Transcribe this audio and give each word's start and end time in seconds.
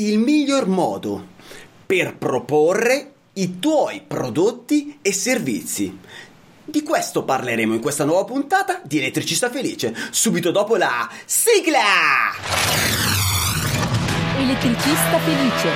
il 0.00 0.18
miglior 0.18 0.66
modo 0.66 1.26
per 1.84 2.16
proporre 2.16 3.12
i 3.34 3.58
tuoi 3.58 4.02
prodotti 4.06 4.98
e 5.02 5.12
servizi. 5.12 5.98
Di 6.64 6.82
questo 6.82 7.22
parleremo 7.24 7.74
in 7.74 7.80
questa 7.80 8.04
nuova 8.04 8.24
puntata 8.24 8.80
di 8.82 8.96
Elettricista 8.96 9.50
Felice, 9.50 9.94
subito 10.10 10.50
dopo 10.50 10.76
la 10.76 11.06
sigla! 11.26 12.32
Elettricista 14.38 15.18
Felice. 15.18 15.68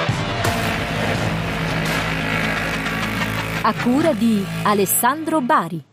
A 3.60 3.74
cura 3.82 4.12
di 4.14 4.42
Alessandro 4.62 5.42
Bari. 5.42 5.84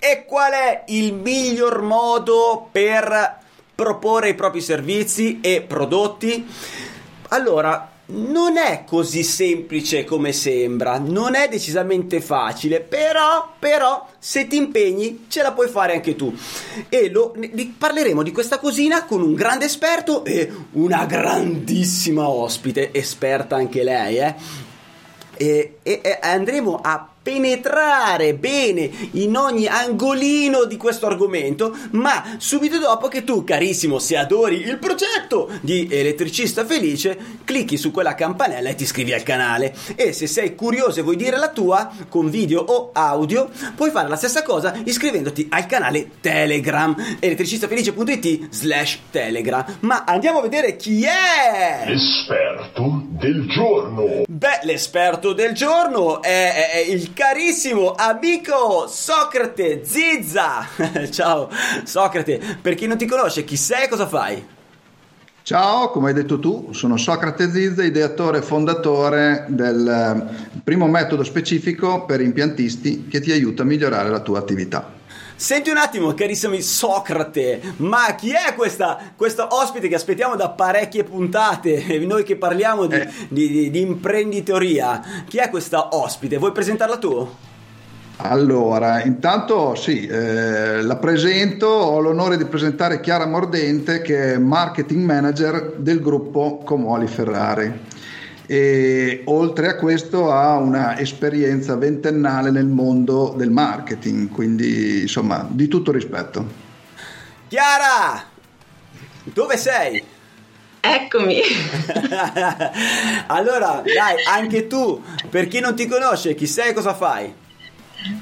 E 0.00 0.24
qual 0.26 0.52
è 0.52 0.84
il 0.88 1.14
miglior 1.14 1.80
modo 1.82 2.68
per 2.72 3.38
proporre 3.72 4.30
i 4.30 4.34
propri 4.34 4.60
servizi 4.60 5.38
e 5.40 5.62
prodotti? 5.62 6.46
Allora, 7.32 7.90
non 8.06 8.58
è 8.58 8.84
così 8.86 9.22
semplice 9.22 10.04
come 10.04 10.32
sembra, 10.32 10.98
non 10.98 11.34
è 11.34 11.48
decisamente 11.48 12.20
facile, 12.20 12.80
però, 12.80 13.54
però, 13.58 14.06
se 14.18 14.46
ti 14.46 14.56
impegni 14.56 15.24
ce 15.28 15.40
la 15.40 15.52
puoi 15.52 15.68
fare 15.68 15.94
anche 15.94 16.14
tu. 16.14 16.34
E 16.90 17.10
lo, 17.10 17.32
ne, 17.36 17.74
parleremo 17.76 18.22
di 18.22 18.32
questa 18.32 18.58
cosina 18.58 19.06
con 19.06 19.22
un 19.22 19.32
grande 19.32 19.64
esperto 19.64 20.26
e 20.26 20.52
una 20.72 21.06
grandissima 21.06 22.28
ospite, 22.28 22.92
esperta 22.92 23.56
anche 23.56 23.82
lei, 23.82 24.18
eh. 24.18 24.34
E, 25.34 25.78
e, 25.82 26.00
e 26.04 26.18
andremo 26.20 26.80
a 26.82 27.11
penetrare 27.22 28.34
bene 28.34 28.90
in 29.12 29.36
ogni 29.36 29.66
angolino 29.66 30.64
di 30.64 30.76
questo 30.76 31.06
argomento, 31.06 31.76
ma 31.92 32.36
subito 32.38 32.78
dopo 32.78 33.08
che 33.08 33.24
tu, 33.24 33.44
carissimo, 33.44 33.98
se 33.98 34.16
adori 34.16 34.56
il 34.62 34.78
progetto 34.78 35.48
di 35.60 35.88
Elettricista 35.90 36.66
Felice, 36.66 37.16
clicchi 37.44 37.76
su 37.76 37.90
quella 37.90 38.14
campanella 38.14 38.70
e 38.70 38.74
ti 38.74 38.82
iscrivi 38.82 39.12
al 39.12 39.22
canale. 39.22 39.74
E 39.94 40.12
se 40.12 40.26
sei 40.26 40.54
curioso 40.54 41.00
e 41.00 41.02
vuoi 41.02 41.16
dire 41.16 41.36
la 41.36 41.50
tua, 41.50 41.90
con 42.08 42.28
video 42.28 42.60
o 42.60 42.90
audio, 42.92 43.50
puoi 43.76 43.90
fare 43.90 44.08
la 44.08 44.16
stessa 44.16 44.42
cosa 44.42 44.74
iscrivendoti 44.84 45.46
al 45.50 45.66
canale 45.66 46.10
Telegram, 46.20 46.94
elettricistafelice.it 47.20 48.48
slash 48.50 48.98
Telegram. 49.10 49.64
Ma 49.80 50.04
andiamo 50.04 50.38
a 50.38 50.42
vedere 50.42 50.76
chi 50.76 51.04
è! 51.04 51.84
L'esperto 51.86 53.04
del 53.10 53.48
giorno! 53.48 54.22
Beh, 54.26 54.60
l'esperto 54.62 55.32
del 55.32 55.52
giorno 55.52 56.20
è, 56.22 56.52
è, 56.52 56.70
è 56.72 56.78
il 56.78 57.11
carissimo 57.12 57.94
amico 57.94 58.86
Socrate 58.88 59.84
Zizza. 59.84 60.66
Ciao 61.10 61.48
Socrate, 61.84 62.58
per 62.60 62.74
chi 62.74 62.86
non 62.86 62.96
ti 62.96 63.06
conosce, 63.06 63.44
chi 63.44 63.56
sei 63.56 63.84
e 63.84 63.88
cosa 63.88 64.06
fai? 64.06 64.44
Ciao, 65.44 65.90
come 65.90 66.08
hai 66.08 66.14
detto 66.14 66.38
tu, 66.38 66.68
sono 66.72 66.96
Socrate 66.96 67.50
Zizza, 67.50 67.82
ideatore 67.82 68.38
e 68.38 68.42
fondatore 68.42 69.46
del 69.48 69.88
eh, 69.88 70.60
primo 70.62 70.86
metodo 70.86 71.24
specifico 71.24 72.04
per 72.04 72.20
impiantisti 72.20 73.08
che 73.08 73.20
ti 73.20 73.32
aiuta 73.32 73.62
a 73.62 73.66
migliorare 73.66 74.08
la 74.08 74.20
tua 74.20 74.38
attività. 74.38 75.00
Senti 75.42 75.70
un 75.70 75.76
attimo, 75.76 76.14
carissimi 76.14 76.62
Socrate, 76.62 77.74
ma 77.78 78.14
chi 78.14 78.30
è 78.30 78.54
questa, 78.54 78.96
questa 79.16 79.48
ospite 79.50 79.88
che 79.88 79.96
aspettiamo 79.96 80.36
da 80.36 80.50
parecchie 80.50 81.02
puntate? 81.02 81.98
Noi 82.06 82.22
che 82.22 82.36
parliamo 82.36 82.86
di, 82.86 82.94
eh. 82.94 83.08
di, 83.28 83.48
di, 83.48 83.70
di 83.72 83.80
imprenditoria, 83.80 85.02
chi 85.26 85.38
è 85.38 85.50
questa 85.50 85.96
ospite? 85.96 86.38
Vuoi 86.38 86.52
presentarla 86.52 86.96
tu? 86.96 87.28
Allora, 88.18 89.02
intanto 89.02 89.74
sì, 89.74 90.06
eh, 90.06 90.80
la 90.80 90.96
presento, 90.98 91.66
ho 91.66 91.98
l'onore 91.98 92.36
di 92.36 92.44
presentare 92.44 93.00
Chiara 93.00 93.26
Mordente 93.26 94.00
che 94.00 94.34
è 94.34 94.38
marketing 94.38 95.04
manager 95.04 95.74
del 95.76 96.00
gruppo 96.00 96.62
Comoli 96.64 97.08
Ferrari 97.08 97.90
e 98.46 99.22
oltre 99.26 99.68
a 99.68 99.76
questo 99.76 100.30
ha 100.32 100.56
una 100.56 100.98
esperienza 100.98 101.76
ventennale 101.76 102.50
nel 102.50 102.66
mondo 102.66 103.34
del 103.36 103.50
marketing, 103.50 104.28
quindi 104.30 105.02
insomma 105.02 105.46
di 105.48 105.68
tutto 105.68 105.92
rispetto. 105.92 106.70
Chiara, 107.48 108.24
dove 109.24 109.56
sei? 109.56 110.02
Eccomi. 110.80 111.40
allora, 113.28 113.82
dai, 113.84 114.24
anche 114.28 114.66
tu, 114.66 115.00
per 115.30 115.46
chi 115.46 115.60
non 115.60 115.76
ti 115.76 115.86
conosce, 115.86 116.34
chi 116.34 116.46
sei 116.46 116.70
e 116.70 116.72
cosa 116.72 116.94
fai? 116.94 117.32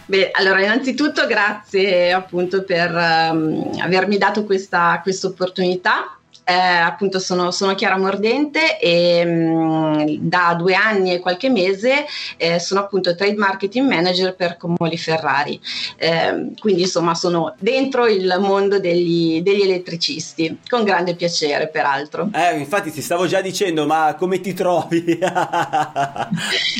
Beh, 0.05 0.31
allora 0.33 0.62
innanzitutto 0.62 1.27
grazie 1.27 2.12
appunto 2.12 2.65
per 2.65 2.91
um, 2.91 3.71
avermi 3.78 4.19
dato 4.19 4.44
questa 4.44 5.00
opportunità 5.23 6.19
eh, 6.45 6.53
appunto 6.53 7.19
sono, 7.19 7.51
sono, 7.51 7.75
Chiara 7.75 7.97
Mordente 7.97 8.78
e 8.78 9.25
mh, 9.25 9.31
mm, 9.31 10.05
da 10.21 10.55
due 10.59 10.75
anni 10.75 11.12
e 11.12 11.21
qualche 11.21 11.49
mese 11.49 12.06
eh, 12.37 12.59
sono 12.59 12.81
appunto 12.81 13.15
trade 13.15 13.37
marketing 13.37 13.89
manager 13.89 14.34
per 14.34 14.56
Comoli 14.56 14.97
Ferrari. 14.97 15.61
Eh, 15.97 16.53
quindi 16.59 16.83
insomma 16.83 17.15
sono 17.15 17.55
dentro 17.59 18.06
il 18.06 18.37
mondo 18.41 18.79
degli, 18.81 19.43
degli, 19.43 19.62
elettricisti, 19.62 20.59
con 20.69 20.84
grande 20.84 21.15
piacere 21.15 21.69
peraltro. 21.69 22.31
Eh, 22.34 22.56
infatti 22.59 22.91
ti 22.91 23.03
stavo 23.03 23.27
già 23.27 23.41
dicendo, 23.41 23.87
ma 23.87 24.15
come 24.19 24.41
ti 24.41 24.53
trovi? 24.53 25.05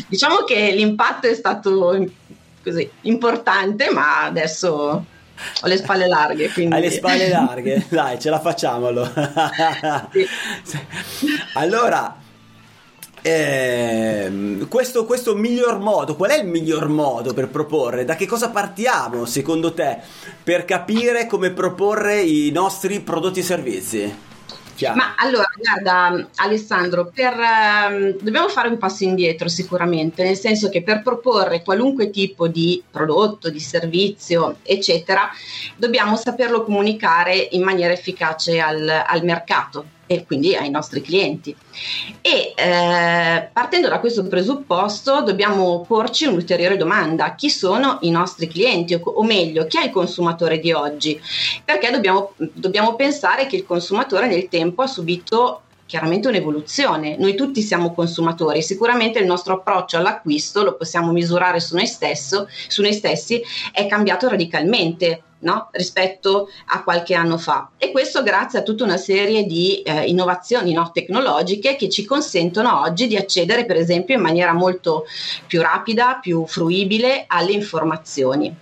diciamo 0.09 0.37
che 0.47 0.73
l'impatto 0.73 1.27
è 1.29 1.35
stato 1.35 2.05
così 2.63 2.91
importante, 3.03 3.91
ma 3.91 4.25
adesso 4.25 5.05
ho 5.63 5.67
le 5.67 5.77
spalle 5.77 6.07
larghe. 6.07 6.51
Quindi... 6.51 6.75
Hai 6.75 6.81
le 6.81 6.91
spalle 6.91 7.29
larghe? 7.29 7.87
Dai, 7.91 8.19
ce 8.19 8.31
la 8.31 8.41
facciamo 8.41 8.87
allora. 8.87 10.09
Sì. 10.13 10.27
allora, 11.55 12.17
eh, 13.23 14.67
questo, 14.69 15.05
questo 15.05 15.35
miglior 15.35 15.79
modo, 15.79 16.17
qual 16.17 16.31
è 16.31 16.41
il 16.41 16.47
miglior 16.47 16.89
modo 16.89 17.35
per 17.35 17.49
proporre? 17.49 18.05
Da 18.05 18.17
che 18.17 18.27
cosa 18.27 18.51
partiamo 18.51 19.25
secondo 19.27 19.73
te 19.75 19.99
per 20.43 20.65
capire 20.65 21.27
come 21.27 21.51
proporre 21.51 22.21
i 22.21 22.51
nostri 22.51 23.01
prodotti 23.01 23.41
e 23.41 23.43
servizi? 23.43 24.29
Chiaro. 24.81 24.97
Ma 24.97 25.15
allora, 25.19 25.45
guarda 25.59 26.27
Alessandro, 26.37 27.11
per, 27.13 27.35
um, 27.35 28.17
dobbiamo 28.19 28.49
fare 28.49 28.69
un 28.69 28.79
passo 28.79 29.05
indietro 29.05 29.47
sicuramente, 29.49 30.23
nel 30.23 30.39
senso 30.39 30.71
che 30.71 30.83
per 30.83 31.03
proporre 31.03 31.63
qualunque 31.63 32.09
tipo 32.09 32.49
di 32.49 32.83
prodotto, 32.91 33.51
di 33.51 33.61
servizio, 33.61 34.57
eccetera, 34.63 35.29
dobbiamo 35.77 36.17
saperlo 36.17 36.65
comunicare 36.65 37.49
in 37.51 37.63
maniera 37.63 37.93
efficace 37.93 38.59
al, 38.59 38.89
al 38.89 39.23
mercato 39.23 39.99
e 40.13 40.25
quindi 40.27 40.57
ai 40.57 40.71
nostri 40.71 41.03
clienti. 41.03 41.55
E 42.21 42.53
eh, 42.57 43.49
partendo 43.53 43.89
da 43.89 44.01
questo 44.01 44.27
presupposto 44.27 45.23
dobbiamo 45.23 45.85
porci 45.87 46.27
un'ulteriore 46.27 46.77
domanda, 46.77 47.37
chi 47.37 47.49
sono 47.49 47.99
i 48.01 48.11
nostri 48.11 48.49
clienti 48.49 48.95
o, 48.95 49.01
o 49.05 49.23
meglio 49.23 49.67
chi 49.67 49.79
è 49.79 49.85
il 49.85 49.91
consumatore 49.91 50.59
di 50.59 50.73
oggi? 50.73 51.21
Perché 51.65 51.93
dobbiamo, 51.93 52.33
dobbiamo 52.37 52.97
pensare 52.97 53.47
che 53.47 53.55
il 53.55 53.65
consumatore 53.65 54.27
nel 54.27 54.49
tempo 54.49 54.83
ha 54.83 54.89
subito 54.89 55.63
chiaramente 55.87 56.27
un'evoluzione. 56.27 57.17
Noi 57.17 57.37
tutti 57.37 57.63
siamo 57.63 57.95
consumatori, 57.95 58.63
sicuramente 58.63 59.21
il 59.21 59.27
nostro 59.27 59.55
approccio 59.55 59.97
all'acquisto 59.97 60.65
lo 60.65 60.75
possiamo 60.75 61.13
misurare 61.13 61.61
su 61.61 61.77
noi, 61.77 61.87
stesso, 61.87 62.49
su 62.67 62.83
noi 62.83 62.95
stessi, 62.95 63.41
è 63.73 63.87
cambiato 63.87 64.29
radicalmente 64.29 65.23
no? 65.41 65.69
rispetto 65.73 66.49
a 66.67 66.83
qualche 66.83 67.15
anno 67.15 67.39
fa. 67.39 67.71
E 67.77 67.91
questo 67.91 68.23
grazie 68.23 68.59
a 68.59 68.63
tutta 68.63 68.85
una 68.85 68.97
serie 68.97 69.45
di 69.45 69.83
eh, 69.83 70.07
innovazioni 70.07 70.73
no? 70.73 70.91
tecnologiche 70.93 71.77
che 71.77 71.89
ci 71.89 72.05
consentono 72.05 72.81
oggi 72.81 73.07
di 73.07 73.17
accedere, 73.17 73.67
per 73.67 73.77
esempio, 73.77 74.15
in 74.15 74.23
maniera 74.23 74.53
molto 74.53 75.05
più 75.47 75.61
rapida, 75.61 76.19
più 76.21 76.47
fruibile 76.47 77.25
alle 77.27 77.53
informazioni. 77.53 78.55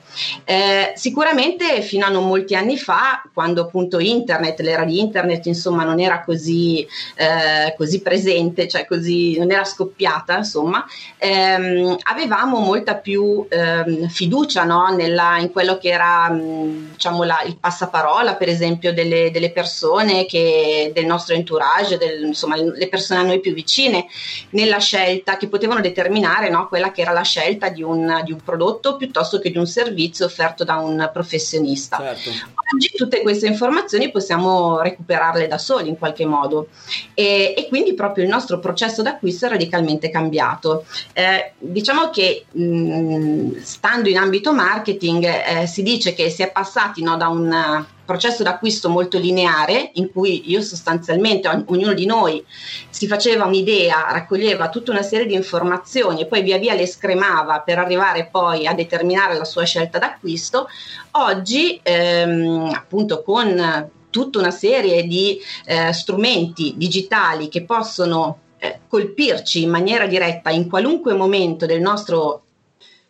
Eh, 0.44 0.92
sicuramente 0.96 1.82
fino 1.82 2.06
a 2.06 2.08
non 2.08 2.26
molti 2.26 2.54
anni 2.54 2.76
fa, 2.76 3.22
quando 3.32 3.62
appunto 3.62 3.98
internet, 3.98 4.60
l'era 4.60 4.84
di 4.84 4.98
internet 4.98 5.46
insomma 5.46 5.84
non 5.84 6.00
era 6.00 6.22
così, 6.22 6.86
eh, 7.16 7.74
così 7.76 8.00
presente, 8.02 8.69
cioè 8.69 8.87
così 8.87 9.38
non 9.38 9.50
era 9.50 9.64
scoppiata, 9.64 10.38
insomma, 10.38 10.84
ehm, 11.19 11.96
avevamo 12.02 12.58
molta 12.58 12.96
più 12.96 13.46
ehm, 13.48 14.08
fiducia 14.08 14.64
no, 14.64 14.94
nella, 14.94 15.38
in 15.38 15.50
quello 15.50 15.78
che 15.78 15.88
era 15.88 16.28
mh, 16.31 16.93
diciamo 16.93 17.22
la, 17.25 17.43
il 17.46 17.56
passaparola, 17.58 18.34
per 18.34 18.48
esempio, 18.48 18.93
delle, 18.93 19.31
delle 19.31 19.50
persone 19.50 20.26
che, 20.26 20.90
del 20.94 21.06
nostro 21.06 21.34
entourage, 21.34 21.98
del, 21.98 22.25
insomma, 22.25 22.56
le 22.56 22.88
persone 22.88 23.20
a 23.20 23.25
noi 23.25 23.40
più 23.40 23.52
vicine, 23.52 24.06
nella 24.50 24.78
scelta 24.78 25.37
che 25.37 25.48
potevano 25.48 25.81
determinare 25.81 26.48
no, 26.50 26.69
quella 26.69 26.90
che 26.90 27.02
era 27.02 27.12
la 27.12 27.22
scelta 27.22 27.69
di 27.69 27.82
un, 27.82 28.22
di 28.25 28.32
un 28.32 28.40
prodotto 28.43 28.96
piuttosto 28.96 29.38
che 29.38 29.50
di 29.50 29.58
un 29.58 29.66
servizio 29.66 30.07
servizio 30.08 30.26
offerto 30.26 30.64
da 30.64 30.76
un 30.76 31.10
professionista. 31.12 31.99
Certo. 31.99 32.31
Oggi 32.75 32.90
tutte 32.94 33.22
queste 33.22 33.46
informazioni 33.46 34.10
possiamo 34.10 34.81
recuperarle 34.81 35.46
da 35.46 35.58
soli 35.58 35.88
in 35.88 35.99
qualche 35.99 36.26
modo 36.26 36.69
e, 37.14 37.55
e 37.56 37.69
quindi 37.69 37.94
proprio 37.94 38.25
il 38.25 38.31
nostro 38.31 38.58
processo 38.58 39.02
d'acquisto 39.02 39.46
è 39.46 39.50
radicalmente 39.50 40.10
cambiato. 40.10 40.84
Eh, 41.12 41.52
diciamo 41.58 42.10
che 42.10 42.44
mh, 42.50 43.60
stando 43.60 44.08
in 44.08 44.16
ambito 44.16 44.52
marketing 44.52 45.25
eh, 45.25 45.66
si 45.66 45.82
dice 45.82 46.14
che 46.14 46.31
si 46.31 46.43
è 46.43 46.50
passati 46.50 47.02
no, 47.02 47.16
da 47.16 47.28
un 47.28 47.87
processo 48.08 48.43
d'acquisto 48.43 48.88
molto 48.88 49.19
lineare 49.19 49.90
in 49.94 50.10
cui 50.10 50.50
io 50.50 50.62
sostanzialmente, 50.62 51.46
ognuno 51.66 51.93
di 51.93 52.06
noi 52.06 52.43
si 52.88 53.06
faceva 53.06 53.44
un'idea, 53.44 54.06
raccoglieva 54.10 54.70
tutta 54.70 54.93
una 54.93 55.02
serie 55.02 55.26
di 55.26 55.34
informazioni 55.34 56.22
e 56.22 56.26
poi 56.26 56.40
via 56.40 56.56
via 56.56 56.72
le 56.72 56.87
scremava 56.87 57.60
per 57.60 57.78
arrivare 57.78 58.31
poi 58.32 58.66
a 58.66 58.72
determinare 58.72 59.37
la 59.37 59.44
sua 59.44 59.64
scelta 59.64 59.99
d'acquisto, 59.99 60.69
oggi 61.12 61.78
ehm, 61.82 62.72
appunto 62.75 63.22
con 63.22 63.90
tutta 64.08 64.38
una 64.38 64.52
serie 64.52 65.06
di 65.06 65.38
eh, 65.66 65.93
strumenti 65.93 66.72
digitali 66.78 67.49
che 67.49 67.64
possono 67.64 68.38
eh, 68.58 68.81
colpirci 68.88 69.62
in 69.62 69.69
maniera 69.69 70.06
diretta 70.06 70.49
in 70.49 70.66
qualunque 70.66 71.12
momento 71.12 71.66
del 71.66 71.82
nostro 71.82 72.44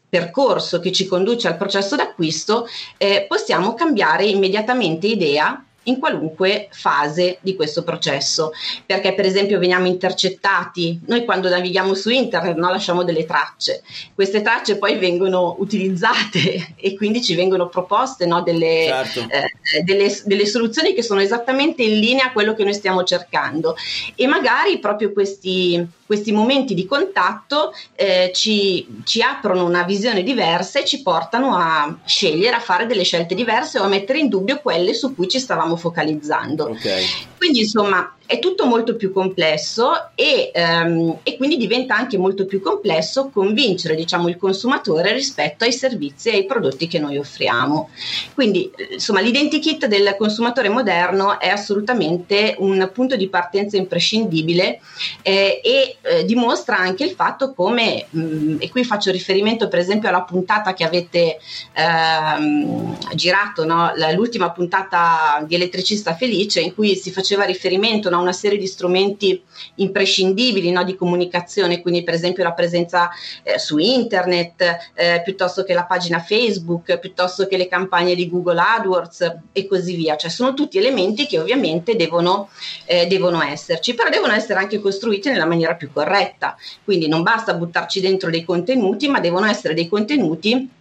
percorso 0.09 0.81
che 0.81 0.93
ci 0.93 1.07
conduce 1.07 1.49
al 1.49 1.57
processo 1.57 1.97
d'acquisto, 1.97 2.67
eh, 2.97 3.27
possiamo 3.29 3.75
cambiare 3.75 4.25
immediatamente 4.25 5.07
idea 5.07 5.63
in 5.89 5.99
qualunque 5.99 6.69
fase 6.71 7.39
di 7.41 7.57
questo 7.57 7.83
processo, 7.83 8.53
perché 8.87 9.15
per 9.15 9.27
esempio 9.27 9.59
veniamo 9.59 9.87
intercettati, 9.87 11.01
noi 11.07 11.25
quando 11.25 11.49
navighiamo 11.49 11.95
su 11.95 12.11
internet 12.11 12.57
no, 12.57 12.71
lasciamo 12.71 13.03
delle 13.03 13.25
tracce, 13.25 13.83
queste 14.15 14.43
tracce 14.43 14.77
poi 14.77 14.97
vengono 14.97 15.57
utilizzate 15.59 16.75
e 16.77 16.95
quindi 16.95 17.23
ci 17.23 17.35
vengono 17.35 17.69
proposte 17.69 18.27
no, 18.27 18.43
delle, 18.43 18.85
certo. 18.87 19.21
eh, 19.31 19.83
delle, 19.83 20.15
delle, 20.25 20.47
soluzioni 20.47 20.95
che 20.95 21.03
sono 21.03 21.21
esattamente 21.21 21.83
in 21.83 21.99
linea 21.99 22.27
a 22.27 22.33
quello 22.33 22.55
che 22.55 22.65
noi 22.65 22.75
stiamo 22.75 23.03
cercando. 23.03 23.75
E 24.15 24.27
magari 24.27 24.79
proprio 24.79 25.13
questi, 25.13 25.87
questi 26.09 26.33
momenti 26.33 26.73
di 26.73 26.87
contatto 26.87 27.75
eh, 27.95 28.31
ci, 28.33 29.03
ci 29.05 29.21
aprono 29.21 29.67
una 29.67 29.83
visione 29.83 30.23
diversa 30.23 30.81
e 30.81 30.87
ci 30.87 31.03
portano 31.03 31.55
a 31.55 31.99
scegliere, 32.07 32.57
a 32.57 32.61
fare 32.61 32.87
delle 32.87 33.03
scelte 33.03 33.35
diverse 33.35 33.79
o 33.79 33.83
a 33.83 33.89
mettere 33.89 34.19
in 34.19 34.29
dubbio 34.29 34.59
quelle 34.63 34.95
su 34.95 35.15
cui 35.15 35.29
ci 35.29 35.39
stavamo 35.39 35.77
focalizzando. 35.77 36.71
Okay. 36.71 37.05
Quindi 37.37 37.61
insomma 37.61 38.11
è 38.29 38.41
tutto 38.41 38.67
molto 38.67 38.95
più 38.95 39.11
complesso 39.11 40.11
e, 40.15 40.53
um, 40.55 41.17
e, 41.23 41.39
quindi 41.39 41.57
diventa 41.57 41.97
anche 41.97 42.19
molto 42.19 42.45
più 42.45 42.61
complesso 42.61 43.31
convincere 43.33 43.95
diciamo, 43.95 44.29
il 44.29 44.37
consumatore 44.37 45.15
rispetto 45.15 45.65
ai 45.65 45.73
servizi 45.73 46.29
e 46.29 46.35
ai 46.35 46.45
prodotti 46.45 46.89
che 46.89 46.99
noi 46.99 47.17
offriamo. 47.17 47.89
Quindi 48.35 48.71
insomma 48.91 49.21
l'identikit 49.21 49.87
del 49.87 50.15
consumatore 50.19 50.69
moderno 50.69 51.41
è 51.41 51.49
assolutamente 51.49 52.55
un 52.59 52.91
punto 52.93 53.17
di 53.17 53.31
partenza 53.31 53.79
imprescindibile 53.79 54.81
eh, 55.23 55.63
e 55.65 55.97
eh, 56.03 56.25
dimostra 56.27 56.77
anche 56.77 57.05
il 57.05 57.13
fatto 57.13 57.55
come, 57.55 58.09
mh, 58.11 58.21
mm, 58.21 58.57
e 58.59 58.69
qui 58.69 58.85
faccio 58.85 59.11
riferimento 59.11 59.69
per 59.69 59.79
esempio 59.79 60.11
alla 60.11 60.21
puntata 60.21 60.75
che 60.75 60.85
avete 60.85 61.39
ehm, 61.73 63.15
girato, 63.15 63.65
no? 63.65 63.91
l'ultima 64.15 64.51
puntata 64.51 65.43
di 65.47 65.55
Elettricista 65.55 66.15
Felice 66.15 66.61
in 66.61 66.75
cui 66.75 66.95
si 66.95 67.11
faceva 67.11 67.45
riferimento 67.45 68.11
no? 68.11 68.17
Una 68.19 68.33
serie 68.33 68.59
di 68.59 68.67
strumenti 68.67 69.43
imprescindibili 69.77 70.71
no, 70.71 70.85
di 70.85 70.95
comunicazione, 70.97 71.81
quindi 71.81 72.03
per 72.03 72.15
esempio 72.15 72.45
la 72.45 72.53
presenza 72.53 73.11
eh, 73.43 73.59
su 73.59 73.79
internet, 73.79 74.91
eh, 74.95 75.23
piuttosto 75.25 75.65
che 75.65 75.75
la 75.75 75.85
pagina 75.85 76.21
Facebook, 76.21 76.99
piuttosto 76.99 77.47
che 77.47 77.57
le 77.57 77.69
campagne 77.69 78.15
di 78.15 78.29
Google 78.29 78.61
AdWords 78.61 79.37
e 79.53 79.67
così 79.67 79.95
via. 79.95 80.17
Cioè 80.17 80.31
sono 80.31 80.55
tutti 80.55 80.79
elementi 80.79 81.27
che 81.27 81.39
ovviamente 81.39 81.97
devono, 81.97 82.49
eh, 82.85 83.07
devono 83.07 83.43
esserci, 83.43 83.95
però 83.95 84.09
devono 84.09 84.33
essere 84.33 84.59
anche 84.59 84.81
costruiti 84.81 85.29
nella 85.31 85.47
maniera 85.47 85.75
più 85.75 85.93
corretta. 85.93 86.57
Quindi 86.85 87.09
non 87.09 87.23
basta 87.23 87.55
buttarci 87.55 88.01
dentro 88.01 88.31
dei 88.31 88.45
contenuti, 88.45 89.09
ma 89.09 89.21
devono 89.21 89.47
essere 89.47 89.75
dei 89.75 89.89
contenuti 89.89 90.77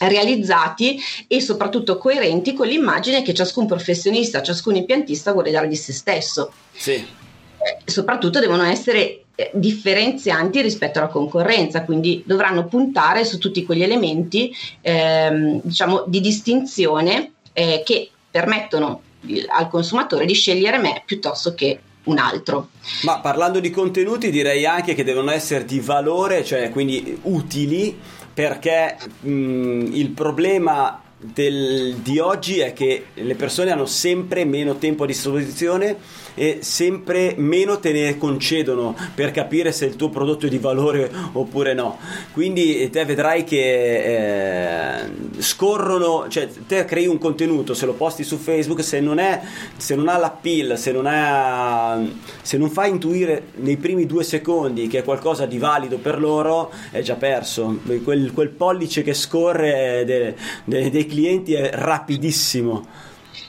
realizzati 0.00 0.98
e 1.26 1.40
soprattutto 1.40 1.98
coerenti 1.98 2.52
con 2.52 2.66
l'immagine 2.66 3.22
che 3.22 3.34
ciascun 3.34 3.66
professionista, 3.66 4.42
ciascun 4.42 4.76
impiantista 4.76 5.32
vuole 5.32 5.50
dare 5.50 5.68
di 5.68 5.76
se 5.76 5.92
stesso. 5.92 6.52
Sì. 6.72 6.92
Eh, 6.92 7.78
soprattutto 7.84 8.38
devono 8.38 8.62
essere 8.62 9.24
eh, 9.34 9.50
differenzianti 9.54 10.60
rispetto 10.60 10.98
alla 10.98 11.08
concorrenza, 11.08 11.84
quindi 11.84 12.22
dovranno 12.24 12.66
puntare 12.66 13.24
su 13.24 13.38
tutti 13.38 13.64
quegli 13.64 13.82
elementi 13.82 14.54
ehm, 14.80 15.60
diciamo, 15.62 16.04
di 16.06 16.20
distinzione 16.20 17.32
eh, 17.52 17.82
che 17.84 18.10
permettono 18.30 19.02
al 19.48 19.68
consumatore 19.68 20.24
di 20.26 20.34
scegliere 20.34 20.78
me 20.78 21.02
piuttosto 21.04 21.54
che 21.54 21.80
un 22.04 22.18
altro. 22.18 22.70
Ma 23.02 23.20
parlando 23.20 23.60
di 23.60 23.70
contenuti 23.70 24.30
direi 24.30 24.64
anche 24.66 24.94
che 24.94 25.04
devono 25.04 25.30
essere 25.30 25.64
di 25.64 25.80
valore, 25.80 26.44
cioè 26.44 26.70
quindi 26.70 27.18
utili 27.22 27.96
perché 28.38 28.96
mh, 29.22 29.88
il 29.94 30.10
problema 30.10 31.02
del, 31.16 31.96
di 31.96 32.20
oggi 32.20 32.60
è 32.60 32.72
che 32.72 33.06
le 33.14 33.34
persone 33.34 33.72
hanno 33.72 33.84
sempre 33.84 34.44
meno 34.44 34.76
tempo 34.76 35.02
a 35.02 35.06
disposizione 35.08 35.96
e 36.38 36.58
sempre 36.62 37.34
meno 37.36 37.80
te 37.80 37.90
ne 37.92 38.16
concedono 38.16 38.96
per 39.14 39.32
capire 39.32 39.72
se 39.72 39.86
il 39.86 39.96
tuo 39.96 40.08
prodotto 40.08 40.46
è 40.46 40.48
di 40.48 40.58
valore 40.58 41.10
oppure 41.32 41.74
no. 41.74 41.98
Quindi 42.32 42.88
te 42.90 43.04
vedrai 43.04 43.42
che 43.42 45.00
eh, 45.00 45.10
scorrono, 45.38 46.26
cioè 46.28 46.48
te 46.66 46.84
crei 46.84 47.06
un 47.06 47.18
contenuto, 47.18 47.74
se 47.74 47.86
lo 47.86 47.94
posti 47.94 48.22
su 48.22 48.36
Facebook, 48.36 48.82
se 48.84 49.00
non, 49.00 49.18
è, 49.18 49.40
se 49.76 49.96
non 49.96 50.08
ha 50.08 50.16
l'appeal, 50.16 50.78
se 50.78 50.92
non, 50.92 51.08
è, 51.08 52.08
se 52.40 52.56
non 52.56 52.70
fa 52.70 52.86
intuire 52.86 53.48
nei 53.56 53.76
primi 53.76 54.06
due 54.06 54.22
secondi 54.22 54.86
che 54.86 55.00
è 55.00 55.02
qualcosa 55.04 55.44
di 55.44 55.58
valido 55.58 55.98
per 55.98 56.20
loro, 56.20 56.70
è 56.92 57.00
già 57.00 57.16
perso. 57.16 57.80
Quel, 58.04 58.32
quel 58.32 58.50
pollice 58.50 59.02
che 59.02 59.14
scorre 59.14 60.04
de, 60.04 60.36
de, 60.64 60.90
dei 60.90 61.06
clienti 61.06 61.54
è 61.54 61.70
rapidissimo. 61.72 63.06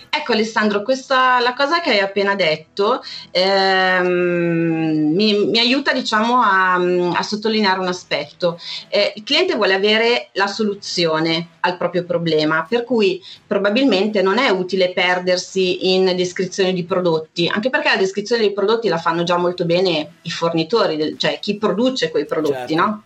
Ecco 0.10 0.32
Alessandro, 0.34 0.82
questa, 0.82 1.40
la 1.40 1.54
cosa 1.54 1.82
che 1.82 1.92
hai 1.92 2.00
appena 2.00 2.34
detto 2.34 3.04
ehm, 3.30 5.14
mi, 5.14 5.46
mi, 5.46 5.60
aiuta 5.60 5.94
diciamo 5.94 6.42
a, 6.42 6.74
a, 7.14 7.22
sottolineare 7.22 7.80
un 7.80 7.88
aspetto. 7.88 8.60
Eh, 8.88 9.14
il 9.16 9.24
cliente 9.24 9.56
vuole 9.56 9.76
avere 9.76 10.30
la 10.34 10.48
soluzione 10.48 11.50
al 11.60 11.78
proprio 11.78 12.06
problema, 12.06 12.66
per 12.68 12.84
cui 12.84 13.22
probabilmente 13.46 14.24
non 14.24 14.40
è 14.40 14.50
utile 14.50 14.92
perdersi 14.94 15.94
in 15.94 16.14
descrizioni 16.16 16.74
di 16.74 16.86
prodotti, 16.86 17.48
anche 17.48 17.70
perché 17.70 17.90
la 17.90 17.98
descrizione 17.98 18.42
dei 18.42 18.54
prodotti 18.54 18.88
la 18.88 18.98
fanno 18.98 19.24
già 19.24 19.38
molto 19.38 19.66
bene 19.66 20.14
i 20.24 20.32
fornitori, 20.32 21.18
cioè 21.20 21.40
chi 21.40 21.58
produce 21.58 22.10
quei 22.10 22.26
prodotti, 22.26 22.74
certo. 22.74 22.76
no? 22.76 23.04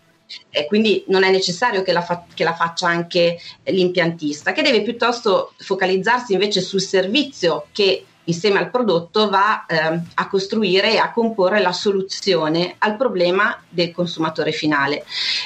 E 0.50 0.66
quindi 0.66 1.04
non 1.08 1.24
è 1.24 1.32
necessario 1.32 1.82
che 1.82 1.92
la, 1.92 2.02
fa- 2.02 2.26
che 2.34 2.44
la, 2.44 2.54
faccia 2.54 2.88
anche 2.88 3.40
l'impiantista, 3.66 4.52
che 4.52 4.62
deve 4.62 4.82
piuttosto 4.82 5.54
focalizzarsi 5.58 6.34
invece 6.34 6.62
sul 6.62 6.82
servizio 6.82 7.68
che 7.72 8.06
insieme 8.26 8.60
al 8.60 8.70
prodotto 8.70 9.30
va 9.30 9.66
eh, 9.66 10.00
a 10.14 10.28
costruire 10.28 10.94
e 10.94 10.98
a 10.98 11.12
comporre 11.12 11.60
la 11.60 11.74
soluzione 11.74 12.76
al 12.78 12.96
problema 12.96 13.62
del 13.68 13.92
consumatore 13.92 14.52
finale. 14.52 15.04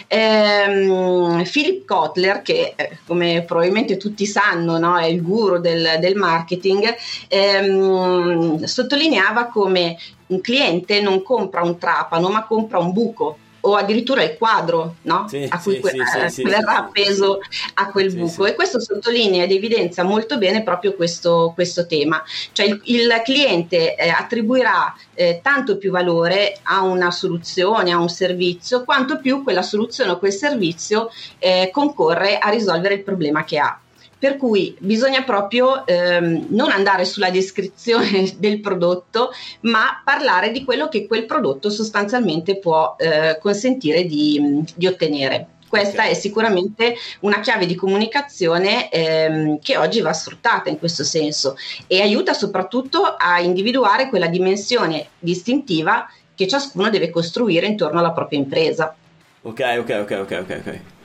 Ehm, 0.08 1.44
Philip 1.50 1.86
Kotler, 1.86 2.42
che 2.42 2.74
eh, 2.76 3.00
come 3.06 3.44
probabilmente 3.48 3.98
tutti 3.98 4.26
sanno 4.26 4.78
no, 4.78 4.98
è 4.98 5.06
il 5.06 5.22
guru 5.22 5.60
del, 5.60 5.98
del 6.00 6.16
marketing, 6.16 6.96
ehm, 7.28 8.64
sottolineava 8.64 9.46
come 9.46 9.98
un 10.28 10.42
cliente 10.42 11.02
non 11.02 11.24
compra 11.24 11.62
un 11.62 11.78
trapano 11.78 12.28
ma 12.28 12.46
compra 12.46 12.80
un 12.80 12.92
buco 12.92 13.38
o 13.68 13.76
addirittura 13.76 14.24
il 14.24 14.38
quadro 14.38 14.96
no? 15.02 15.26
sì, 15.28 15.46
a 15.50 15.60
cui 15.60 15.76
sì, 15.76 15.80
que- 15.82 16.30
sì, 16.30 16.44
verrà 16.44 16.78
appeso 16.78 17.40
a 17.76 17.92
quel 17.92 18.14
buco. 18.14 18.46
E 18.46 18.56
questo 18.56 18.80
sottolinea 18.80 19.44
ed 19.44 19.52
evidenzia 19.52 20.04
molto 20.04 20.38
bene 20.38 20.64
proprio 20.64 20.94
questo, 20.94 21.52
questo 21.54 21.86
tema. 21.86 22.24
Cioè 22.54 22.66
il, 22.66 22.82
il 22.86 23.22
cliente 23.26 23.96
eh, 23.96 24.10
attribuirà 24.10 24.96
eh, 25.14 25.42
tanto 25.44 25.78
più 25.78 25.92
valore 25.92 26.60
a 26.64 26.84
una 26.84 27.12
soluzione 27.12 27.92
a 27.92 27.98
un 27.98 28.10
servizio 28.10 28.84
quanto 28.86 29.20
più 29.20 29.44
quella 29.44 29.62
soluzione 29.62 30.12
o 30.12 30.20
quel 30.20 30.34
servizio 30.34 31.12
eh, 31.40 31.70
concorre 31.72 32.38
a 32.38 32.50
risolvere 32.50 32.96
il 32.96 33.04
problema 33.04 33.44
che 33.44 33.58
ha 33.58 33.80
per 34.20 34.38
cui 34.38 34.76
bisogna 34.80 35.24
proprio 35.24 35.86
ehm, 35.86 36.48
non 36.50 36.72
andare 36.72 37.06
sulla 37.06 37.30
descrizione 37.30 38.34
del 38.38 38.60
prodotto, 38.60 39.32
ma 39.62 40.02
parlare 40.04 40.52
di 40.52 40.64
quello 40.64 40.88
che 40.90 41.06
quel 41.06 41.26
prodotto 41.26 41.70
sostanzialmente 41.70 42.58
può 42.58 42.96
eh, 42.98 43.38
consentire 43.40 44.06
di, 44.06 44.64
di 44.76 44.88
ottenere. 44.88 45.48
Questa 45.68 46.04
okay. 46.04 46.12
è 46.12 46.14
sicuramente 46.14 46.96
una 47.22 47.42
chiave 47.42 47.66
di 47.66 47.76
comunicazione 47.76 48.90
ehm, 48.90 49.60
che 49.60 49.78
oggi 49.78 50.00
va 50.00 50.14
sfruttata 50.14 50.70
in 50.70 50.80
questo 50.80 51.04
senso 51.04 51.58
e 51.88 52.02
aiuta 52.02 52.34
soprattutto 52.34 53.02
a 53.04 53.42
individuare 53.42 54.08
quella 54.08 54.28
dimensione 54.28 55.10
distintiva 55.20 56.10
che 56.36 56.48
ciascuno 56.48 56.90
deve 56.90 57.10
costruire 57.10 57.66
intorno 57.66 58.00
alla 58.00 58.14
propria 58.14 58.40
impresa. 58.40 58.96
Ok, 59.42 59.76
ok, 59.80 59.98
ok, 60.02 60.18
ok, 60.22 60.62
ok. 60.66 60.97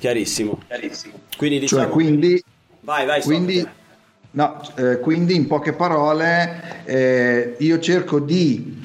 Chiarissimo. 0.00 0.58
Chiarissimo. 0.66 1.12
Quindi, 1.36 1.58
cioè, 1.58 1.60
diciamo... 1.60 1.82
Cioè, 1.82 1.90
quindi, 1.92 2.42
vai, 2.80 3.04
vai, 3.04 3.20
quindi, 3.20 3.68
no, 4.30 4.62
eh, 4.76 4.98
quindi 4.98 5.36
in 5.36 5.46
poche 5.46 5.74
parole 5.74 6.82
eh, 6.86 7.56
io 7.58 7.78
cerco 7.78 8.18
di 8.18 8.78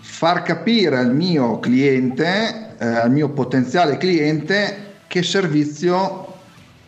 far 0.00 0.42
capire 0.42 0.98
al 0.98 1.12
mio 1.12 1.58
cliente, 1.58 2.76
eh, 2.78 2.86
al 2.86 3.10
mio 3.10 3.30
potenziale 3.30 3.96
cliente, 3.96 5.00
che 5.08 5.24
servizio 5.24 6.26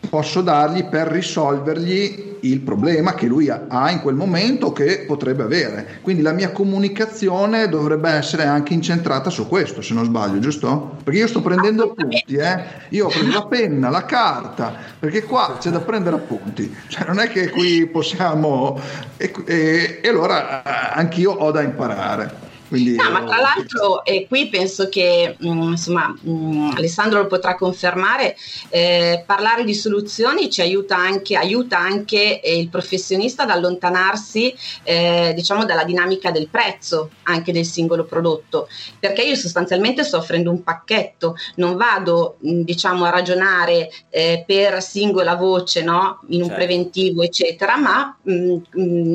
posso 0.09 0.41
dargli 0.41 0.85
per 0.85 1.07
risolvergli 1.07 2.30
il 2.41 2.59
problema 2.61 3.13
che 3.13 3.27
lui 3.27 3.49
ha 3.49 3.89
in 3.91 4.01
quel 4.01 4.15
momento 4.15 4.67
o 4.67 4.71
che 4.71 5.03
potrebbe 5.07 5.43
avere. 5.43 5.99
Quindi 6.01 6.21
la 6.21 6.31
mia 6.31 6.51
comunicazione 6.51 7.67
dovrebbe 7.67 8.09
essere 8.09 8.45
anche 8.45 8.73
incentrata 8.73 9.29
su 9.29 9.47
questo, 9.47 9.81
se 9.81 9.93
non 9.93 10.05
sbaglio, 10.05 10.39
giusto? 10.39 10.97
Perché 11.03 11.19
io 11.19 11.27
sto 11.27 11.41
prendendo 11.41 11.83
appunti, 11.83 12.35
eh? 12.35 12.63
Io 12.89 13.07
ho 13.07 13.09
preso 13.09 13.31
la 13.31 13.45
penna, 13.45 13.89
la 13.89 14.05
carta, 14.05 14.75
perché 14.99 15.23
qua 15.23 15.57
c'è 15.59 15.69
da 15.69 15.79
prendere 15.79 16.15
appunti. 16.15 16.73
Cioè 16.87 17.05
non 17.07 17.19
è 17.19 17.29
che 17.29 17.49
qui 17.49 17.87
possiamo... 17.87 18.79
E, 19.17 19.31
e, 19.45 19.99
e 20.01 20.07
allora 20.09 20.63
eh, 20.63 20.99
anch'io 20.99 21.31
ho 21.31 21.51
da 21.51 21.61
imparare. 21.61 22.49
Quindi, 22.71 22.95
no, 22.95 23.11
ma 23.11 23.21
tra 23.25 23.35
l'altro, 23.35 24.05
e 24.05 24.27
qui 24.29 24.47
penso 24.47 24.87
che 24.87 25.35
mh, 25.37 25.49
mm, 25.49 25.71
insomma, 25.71 26.07
mh, 26.07 26.31
mm, 26.31 26.71
Alessandro 26.77 27.19
lo 27.19 27.27
potrà 27.27 27.57
confermare, 27.57 28.37
eh, 28.69 29.25
parlare 29.25 29.65
di 29.65 29.73
soluzioni 29.73 30.49
ci 30.49 30.61
aiuta 30.61 30.95
anche, 30.95 31.35
aiuta 31.35 31.77
anche 31.77 32.39
eh, 32.39 32.57
il 32.57 32.69
professionista 32.69 33.43
ad 33.43 33.49
allontanarsi 33.49 34.55
eh, 34.83 35.33
diciamo 35.35 35.65
dalla 35.65 35.83
dinamica 35.83 36.31
del 36.31 36.47
prezzo 36.47 37.09
anche 37.23 37.51
del 37.51 37.65
singolo 37.65 38.05
prodotto, 38.05 38.69
perché 38.97 39.23
io 39.23 39.35
sostanzialmente 39.35 40.05
sto 40.05 40.15
offrendo 40.15 40.49
un 40.49 40.63
pacchetto, 40.63 41.35
non 41.55 41.75
vado 41.75 42.37
mh, 42.39 42.53
mm, 42.53 42.61
diciamo 42.61 43.03
a 43.03 43.09
ragionare 43.09 43.91
eh, 44.09 44.45
per 44.47 44.81
singola 44.81 45.35
voce 45.35 45.83
no? 45.83 46.21
in 46.29 46.43
un 46.43 46.47
certo. 46.47 46.55
preventivo 46.55 47.21
eccetera, 47.21 47.75
ma 47.75 48.15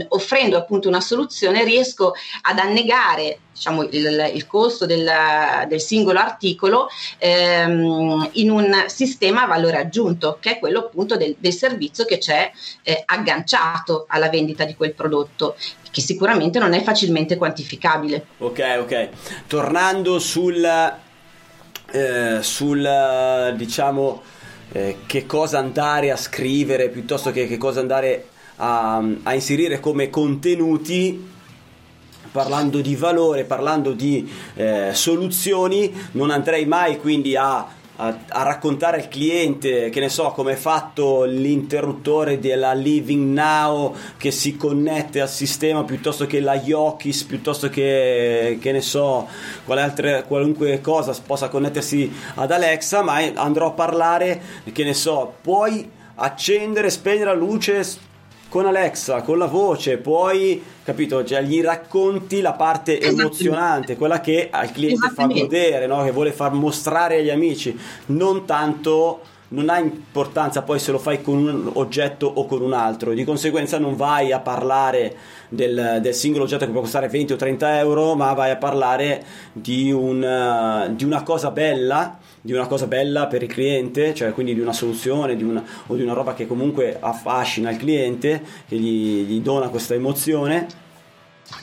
offrendo 0.09 0.59
appunto 0.59 0.89
una 0.89 1.01
soluzione 1.01 1.65
riesco 1.65 2.13
ad 2.43 2.59
annegare 2.59 3.39
diciamo, 3.57 3.83
il, 3.85 4.33
il, 4.35 4.47
costo 4.47 4.85
del, 4.85 5.11
del, 5.67 5.81
singolo 5.81 6.19
articolo 6.19 6.89
ehm, 7.17 8.29
in 8.33 8.51
un 8.51 8.85
sistema 8.87 9.45
a 9.45 9.47
valore 9.47 9.79
aggiunto, 9.79 10.37
che 10.41 10.53
è 10.53 10.59
quello 10.59 10.81
appunto 10.81 11.17
del, 11.17 11.35
del 11.39 11.55
servizio 11.55 12.05
che 12.05 12.19
c'è 12.19 12.51
eh, 12.83 13.03
agganciato 13.07 14.05
alla 14.09 14.29
vendita 14.29 14.65
di 14.65 14.77
quel 14.77 14.93
prodotto 14.93 15.57
che 15.91 16.03
sicuramente 16.03 16.59
non 16.59 16.75
è 16.75 16.83
facilmente 16.83 17.37
quantificabile. 17.37 18.27
Ok, 18.39 18.77
ok. 18.81 19.09
Tornando 19.47 20.19
sul, 20.19 20.63
eh, 21.93 22.39
sul 22.43 23.55
diciamo, 23.57 24.23
eh, 24.73 24.99
che 25.07 25.25
cosa 25.25 25.59
andare 25.59 26.11
a 26.11 26.17
scrivere 26.17 26.91
piuttosto 26.91 27.31
che 27.31 27.47
che 27.47 27.57
cosa 27.57 27.81
andare 27.81 28.29
a, 28.57 29.03
a 29.23 29.33
inserire 29.33 29.81
come 29.81 30.11
contenuti 30.11 31.35
parlando 32.37 32.83
di 32.83 32.95
valore, 32.97 33.45
parlando 33.45 33.93
di 33.93 34.31
eh, 34.57 34.91
soluzioni, 34.93 35.91
non 36.13 36.29
andrei 36.29 36.67
mai 36.67 36.99
quindi 36.99 37.35
a 37.35 37.67
a, 37.99 38.15
a, 38.29 38.43
raccontare 38.43 38.99
al 38.99 39.09
cliente, 39.09 39.89
che 39.89 40.01
ne 40.01 40.11
so, 40.11 40.31
come 40.33 40.53
è 40.53 40.57
fatto 40.57 41.25
l'interruttore 41.25 42.39
della 42.39 42.75
Living 42.75 43.33
Now 43.33 43.95
che 44.19 44.31
si 44.31 44.55
connette 44.55 45.23
al 45.23 45.31
sistema 45.31 45.83
piuttosto 45.83 46.27
che 46.27 46.41
la 46.41 46.57
Yokis, 46.57 47.25
piuttosto 47.25 47.71
che, 47.71 48.59
che 48.61 48.73
ne 48.73 48.83
so, 48.83 49.27
altre, 49.69 50.25
qualunque 50.29 50.83
cosa 50.83 51.19
possa 51.25 51.49
connettersi 51.49 52.13
ad 52.35 52.51
Alexa, 52.51 53.01
ma 53.01 53.15
andrò 53.35 53.69
a 53.69 53.73
parlare, 53.73 54.43
che 54.71 54.85
ne 54.85 54.93
so, 54.93 55.37
puoi 55.41 55.91
accendere 56.17 56.91
spegnere 56.91 57.31
la 57.31 57.35
luce 57.35 57.83
con 58.57 58.65
Alexa, 58.65 59.21
con 59.21 59.37
la 59.37 59.45
voce, 59.45 59.99
poi, 59.99 60.63
capito, 60.83 61.23
cioè, 61.23 61.43
gli 61.43 61.61
racconti 61.61 62.41
la 62.41 62.55
parte 62.55 62.99
emozionante, 62.99 63.97
quella 63.99 64.23
che 64.23 64.49
al 64.51 64.73
cliente 64.73 65.11
fa 65.11 65.27
godere, 65.27 65.87
no? 65.87 66.03
che 66.03 66.11
vuole 66.11 66.33
far 66.33 66.53
mostrare 66.53 67.19
agli 67.19 67.29
amici, 67.29 67.79
non 68.07 68.47
tanto 68.47 69.21
non 69.49 69.69
ha 69.69 69.79
importanza 69.79 70.63
poi 70.63 70.79
se 70.79 70.91
lo 70.91 70.99
fai 70.99 71.21
con 71.23 71.37
un 71.37 71.71
oggetto 71.75 72.27
o 72.27 72.47
con 72.47 72.63
un 72.63 72.73
altro, 72.73 73.13
di 73.13 73.25
conseguenza 73.25 73.79
non 73.79 73.95
vai 73.95 74.33
a 74.33 74.41
parlare 74.41 75.15
del, 75.51 75.99
del 76.01 76.15
singolo 76.15 76.45
oggetto 76.45 76.65
che 76.65 76.73
può 76.73 76.81
costare 76.81 77.09
20 77.09 77.35
o 77.35 77.37
30 77.37 77.79
euro, 77.79 78.15
ma 78.15 78.33
vai 78.33 78.53
a 78.53 78.57
parlare 78.57 79.23
di, 79.53 79.93
un, 79.93 80.95
di 80.97 81.05
una 81.05 81.23
cosa 81.23 81.51
bella 81.51 82.19
di 82.47 82.53
una 82.53 82.69
cosa 82.69 82.87
bella 82.87 83.27
per 83.27 83.43
il 83.43 83.49
cliente, 83.49 84.15
cioè 84.15 84.33
quindi 84.33 84.55
di 84.55 84.61
una 84.61 84.73
soluzione 84.73 85.35
di 85.35 85.43
una, 85.43 85.65
o 85.89 85.97
di 85.97 86.03
una 86.03 86.13
roba 86.13 86.33
che 86.33 86.47
comunque 86.47 86.97
affascina 86.99 87.73
il 87.73 87.77
cliente, 87.77 88.41
che 88.69 88.77
gli, 88.77 89.25
gli 89.25 89.41
dona 89.41 89.69
questa 89.69 89.95
emozione, 89.95 90.69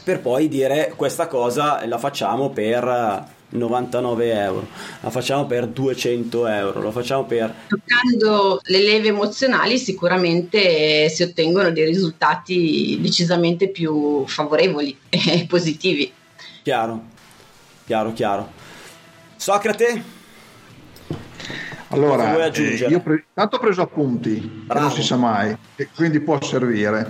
per 0.04 0.20
poi 0.20 0.50
dire 0.50 0.94
questa 0.98 1.28
cosa 1.28 1.86
la 1.86 1.98
facciamo 1.98 2.50
per 2.50 3.32
99 3.48 4.34
euro, 4.34 4.68
la 5.00 5.10
facciamo 5.10 5.46
per 5.46 5.68
200 5.68 6.48
euro, 6.48 6.82
lo 6.82 6.92
facciamo 6.92 7.24
per... 7.24 7.54
Toccando 7.70 8.60
le 8.64 8.82
leve 8.82 9.08
emozionali 9.08 9.78
sicuramente 9.78 11.08
si 11.08 11.24
ottengono 11.24 11.72
dei 11.72 11.86
risultati 11.86 12.98
decisamente 13.00 13.70
più 13.70 14.28
favorevoli 14.28 14.98
e 15.08 15.46
positivi. 15.48 16.12
Chiaro, 16.62 17.04
chiaro, 17.86 18.12
chiaro. 18.12 18.52
Socrate? 19.38 20.23
Allora, 21.94 22.52
eh, 22.52 22.86
io 22.88 23.00
pre- 23.02 23.26
tanto 23.34 23.58
ho 23.58 23.60
preso 23.60 23.82
appunti, 23.82 24.66
non 24.68 24.92
si 24.92 25.04
sa 25.04 25.16
mai, 25.16 25.56
quindi 25.96 26.20
può 26.20 26.42
servire. 26.42 27.08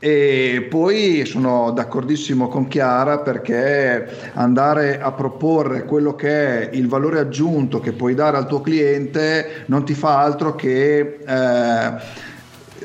E 0.00 0.64
poi 0.70 1.24
sono 1.26 1.72
d'accordissimo 1.72 2.46
con 2.46 2.68
Chiara 2.68 3.18
perché 3.18 4.30
andare 4.34 5.00
a 5.00 5.10
proporre 5.10 5.84
quello 5.86 6.14
che 6.14 6.70
è 6.70 6.76
il 6.76 6.86
valore 6.86 7.18
aggiunto 7.18 7.80
che 7.80 7.90
puoi 7.90 8.14
dare 8.14 8.36
al 8.36 8.46
tuo 8.46 8.60
cliente 8.60 9.64
non 9.66 9.84
ti 9.84 9.94
fa 9.94 10.20
altro 10.20 10.54
che 10.54 11.18
eh, 11.26 11.92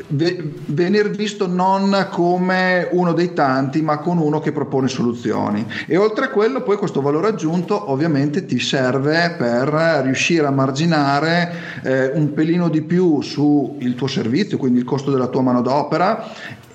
venire 0.07 1.09
visto 1.09 1.47
non 1.47 2.07
come 2.11 2.87
uno 2.91 3.13
dei 3.13 3.33
tanti, 3.33 3.81
ma 3.81 3.99
con 3.99 4.17
uno 4.17 4.39
che 4.39 4.51
propone 4.51 4.87
soluzioni. 4.87 5.65
E 5.87 5.97
oltre 5.97 6.25
a 6.25 6.29
quello, 6.29 6.63
poi 6.63 6.77
questo 6.77 7.01
valore 7.01 7.27
aggiunto 7.27 7.91
ovviamente 7.91 8.45
ti 8.45 8.59
serve 8.59 9.35
per 9.37 9.67
riuscire 10.03 10.47
a 10.47 10.51
marginare 10.51 11.53
eh, 11.83 12.11
un 12.13 12.33
pelino 12.33 12.69
di 12.69 12.81
più 12.81 13.21
sul 13.21 13.95
tuo 13.95 14.07
servizio, 14.07 14.57
quindi 14.57 14.79
il 14.79 14.85
costo 14.85 15.11
della 15.11 15.27
tua 15.27 15.41
manodopera, 15.41 16.25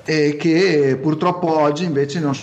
e 0.04 0.37
che 0.37 0.98
purtroppo 1.00 1.58
oggi 1.58 1.84
invece 1.84 2.20
non 2.20 2.34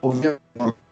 ovviamente 0.00 0.84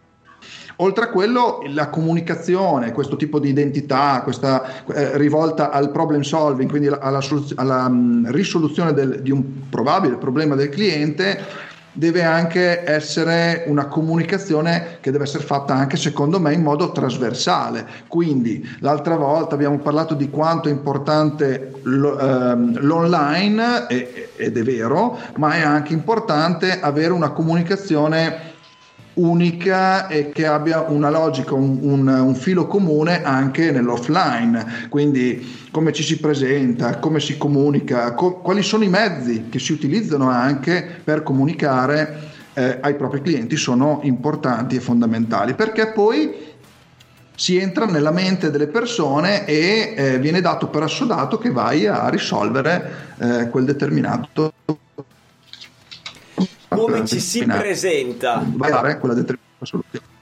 Oltre 0.76 1.04
a 1.04 1.08
quello, 1.08 1.62
la 1.68 1.88
comunicazione, 1.88 2.92
questo 2.92 3.16
tipo 3.16 3.38
di 3.38 3.48
identità, 3.48 4.20
questa 4.24 4.84
eh, 4.92 5.16
rivolta 5.16 5.70
al 5.70 5.90
problem 5.90 6.22
solving, 6.22 6.68
quindi 6.68 6.88
alla, 6.88 7.20
alla 7.54 7.86
um, 7.86 8.30
risoluzione 8.30 8.92
del, 8.92 9.22
di 9.22 9.30
un 9.30 9.68
probabile 9.68 10.16
problema 10.16 10.56
del 10.56 10.70
cliente, 10.70 11.72
deve 11.96 12.24
anche 12.24 12.84
essere 12.84 13.64
una 13.68 13.86
comunicazione 13.86 14.98
che 15.00 15.12
deve 15.12 15.24
essere 15.24 15.44
fatta 15.44 15.74
anche 15.74 15.96
secondo 15.96 16.40
me 16.40 16.52
in 16.52 16.62
modo 16.62 16.90
trasversale. 16.90 17.86
Quindi 18.08 18.68
l'altra 18.80 19.14
volta 19.14 19.54
abbiamo 19.54 19.78
parlato 19.78 20.14
di 20.14 20.28
quanto 20.28 20.68
è 20.68 20.72
importante 20.72 21.72
ehm, 21.84 22.80
l'online 22.80 23.86
ed 23.86 24.56
è 24.56 24.62
vero, 24.64 25.16
ma 25.36 25.54
è 25.54 25.60
anche 25.60 25.92
importante 25.92 26.80
avere 26.80 27.12
una 27.12 27.30
comunicazione 27.30 28.53
unica 29.14 30.08
e 30.08 30.30
che 30.30 30.46
abbia 30.46 30.80
una 30.80 31.10
logica, 31.10 31.54
un, 31.54 31.78
un, 31.82 32.08
un, 32.08 32.34
filo 32.34 32.66
comune 32.66 33.22
anche 33.22 33.70
nell'offline, 33.70 34.88
quindi 34.88 35.68
come 35.70 35.92
ci 35.92 36.02
si 36.02 36.18
presenta, 36.18 36.98
come 36.98 37.20
si 37.20 37.36
comunica, 37.36 38.12
co- 38.14 38.38
quali 38.38 38.62
sono 38.62 38.84
i 38.84 38.88
mezzi 38.88 39.46
che 39.50 39.58
si 39.58 39.72
utilizzano 39.72 40.28
anche 40.28 40.86
per 41.02 41.22
comunicare 41.22 42.32
eh, 42.54 42.78
ai 42.80 42.94
propri 42.94 43.20
clienti 43.20 43.56
sono 43.56 44.00
importanti 44.04 44.76
e 44.76 44.80
fondamentali 44.80 45.54
perché 45.54 45.88
poi 45.88 46.52
si 47.36 47.58
entra 47.58 47.84
nella 47.86 48.12
mente 48.12 48.50
delle 48.50 48.68
persone 48.68 49.44
e 49.44 49.94
eh, 49.96 50.18
viene 50.20 50.40
dato 50.40 50.68
per 50.68 50.82
assodato 50.82 51.36
che 51.36 51.50
vai 51.50 51.86
a 51.86 52.08
risolvere 52.08 53.14
eh, 53.18 53.48
quel 53.48 53.64
determinato 53.64 54.52
come 56.74 57.04
ci 57.06 57.20
si 57.20 57.44
presenta? 57.44 58.44
Vai 58.44 58.98
quella 58.98 59.14
determinata 59.14 59.64
soluzione. 59.64 60.12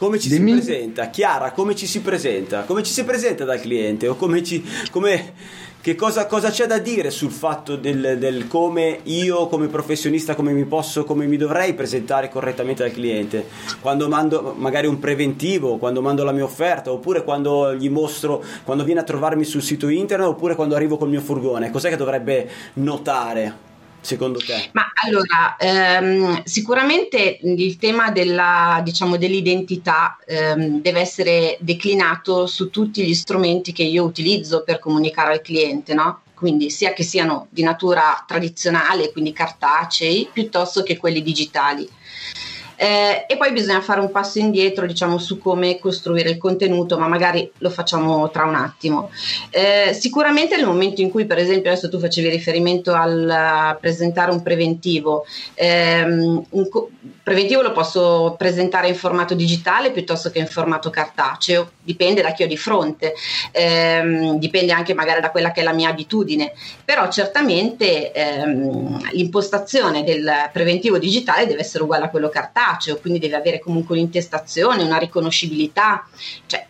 Come 0.00 0.18
ci 0.18 0.30
Dimmi. 0.30 0.52
si 0.52 0.56
presenta? 0.64 1.10
Chiara, 1.10 1.50
come 1.50 1.76
ci 1.76 1.86
si 1.86 2.00
presenta? 2.00 2.62
Come 2.62 2.82
ci 2.82 2.90
si 2.90 3.04
presenta 3.04 3.44
dal 3.44 3.60
cliente? 3.60 4.08
O 4.08 4.16
come 4.16 4.42
ci... 4.42 4.64
Come, 4.90 5.34
che 5.82 5.94
cosa, 5.94 6.26
cosa, 6.26 6.48
c'è 6.48 6.66
da 6.66 6.78
dire 6.78 7.10
sul 7.10 7.30
fatto 7.30 7.76
del, 7.76 8.16
del, 8.18 8.48
come 8.48 9.00
io 9.04 9.46
come 9.48 9.68
professionista 9.68 10.34
come 10.34 10.52
mi 10.52 10.64
posso 10.64 11.04
come 11.04 11.26
mi 11.26 11.38
dovrei 11.38 11.72
presentare 11.72 12.28
correttamente 12.28 12.82
al 12.82 12.92
cliente 12.92 13.46
quando 13.80 14.06
mando 14.06 14.54
magari 14.58 14.86
un 14.86 14.98
preventivo 14.98 15.78
quando 15.78 16.02
mando 16.02 16.22
la 16.22 16.32
mia 16.32 16.44
offerta 16.44 16.92
oppure 16.92 17.24
quando 17.24 17.74
gli 17.74 17.88
mostro 17.88 18.44
quando 18.62 18.84
viene 18.84 19.00
a 19.00 19.04
trovarmi 19.04 19.44
sul 19.44 19.62
sito 19.62 19.88
internet 19.88 20.28
oppure 20.28 20.54
quando 20.54 20.74
arrivo 20.74 20.98
col 20.98 21.08
mio 21.08 21.22
furgone 21.22 21.70
cos'è 21.70 21.88
che 21.88 21.96
dovrebbe 21.96 22.46
notare 22.74 23.68
secondo 24.00 24.38
te? 24.38 24.70
Ma 24.72 24.90
allora, 25.02 25.56
ehm, 25.58 26.42
sicuramente 26.44 27.38
il 27.42 27.76
tema 27.76 28.10
della, 28.10 28.80
diciamo, 28.84 29.16
dell'identità 29.16 30.18
ehm, 30.26 30.80
deve 30.80 31.00
essere 31.00 31.56
declinato 31.60 32.46
su 32.46 32.70
tutti 32.70 33.04
gli 33.04 33.14
strumenti 33.14 33.72
che 33.72 33.82
io 33.82 34.04
utilizzo 34.04 34.62
per 34.62 34.78
comunicare 34.78 35.32
al 35.32 35.42
cliente, 35.42 35.94
no? 35.94 36.22
Quindi 36.34 36.70
sia 36.70 36.94
che 36.94 37.02
siano 37.02 37.48
di 37.50 37.62
natura 37.62 38.24
tradizionale, 38.26 39.12
quindi 39.12 39.32
cartacei, 39.32 40.30
piuttosto 40.32 40.82
che 40.82 40.96
quelli 40.96 41.22
digitali. 41.22 41.86
Eh, 42.82 43.26
e 43.28 43.36
poi 43.36 43.52
bisogna 43.52 43.82
fare 43.82 44.00
un 44.00 44.10
passo 44.10 44.38
indietro, 44.38 44.86
diciamo, 44.86 45.18
su 45.18 45.36
come 45.36 45.78
costruire 45.78 46.30
il 46.30 46.38
contenuto, 46.38 46.98
ma 46.98 47.08
magari 47.08 47.50
lo 47.58 47.68
facciamo 47.68 48.30
tra 48.30 48.44
un 48.46 48.54
attimo. 48.54 49.10
Eh, 49.50 49.92
sicuramente 49.92 50.56
nel 50.56 50.64
momento 50.64 51.02
in 51.02 51.10
cui, 51.10 51.26
per 51.26 51.36
esempio, 51.36 51.70
adesso 51.70 51.90
tu 51.90 51.98
facevi 51.98 52.30
riferimento 52.30 52.94
al 52.94 53.76
presentare 53.78 54.30
un 54.30 54.40
preventivo, 54.42 55.26
ehm, 55.52 56.42
un 56.48 56.68
co- 56.70 56.88
preventivo 57.30 57.62
lo 57.62 57.70
posso 57.70 58.34
presentare 58.36 58.88
in 58.88 58.96
formato 58.96 59.34
digitale 59.34 59.92
piuttosto 59.92 60.32
che 60.32 60.40
in 60.40 60.48
formato 60.48 60.90
cartaceo, 60.90 61.70
dipende 61.80 62.22
da 62.22 62.32
chi 62.32 62.42
ho 62.42 62.48
di 62.48 62.56
fronte, 62.56 63.14
ehm, 63.52 64.36
dipende 64.36 64.72
anche 64.72 64.94
magari 64.94 65.20
da 65.20 65.30
quella 65.30 65.52
che 65.52 65.60
è 65.60 65.62
la 65.62 65.72
mia 65.72 65.90
abitudine, 65.90 66.52
però 66.84 67.08
certamente 67.08 68.10
ehm, 68.10 69.12
l'impostazione 69.12 70.02
del 70.02 70.28
preventivo 70.52 70.98
digitale 70.98 71.46
deve 71.46 71.60
essere 71.60 71.84
uguale 71.84 72.06
a 72.06 72.10
quello 72.10 72.28
cartaceo 72.28 72.96
quindi 72.96 73.20
deve 73.20 73.36
avere 73.36 73.60
comunque 73.60 73.94
un'intestazione, 73.94 74.82
una 74.82 74.98
riconoscibilità, 74.98 76.04
cioè 76.46 76.66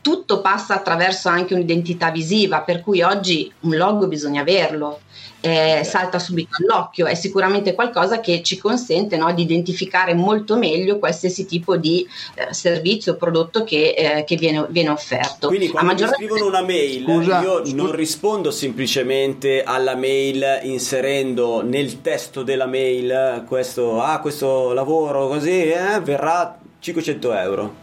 tutto 0.00 0.40
passa 0.40 0.74
attraverso 0.74 1.28
anche 1.28 1.54
un'identità 1.54 2.10
visiva, 2.10 2.60
per 2.60 2.80
cui 2.80 3.02
oggi 3.02 3.52
un 3.60 3.76
logo 3.76 4.06
bisogna 4.06 4.42
averlo. 4.42 5.00
Eh, 5.44 5.82
salta 5.82 6.20
subito 6.20 6.50
all'occhio, 6.60 7.06
è 7.06 7.16
sicuramente 7.16 7.74
qualcosa 7.74 8.20
che 8.20 8.44
ci 8.44 8.58
consente 8.58 9.16
no, 9.16 9.32
di 9.34 9.42
identificare 9.42 10.14
molto 10.14 10.56
meglio 10.56 11.00
qualsiasi 11.00 11.46
tipo 11.46 11.76
di 11.76 12.06
eh, 12.34 12.54
servizio 12.54 13.14
o 13.14 13.16
prodotto 13.16 13.64
che, 13.64 13.88
eh, 13.96 14.24
che 14.24 14.36
viene, 14.36 14.64
viene, 14.70 14.90
offerto. 14.90 15.48
Quindi 15.48 15.66
quando 15.66 15.90
maggior... 15.90 16.10
mi 16.10 16.14
scrivono 16.14 16.46
una 16.46 16.62
mail, 16.62 17.02
scusa, 17.02 17.42
io 17.42 17.58
scusa. 17.58 17.74
non 17.74 17.90
rispondo 17.90 18.50
semplicemente 18.52 19.64
alla 19.64 19.96
mail 19.96 20.60
inserendo 20.62 21.60
nel 21.64 22.00
testo 22.02 22.44
della 22.44 22.66
mail 22.66 23.42
questo, 23.48 24.00
ah, 24.00 24.20
questo 24.20 24.72
lavoro 24.72 25.26
così 25.26 25.72
eh, 25.72 26.00
verrà 26.00 26.56
500 26.78 27.32
euro. 27.32 27.81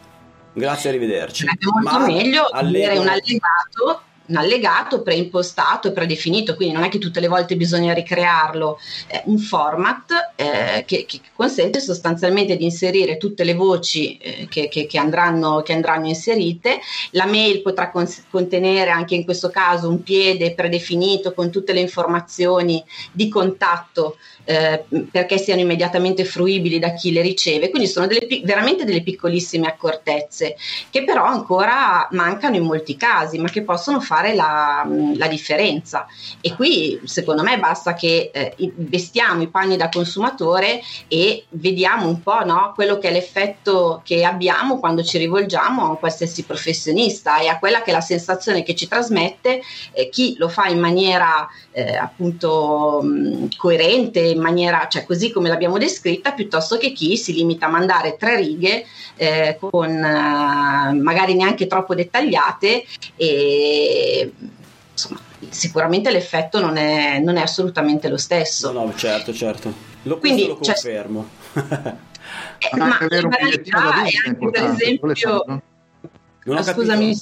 Grazie, 0.53 0.89
arrivederci. 0.89 1.45
È 1.45 1.65
molto 1.65 1.99
Ma 1.99 2.05
meglio 2.05 2.43
avere 2.43 2.97
un 2.97 3.07
allegato 3.07 4.03
un 4.29 4.37
allegato 4.37 5.01
preimpostato 5.01 5.87
e 5.87 5.91
predefinito, 5.91 6.55
quindi 6.55 6.73
non 6.73 6.83
è 6.83 6.89
che 6.89 6.99
tutte 6.99 7.19
le 7.19 7.27
volte 7.27 7.55
bisogna 7.55 7.93
ricrearlo, 7.93 8.79
eh, 9.07 9.23
un 9.25 9.37
format 9.39 10.33
eh, 10.35 10.83
che, 10.85 11.05
che, 11.05 11.19
consente 11.33 11.79
sostanzialmente 11.79 12.55
di 12.55 12.63
inserire 12.63 13.17
tutte 13.17 13.43
le 13.43 13.55
voci 13.55 14.17
eh, 14.17 14.47
che, 14.49 14.67
che, 14.67 14.85
che, 14.85 14.97
andranno, 14.97 15.61
che 15.61 15.73
andranno 15.73 16.07
inserite, 16.07 16.79
la 17.11 17.25
mail 17.25 17.61
potrà 17.61 17.89
cons- 17.89 18.23
contenere 18.29 18.91
anche 18.91 19.15
in 19.15 19.25
questo 19.25 19.49
caso 19.49 19.89
un 19.89 20.03
piede 20.03 20.53
predefinito 20.53 21.33
con 21.33 21.49
tutte 21.49 21.73
le 21.73 21.81
informazioni 21.81 22.83
di 23.11 23.29
contatto 23.29 24.17
eh, 24.49 24.83
perché 25.11 25.37
siano 25.37 25.61
immediatamente 25.61 26.25
fruibili 26.25 26.79
da 26.79 26.93
chi 26.93 27.11
le 27.11 27.21
riceve, 27.21 27.69
quindi 27.69 27.87
sono 27.87 28.07
delle, 28.07 28.25
veramente 28.43 28.83
delle 28.83 29.03
piccolissime 29.03 29.67
accortezze 29.67 30.55
che 30.89 31.03
però 31.03 31.23
ancora 31.23 32.07
mancano 32.13 32.55
in 32.55 32.63
molti 32.63 32.97
casi, 32.97 33.37
ma 33.37 33.47
che 33.47 33.61
possono 33.61 33.99
fare 33.99 34.33
la, 34.33 34.87
la 35.15 35.27
differenza. 35.27 36.07
E 36.41 36.55
qui 36.55 36.99
secondo 37.03 37.43
me 37.43 37.59
basta 37.59 37.93
che 37.93 38.31
eh, 38.33 38.55
vestiamo 38.77 39.43
i 39.43 39.49
panni 39.49 39.77
da 39.77 39.87
consumatore 39.87 40.81
e 41.07 41.45
vediamo 41.49 42.07
un 42.07 42.23
po' 42.23 42.43
no, 42.43 42.71
quello 42.73 42.97
che 42.97 43.09
è 43.09 43.11
l'effetto 43.11 44.01
che 44.03 44.23
abbiamo 44.23 44.79
quando 44.79 45.03
ci 45.03 45.19
rivolgiamo 45.19 45.83
a 45.83 45.89
un 45.89 45.99
qualsiasi 45.99 46.43
professionista 46.43 47.39
e 47.39 47.49
a 47.49 47.59
quella 47.59 47.83
che 47.83 47.91
è 47.91 47.93
la 47.93 48.01
sensazione 48.01 48.63
che 48.63 48.73
ci 48.73 48.87
trasmette 48.87 49.61
eh, 49.91 50.09
chi 50.09 50.33
lo 50.39 50.49
fa 50.49 50.69
in 50.69 50.79
maniera 50.79 51.47
eh, 51.71 51.95
appunto 51.95 53.01
mh, 53.03 53.57
coerente, 53.57 54.35
in 54.39 54.45
maniera, 54.45 54.87
cioè 54.89 55.05
così 55.05 55.31
come 55.31 55.49
l'abbiamo 55.49 55.77
descritta, 55.77 56.31
piuttosto 56.31 56.77
che 56.77 56.91
chi 56.91 57.17
si 57.17 57.33
limita 57.33 57.67
a 57.67 57.69
mandare 57.69 58.15
tre 58.17 58.37
righe 58.37 58.85
eh, 59.15 59.57
con 59.59 59.89
eh, 59.89 60.93
magari 60.93 61.35
neanche 61.35 61.67
troppo 61.67 61.93
dettagliate 61.93 62.83
e 63.15 64.31
insomma 64.91 65.19
sicuramente 65.49 66.11
l'effetto 66.11 66.59
non 66.59 66.77
è, 66.77 67.19
non 67.19 67.37
è 67.37 67.41
assolutamente 67.41 68.09
lo 68.09 68.17
stesso. 68.17 68.71
No, 68.71 68.85
no 68.85 68.95
certo, 68.95 69.33
certo. 69.33 69.71
Lo, 70.03 70.17
Quindi, 70.17 70.47
lo 70.47 70.59
cioè, 70.61 70.73
confermo. 70.73 71.27
eh, 71.53 72.77
ma 72.77 72.97
avere 72.97 73.25
un 73.25 73.35
bigliettino 73.37 73.81
da 73.81 74.01
visita 74.03 74.29
anche 74.29 74.49
per 74.49 74.63
esempio... 74.63 75.43
Non 76.45 76.57
ho 76.57 76.63
scusami. 76.63 77.21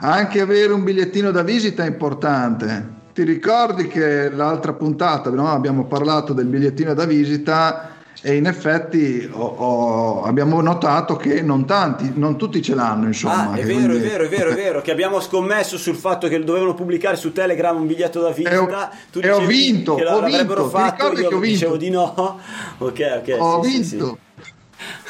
Anche 0.00 0.40
avere 0.40 0.72
un 0.72 0.84
bigliettino 0.84 1.30
da 1.30 1.42
visita 1.42 1.84
è 1.84 1.88
importante 1.88 2.98
ti 3.20 3.26
ricordi 3.26 3.86
che 3.86 4.30
l'altra 4.30 4.72
puntata 4.72 5.28
no, 5.28 5.50
abbiamo 5.50 5.84
parlato 5.84 6.32
del 6.32 6.46
bigliettino 6.46 6.94
da 6.94 7.04
visita 7.04 7.96
e 8.22 8.34
in 8.34 8.46
effetti 8.46 9.28
ho, 9.30 9.44
ho, 9.44 10.22
abbiamo 10.22 10.62
notato 10.62 11.16
che 11.16 11.42
non 11.42 11.66
tanti, 11.66 12.12
non 12.14 12.38
tutti 12.38 12.62
ce 12.62 12.74
l'hanno 12.74 13.08
insomma. 13.08 13.50
Ah, 13.50 13.54
è 13.56 13.64
vero, 13.64 13.88
quindi... 13.88 13.96
è 13.96 14.08
vero, 14.08 14.24
è 14.24 14.28
vero, 14.28 14.50
è 14.50 14.54
vero, 14.56 14.80
che 14.80 14.90
abbiamo 14.90 15.20
scommesso 15.20 15.76
sul 15.76 15.96
fatto 15.96 16.28
che 16.28 16.42
dovevano 16.42 16.72
pubblicare 16.72 17.16
su 17.16 17.30
Telegram 17.30 17.76
un 17.76 17.86
biglietto 17.86 18.22
da 18.22 18.30
visita. 18.30 18.52
E 18.52 18.56
ho, 18.56 18.88
tu 19.12 19.18
e 19.18 19.30
ho 19.30 19.44
vinto, 19.44 19.96
che 19.96 20.06
ho 20.06 20.22
vinto, 20.22 20.68
fatto, 20.70 21.12
io 21.12 21.12
che 21.12 21.26
ho 21.26 21.38
vinto? 21.38 21.46
dicevo 21.46 21.76
di 21.76 21.90
no. 21.90 22.14
ok, 22.78 23.22
ok. 23.22 23.36
Ho 23.38 23.62
sì, 23.62 23.70
vinto. 23.70 24.18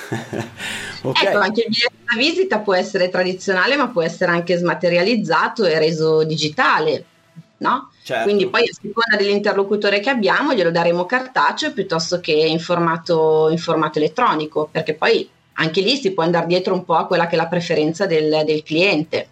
Sì, 0.09 0.16
sì. 0.16 0.46
okay. 1.07 1.27
Ecco, 1.27 1.38
anche 1.38 1.61
il 1.61 1.68
biglietto 1.68 1.94
da 2.11 2.16
visita 2.16 2.59
può 2.59 2.75
essere 2.75 3.09
tradizionale, 3.09 3.77
ma 3.77 3.87
può 3.87 4.03
essere 4.03 4.33
anche 4.33 4.57
smaterializzato 4.57 5.64
e 5.64 5.79
reso 5.79 6.25
digitale 6.25 7.05
no? 7.61 7.90
Certo. 8.03 8.25
Quindi 8.25 8.49
poi 8.49 8.62
a 8.62 8.73
seconda 8.73 9.16
dell'interlocutore 9.16 10.01
che 10.01 10.11
abbiamo 10.11 10.53
glielo 10.53 10.70
daremo 10.70 11.07
cartaceo 11.07 11.73
piuttosto 11.73 12.20
che 12.20 12.33
in 12.33 12.59
formato, 12.59 13.49
in 13.51 13.59
formato 13.59 13.99
elettronico, 13.99 14.68
perché 14.70 14.94
poi 14.94 15.29
anche 15.55 15.81
lì 15.83 15.96
si 15.96 16.12
può 16.12 16.23
andare 16.23 16.46
dietro 16.46 16.75
un 16.75 16.85
po' 16.85 16.94
a 16.94 17.07
quella 17.07 17.27
che 17.27 17.35
è 17.35 17.37
la 17.37 17.46
preferenza 17.46 18.07
del, 18.07 18.42
del 18.44 18.62
cliente. 18.62 19.29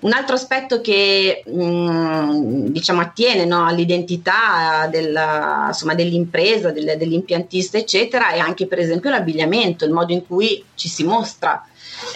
Un 0.00 0.12
altro 0.12 0.34
aspetto 0.34 0.80
che 0.80 1.44
mh, 1.46 1.62
mm, 1.62 2.66
diciamo 2.68 3.00
attiene 3.00 3.44
no, 3.44 3.66
all'identità 3.66 4.88
della, 4.90 5.66
insomma, 5.68 5.94
dell'impresa, 5.94 6.70
del, 6.70 6.96
dell'impiantista, 6.96 7.76
eccetera, 7.76 8.30
è 8.30 8.38
anche 8.38 8.66
per 8.66 8.78
esempio 8.78 9.10
l'abbigliamento, 9.10 9.84
il 9.84 9.92
modo 9.92 10.12
in 10.12 10.26
cui 10.26 10.64
ci 10.74 10.88
si 10.88 11.04
mostra. 11.04 11.64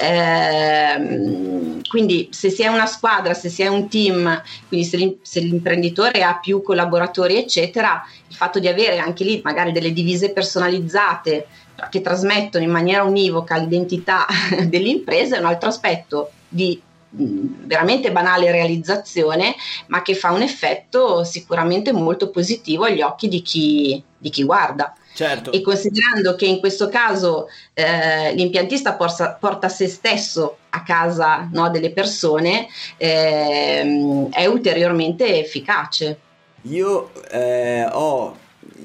Eh, 0.00 1.80
quindi 1.88 2.28
se 2.30 2.50
si 2.50 2.62
è 2.62 2.68
una 2.68 2.86
squadra, 2.86 3.34
se 3.34 3.48
si 3.48 3.62
è 3.62 3.68
un 3.68 3.88
team, 3.88 4.42
quindi 4.68 4.86
se, 4.86 5.18
se, 5.22 5.40
l'imprenditore 5.40 6.22
ha 6.22 6.38
più 6.38 6.62
collaboratori, 6.62 7.36
eccetera, 7.36 8.02
il 8.28 8.34
fatto 8.34 8.58
di 8.58 8.68
avere 8.68 8.98
anche 8.98 9.24
lì 9.24 9.40
magari 9.42 9.72
delle 9.72 9.92
divise 9.92 10.32
personalizzate 10.32 11.46
che 11.90 12.00
trasmettono 12.00 12.64
in 12.64 12.70
maniera 12.70 13.02
univoca 13.02 13.56
l'identità 13.56 14.26
dell'impresa 14.66 15.36
è 15.36 15.38
un 15.38 15.46
altro 15.46 15.68
aspetto 15.68 16.30
di 16.48 16.80
veramente 17.08 18.12
banale 18.12 18.50
realizzazione, 18.50 19.54
ma 19.86 20.02
che 20.02 20.14
fa 20.14 20.32
un 20.32 20.42
effetto 20.42 21.24
sicuramente 21.24 21.92
molto 21.92 22.30
positivo 22.30 22.84
agli 22.84 23.00
occhi 23.00 23.28
di 23.28 23.42
chi, 23.42 24.02
di 24.18 24.28
chi 24.28 24.44
guarda. 24.44 24.94
Certo. 25.16 25.50
E 25.50 25.62
considerando 25.62 26.34
che 26.34 26.44
in 26.44 26.60
questo 26.60 26.90
caso 26.90 27.48
eh, 27.72 28.34
l'impiantista 28.34 28.96
porta, 28.96 29.32
porta, 29.32 29.70
se 29.70 29.88
stesso 29.88 30.58
a 30.68 30.82
casa 30.82 31.48
no, 31.50 31.70
delle 31.70 31.90
persone, 31.90 32.66
eh, 32.98 34.28
è 34.30 34.44
ulteriormente 34.44 35.38
efficace. 35.38 36.18
Io 36.64 37.12
eh, 37.30 37.88
ho 37.90 38.36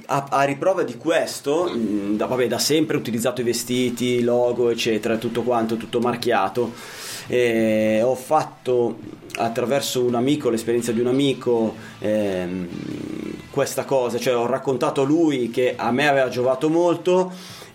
a, 0.06 0.28
a, 0.30 0.44
riprova 0.44 0.84
di 0.84 0.96
questo, 0.96 1.66
mh, 1.66 2.16
da, 2.16 2.28
vabbè, 2.28 2.48
da 2.48 2.60
sempre 2.60 2.96
ho 2.96 3.00
utilizzato 3.00 3.42
i 3.42 3.44
vestiti, 3.44 4.22
logo, 4.22 4.70
eccetera, 4.70 5.18
tutto 5.18 5.44
quanto, 5.44 5.76
tutto 5.76 6.00
marchiato. 6.00 6.72
E 7.28 8.02
ho 8.02 8.16
fatto 8.16 9.00
attraverso 9.36 10.06
un 10.06 10.16
amico, 10.16 10.50
l'esperienza 10.50 10.94
di 10.94 11.02
un 11.02 11.08
amico, 11.08 11.76
ehm, 12.00 12.68
questa 13.52 13.84
cosa, 13.86 14.18
cioè 14.18 14.36
ho 14.36 14.48
raccontato 14.48 15.02
a 15.02 15.06
lui 15.06 15.52
che 15.52 15.76
a 15.76 15.92
me 15.92 16.08
aveva 16.08 16.30
giovato 16.30 16.70
molto 16.70 17.32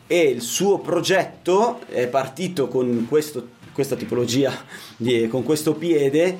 e 0.07 0.21
il 0.23 0.41
suo 0.41 0.79
progetto 0.79 1.81
è 1.89 2.07
partito 2.07 2.69
con 2.69 3.07
questo, 3.09 3.49
questa 3.73 3.95
tipologia, 3.95 4.53
di, 4.97 5.29
con 5.29 5.43
questo 5.43 5.75
piede 5.75 6.39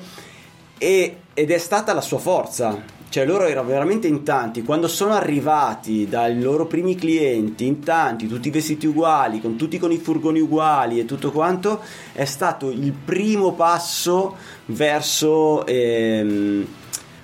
e, 0.77 1.17
ed 1.33 1.51
è 1.51 1.57
stata 1.57 1.93
la 1.93 2.01
sua 2.01 2.17
forza. 2.17 2.95
Cioè 3.09 3.25
loro 3.25 3.45
erano 3.45 3.69
veramente 3.69 4.07
in 4.07 4.23
tanti, 4.23 4.63
quando 4.63 4.89
sono 4.89 5.13
arrivati 5.13 6.09
dai 6.09 6.41
loro 6.41 6.65
primi 6.65 6.95
clienti, 6.95 7.65
in 7.65 7.79
tanti, 7.79 8.27
tutti 8.27 8.49
vestiti 8.49 8.85
uguali, 8.85 9.39
con 9.39 9.55
tutti 9.55 9.79
con 9.79 9.93
i 9.93 9.97
furgoni 9.97 10.41
uguali 10.41 10.99
e 10.99 11.05
tutto 11.05 11.31
quanto, 11.31 11.79
è 12.11 12.25
stato 12.25 12.69
il 12.69 12.91
primo 12.91 13.53
passo 13.53 14.35
verso 14.65 15.65
ehm, 15.65 16.67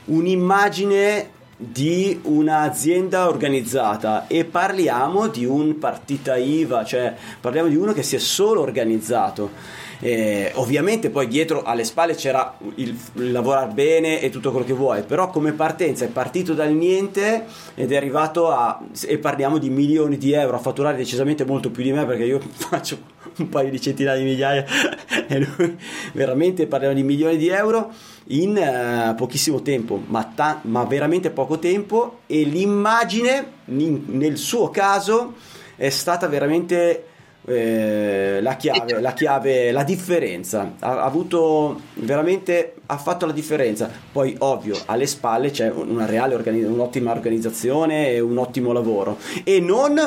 un'immagine 0.05 1.29
di 1.71 2.19
un'azienda 2.23 3.27
organizzata 3.27 4.27
e 4.27 4.43
parliamo 4.45 5.27
di 5.27 5.45
un 5.45 5.77
partita 5.77 6.35
IVA, 6.35 6.83
cioè 6.83 7.15
parliamo 7.39 7.69
di 7.69 7.75
uno 7.75 7.93
che 7.93 8.03
si 8.03 8.15
è 8.15 8.19
solo 8.19 8.61
organizzato. 8.61 9.81
Eh, 9.99 10.51
ovviamente 10.55 11.09
poi 11.09 11.29
dietro 11.29 11.63
alle 11.63 11.85
spalle 11.85 12.15
c'era 12.15 12.57
il, 12.75 12.93
il 13.13 13.31
lavorare 13.31 13.71
bene 13.71 14.19
e 14.19 14.29
tutto 14.29 14.51
quello 14.51 14.65
che 14.65 14.73
vuoi, 14.73 15.03
però 15.03 15.29
come 15.29 15.53
partenza 15.53 16.03
è 16.03 16.09
partito 16.09 16.53
dal 16.53 16.73
niente 16.73 17.45
ed 17.73 17.89
è 17.89 17.95
arrivato 17.95 18.51
a, 18.51 18.81
e 19.07 19.17
parliamo 19.17 19.59
di 19.59 19.69
milioni 19.69 20.17
di 20.17 20.33
euro, 20.33 20.57
a 20.57 20.59
fatturare 20.59 20.97
decisamente 20.97 21.45
molto 21.45 21.71
più 21.71 21.83
di 21.83 21.93
me 21.93 22.05
perché 22.05 22.25
io 22.25 22.41
faccio 22.51 22.97
un 23.37 23.47
paio 23.47 23.69
di 23.69 23.79
centinaia 23.79 24.17
di 24.17 24.25
migliaia 24.25 24.65
e 25.25 25.39
lui 25.39 25.77
veramente 26.11 26.67
parliamo 26.67 26.93
di 26.93 27.03
milioni 27.03 27.37
di 27.37 27.47
euro 27.47 27.93
in 28.27 28.57
uh, 28.57 29.15
pochissimo 29.15 29.61
tempo, 29.61 30.01
ma, 30.07 30.23
ta- 30.35 30.59
ma, 30.63 30.83
veramente 30.85 31.29
poco 31.29 31.59
tempo 31.59 32.19
e 32.27 32.43
l'immagine 32.43 33.51
in, 33.65 34.03
nel 34.07 34.37
suo 34.37 34.69
caso 34.69 35.33
è 35.75 35.89
stata 35.89 36.27
veramente 36.27 37.07
eh, 37.45 38.39
la, 38.41 38.55
chiave, 38.55 39.01
la 39.01 39.13
chiave, 39.13 39.71
la 39.71 39.83
differenza. 39.83 40.75
Ha, 40.79 41.01
ha, 41.01 41.03
avuto 41.03 41.81
veramente, 41.95 42.75
ha 42.85 42.97
fatto 42.97 43.25
la 43.25 43.33
differenza. 43.33 43.89
Poi, 44.11 44.35
ovvio, 44.39 44.77
alle 44.85 45.07
spalle 45.07 45.51
c'è 45.51 45.69
una 45.69 46.05
reale 46.05 46.35
organi- 46.35 46.63
un'ottima 46.63 47.11
organizzazione 47.11 48.09
e 48.09 48.19
un 48.19 48.37
ottimo 48.37 48.71
lavoro 48.71 49.17
e 49.43 49.59
non 49.59 49.99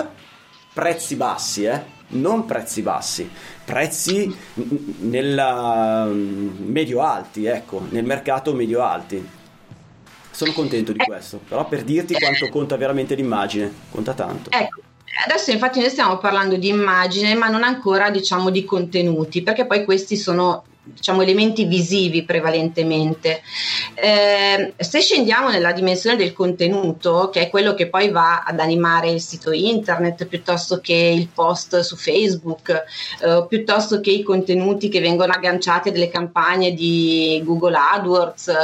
prezzi 0.73 1.17
bassi, 1.17 1.65
eh 1.65 1.95
non 2.09 2.45
prezzi 2.45 2.83
bassi, 2.83 3.29
prezzi 3.67 4.35
nella 5.01 6.07
mm, 6.07 6.71
medio 6.71 7.03
alti, 7.03 7.45
ecco, 7.45 7.85
nel 7.91 8.05
mercato 8.05 8.55
medio 8.55 8.81
alti. 8.83 9.29
Sono 10.31 10.53
contento 10.53 10.93
di 10.93 10.99
questo, 10.99 11.41
però 11.47 11.67
per 11.67 11.83
dirti 11.83 12.15
quanto 12.15 12.49
conta 12.49 12.77
veramente 12.77 13.15
l'immagine, 13.15 13.73
conta 13.91 14.15
tanto. 14.15 14.51
Ecco. 14.51 14.81
Adesso 15.27 15.51
infatti 15.51 15.81
noi 15.81 15.89
stiamo 15.89 16.19
parlando 16.19 16.57
di 16.57 16.69
immagine, 16.69 17.35
ma 17.35 17.49
non 17.49 17.63
ancora 17.63 18.11
diciamo 18.11 18.51
di 18.51 18.65
contenuti, 18.65 19.43
perché 19.43 19.67
poi 19.67 19.85
questi 19.85 20.17
sono 20.17 20.65
diciamo, 20.87 21.23
elementi 21.23 21.65
visivi 21.65 22.25
prevalentemente. 22.25 23.43
Eh, 23.95 24.75
se 24.77 25.01
scendiamo 25.01 25.51
nella 25.51 25.73
dimensione 25.73 26.17
del 26.17 26.33
contenuto, 26.33 27.29
che 27.31 27.43
è 27.43 27.51
quello 27.51 27.75
che 27.75 27.89
poi 27.89 28.11
va 28.11 28.43
ad 28.45 28.61
animare 28.61 29.11
il 29.11 29.21
sito 29.21 29.53
internet 29.53 30.27
piuttosto 30.27 30.81
che 30.81 30.95
il 30.95 31.29
post 31.29 31.81
su 31.81 31.97
Facebook, 31.97 32.71
eh, 32.71 33.47
piuttosto 33.49 34.01
che 34.01 34.11
i 34.11 34.23
contenuti 34.23 34.89
che 34.89 35.01
vengono 35.01 35.33
agganciati 35.33 35.89
a 35.89 35.93
delle 35.93 36.09
campagne 36.09 36.73
di 36.73 37.43
Google 37.45 37.77
AdWords, 37.77 38.49
eh, 38.49 38.55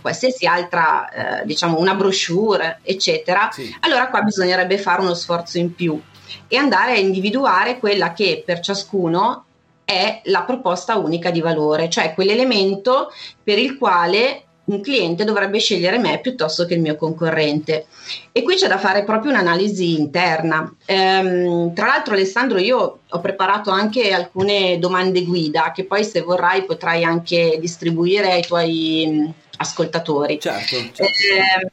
qualsiasi 0.00 0.46
altra, 0.46 1.40
eh, 1.40 1.46
diciamo, 1.46 1.78
una 1.78 1.94
brochure, 1.94 2.80
eccetera, 2.82 3.50
sì. 3.52 3.74
allora 3.80 4.08
qua 4.08 4.22
bisognerebbe 4.22 4.78
fare 4.78 5.00
uno 5.00 5.14
sforzo 5.14 5.58
in 5.58 5.74
più 5.74 6.00
e 6.48 6.56
andare 6.56 6.92
a 6.92 6.98
individuare 6.98 7.78
quella 7.78 8.12
che 8.12 8.42
per 8.44 8.60
ciascuno 8.60 9.44
è 9.90 10.20
la 10.26 10.42
proposta 10.42 10.96
unica 10.96 11.30
di 11.30 11.40
valore, 11.40 11.90
cioè 11.90 12.14
quell'elemento 12.14 13.10
per 13.42 13.58
il 13.58 13.76
quale 13.76 14.44
un 14.66 14.80
cliente 14.82 15.24
dovrebbe 15.24 15.58
scegliere 15.58 15.98
me 15.98 16.20
piuttosto 16.20 16.64
che 16.64 16.74
il 16.74 16.80
mio 16.80 16.94
concorrente. 16.94 17.86
E 18.30 18.42
qui 18.42 18.54
c'è 18.54 18.68
da 18.68 18.78
fare 18.78 19.02
proprio 19.02 19.32
un'analisi 19.32 19.98
interna. 19.98 20.72
Ehm, 20.86 21.74
tra 21.74 21.86
l'altro, 21.86 22.14
Alessandro, 22.14 22.58
io 22.58 23.00
ho 23.08 23.20
preparato 23.20 23.70
anche 23.70 24.12
alcune 24.12 24.78
domande 24.78 25.24
guida 25.24 25.72
che 25.72 25.84
poi, 25.84 26.04
se 26.04 26.20
vorrai, 26.20 26.64
potrai 26.64 27.02
anche 27.02 27.58
distribuire 27.60 28.30
ai 28.30 28.42
tuoi 28.42 29.34
ascoltatori. 29.56 30.38
Certo. 30.38 30.76
certo. 30.76 31.02
Eh, 31.02 31.70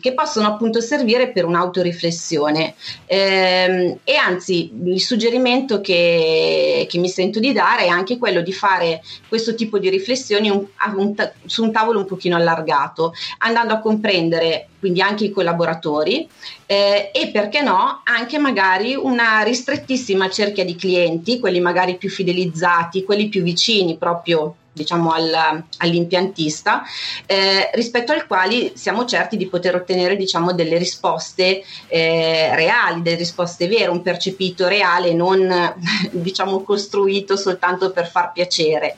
che 0.00 0.14
possono 0.14 0.46
appunto 0.46 0.80
servire 0.80 1.30
per 1.30 1.44
un'autoriflessione. 1.44 2.74
Eh, 3.06 3.98
e 4.02 4.16
anzi, 4.16 4.70
il 4.84 5.00
suggerimento 5.00 5.80
che, 5.80 6.86
che, 6.88 6.98
mi 6.98 7.08
sento 7.08 7.40
di 7.40 7.52
dare 7.52 7.84
è 7.84 7.88
anche 7.88 8.16
quello 8.16 8.40
di 8.40 8.52
fare 8.52 9.02
questo 9.28 9.54
tipo 9.54 9.78
di 9.78 9.90
riflessioni 9.90 10.48
un, 10.48 10.64
un, 10.96 11.14
su 11.44 11.62
un 11.62 11.72
tavolo 11.72 11.98
un 11.98 12.06
pochino 12.06 12.36
allargato, 12.36 13.12
andando 13.38 13.74
a 13.74 13.80
comprendere 13.80 14.68
quindi 14.80 15.02
anche 15.02 15.26
i 15.26 15.30
collaboratori 15.30 16.26
eh, 16.64 17.10
e 17.12 17.28
perché 17.30 17.60
no 17.60 18.00
anche 18.02 18.38
magari 18.38 18.94
una 18.94 19.42
ristrettissima 19.42 20.30
cerchia 20.30 20.64
di 20.64 20.74
clienti, 20.74 21.38
quelli 21.38 21.60
magari 21.60 21.96
più 21.98 22.08
fidelizzati, 22.08 23.04
quelli 23.04 23.28
più 23.28 23.42
vicini 23.42 23.98
proprio 23.98 24.54
diciamo 24.72 25.10
al, 25.10 25.64
all'impiantista 25.78 26.82
eh, 27.26 27.70
rispetto 27.74 28.12
al 28.12 28.26
quali 28.26 28.72
siamo 28.74 29.04
certi 29.04 29.36
di 29.36 29.48
poter 29.48 29.74
ottenere 29.74 30.16
diciamo 30.16 30.52
delle 30.52 30.78
risposte 30.78 31.62
eh, 31.88 32.54
reali 32.54 33.02
delle 33.02 33.16
risposte 33.16 33.66
vere 33.66 33.90
un 33.90 34.02
percepito 34.02 34.68
reale 34.68 35.12
non 35.12 35.74
diciamo 36.10 36.62
costruito 36.62 37.36
soltanto 37.36 37.90
per 37.90 38.08
far 38.08 38.32
piacere. 38.32 38.96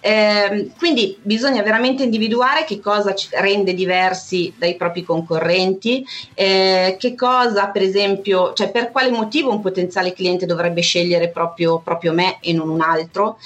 Eh, 0.00 0.70
quindi 0.78 1.18
bisogna 1.20 1.62
veramente 1.62 2.04
individuare 2.04 2.64
che 2.64 2.78
cosa 2.78 3.14
ci 3.14 3.28
rende 3.32 3.74
diversi 3.74 4.54
dai 4.56 4.76
propri 4.76 5.02
concorrenti 5.02 6.06
eh, 6.34 6.96
che 6.98 7.14
cosa 7.14 7.68
per 7.68 7.82
esempio 7.82 8.52
cioè 8.52 8.70
per 8.70 8.92
quale 8.92 9.10
motivo 9.10 9.50
un 9.50 9.60
potenziale 9.60 10.12
cliente 10.12 10.46
dovrebbe 10.46 10.80
scegliere 10.80 11.28
proprio, 11.30 11.80
proprio 11.80 12.12
me 12.12 12.38
e 12.40 12.52
non 12.52 12.68
un 12.68 12.82
altro 12.82 13.38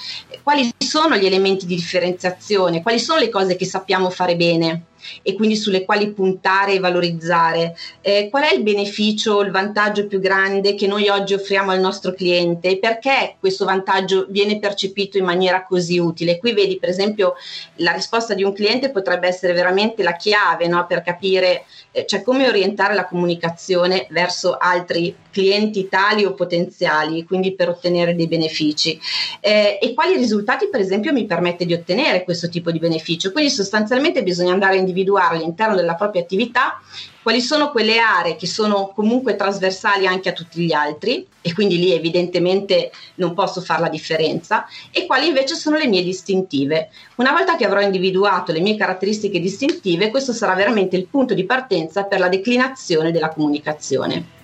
quali 0.43 0.69
sono 0.77 1.17
gli 1.17 1.27
elementi 1.27 1.60
elementi 1.61 1.67
di 1.67 1.75
differenziazione, 1.75 2.83
quali 2.83 2.99
sono 2.99 3.21
le 3.21 3.29
cose 3.29 3.57
che 3.57 3.65
sappiamo 3.65 4.11
fare 4.11 4.37
bene 4.37 4.83
e 5.23 5.35
quindi 5.35 5.57
sulle 5.57 5.85
quali 5.85 6.13
puntare 6.13 6.75
e 6.75 6.79
valorizzare, 6.79 7.77
eh, 8.01 8.29
qual 8.31 8.45
è 8.45 8.55
il 8.55 8.63
beneficio, 8.63 9.41
il 9.43 9.51
vantaggio 9.51 10.07
più 10.07 10.21
grande 10.21 10.75
che 10.75 10.87
noi 10.87 11.09
oggi 11.09 11.35
offriamo 11.35 11.71
al 11.71 11.81
nostro 11.81 12.13
cliente 12.13 12.69
e 12.69 12.79
perché 12.79 13.37
questo 13.39 13.65
vantaggio 13.65 14.27
viene 14.29 14.59
percepito 14.59 15.19
in 15.19 15.25
maniera 15.25 15.65
così 15.65 15.99
utile. 15.99 16.39
Qui 16.39 16.53
vedi 16.53 16.79
per 16.79 16.89
esempio 16.89 17.35
la 17.77 17.93
risposta 17.93 18.35
di 18.35 18.43
un 18.43 18.53
cliente 18.53 18.91
potrebbe 18.91 19.29
essere 19.29 19.53
veramente 19.53 20.03
la 20.03 20.17
chiave 20.17 20.67
no, 20.67 20.87
per 20.87 21.03
capire 21.03 21.65
eh, 21.93 22.07
cioè 22.07 22.23
come 22.23 22.49
orientare 22.49 22.95
la 22.95 23.07
comunicazione 23.07 24.07
verso 24.11 24.57
altri 24.57 25.15
clienti 25.31 25.89
tali 25.89 26.25
o 26.25 26.35
potenziali, 26.35 27.25
quindi 27.25 27.55
per 27.55 27.69
ottenere 27.69 28.15
dei 28.15 28.27
benefici. 28.27 29.01
Eh, 29.41 29.79
e 29.81 29.95
quali 29.95 30.17
risultati, 30.17 30.69
per 30.69 30.81
esempio, 30.81 31.13
mi 31.13 31.27
permette 31.27 31.65
di 31.65 31.73
ottenere 31.73 32.25
questo 32.25 32.49
tipo 32.49 32.71
di 32.71 32.79
beneficio? 32.79 33.33
Quindi 33.33 33.51
sostanzialmente 33.51 34.23
bisogna 34.23 34.53
andare 34.53 34.77
a 34.77 34.81
individuare 34.91 35.37
all'interno 35.37 35.75
della 35.75 35.95
propria 35.95 36.23
attività 36.23 36.81
quali 37.23 37.41
sono 37.41 37.71
quelle 37.71 37.99
aree 37.99 38.37
che 38.37 38.47
sono 38.47 38.93
comunque 38.95 39.37
trasversali 39.37 40.07
anche 40.07 40.31
a 40.31 40.33
tutti 40.33 40.63
gli 40.63 40.73
altri 40.73 41.27
e 41.43 41.53
quindi 41.53 41.79
lì 41.79 41.93
evidentemente 41.93 42.91
non 43.17 43.35
posso 43.35 43.61
fare 43.61 43.83
la 43.83 43.89
differenza 43.89 44.67
e 44.91 45.07
quali 45.07 45.27
invece 45.27 45.55
sono 45.55 45.77
le 45.77 45.87
mie 45.87 46.03
distintive. 46.03 46.91
Una 47.17 47.33
volta 47.33 47.57
che 47.57 47.67
avrò 47.67 47.81
individuato 47.81 48.53
le 48.53 48.61
mie 48.61 48.77
caratteristiche 48.77 49.39
distintive, 49.39 50.11
questo 50.11 50.33
sarà 50.33 50.55
veramente 50.55 50.97
il 50.97 51.07
punto 51.07 51.35
di 51.35 51.45
partenza 51.45 52.05
per 52.05 52.19
la 52.21 52.29
declinazione 52.29 53.13
della 53.13 53.29
comunicazione. 53.29 54.39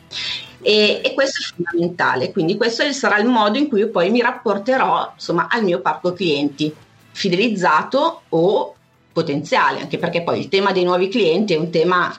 E, 0.60 1.00
e, 1.02 1.14
questo 1.14 1.40
è 1.42 1.54
fondamentale, 1.54 2.32
quindi 2.32 2.56
questo 2.56 2.90
sarà 2.92 3.18
il 3.18 3.26
modo 3.26 3.56
in 3.56 3.68
cui 3.68 3.88
poi 3.88 4.10
mi 4.10 4.20
rapporterò 4.20 5.12
insomma, 5.14 5.48
al 5.48 5.62
mio 5.62 5.80
parco 5.80 6.12
clienti, 6.12 6.74
fidelizzato 7.12 8.22
o 8.28 8.75
potenziale, 9.16 9.80
anche 9.80 9.96
perché 9.96 10.20
poi 10.20 10.40
il 10.40 10.48
tema 10.50 10.72
dei 10.72 10.84
nuovi 10.84 11.08
clienti 11.08 11.54
è 11.54 11.56
un 11.56 11.70
tema 11.70 12.14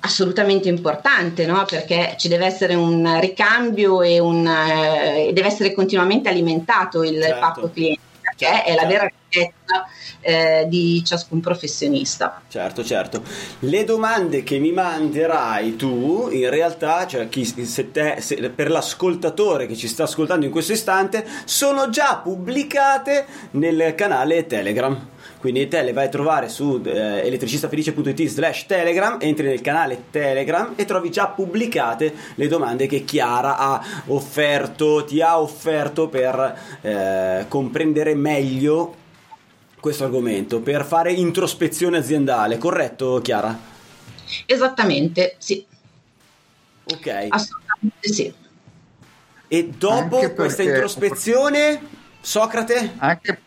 assolutamente 0.00 0.68
importante, 0.68 1.46
no? 1.46 1.64
perché 1.64 2.16
ci 2.18 2.26
deve 2.26 2.46
essere 2.46 2.74
un 2.74 3.20
ricambio 3.20 4.02
e, 4.02 4.18
un, 4.18 4.44
eh, 4.44 5.30
deve 5.32 5.46
essere 5.46 5.72
continuamente 5.72 6.28
alimentato 6.28 7.04
il 7.04 7.22
certo. 7.22 7.38
parco 7.38 7.70
cliente, 7.70 8.00
perché 8.20 8.46
certo, 8.46 8.68
è 8.68 8.74
la 8.74 8.80
certo. 8.80 8.92
vera 8.92 9.04
ricchezza 9.04 9.86
eh, 10.22 10.66
di 10.66 11.04
ciascun 11.04 11.40
professionista. 11.40 12.42
Certo, 12.48 12.82
certo. 12.82 13.22
Le 13.60 13.84
domande 13.84 14.42
che 14.42 14.58
mi 14.58 14.72
manderai 14.72 15.76
tu, 15.76 16.28
in 16.32 16.50
realtà, 16.50 17.06
cioè 17.06 17.28
chi, 17.28 17.44
se 17.44 17.92
te, 17.92 18.16
se, 18.18 18.50
per 18.50 18.72
l'ascoltatore 18.72 19.66
che 19.66 19.76
ci 19.76 19.86
sta 19.86 20.02
ascoltando 20.02 20.44
in 20.44 20.50
questo 20.50 20.72
istante, 20.72 21.24
sono 21.44 21.90
già 21.90 22.20
pubblicate 22.20 23.24
nel 23.52 23.94
canale 23.94 24.48
Telegram 24.48 25.10
quindi 25.42 25.66
te 25.66 25.82
le 25.82 25.92
vai 25.92 26.06
a 26.06 26.08
trovare 26.08 26.48
su 26.48 26.80
eh, 26.84 27.26
elettricistafelice.it 27.26 28.26
slash 28.26 28.66
telegram 28.66 29.16
entri 29.20 29.48
nel 29.48 29.60
canale 29.60 30.04
telegram 30.08 30.74
e 30.76 30.84
trovi 30.84 31.10
già 31.10 31.26
pubblicate 31.26 32.14
le 32.36 32.46
domande 32.46 32.86
che 32.86 33.04
Chiara 33.04 33.56
ha 33.56 33.84
offerto 34.06 35.04
ti 35.04 35.20
ha 35.20 35.40
offerto 35.40 36.08
per 36.08 36.58
eh, 36.82 37.46
comprendere 37.48 38.14
meglio 38.14 38.94
questo 39.80 40.04
argomento 40.04 40.60
per 40.60 40.84
fare 40.84 41.10
introspezione 41.10 41.98
aziendale, 41.98 42.56
corretto 42.56 43.18
Chiara? 43.20 43.58
Esattamente, 44.46 45.34
sì. 45.38 45.66
Ok. 46.84 47.26
Assolutamente 47.28 48.12
sì. 48.12 48.32
E 49.48 49.68
dopo 49.76 50.20
questa 50.34 50.62
introspezione, 50.62 51.80
Socrate? 52.20 52.92
Anche 52.98 53.40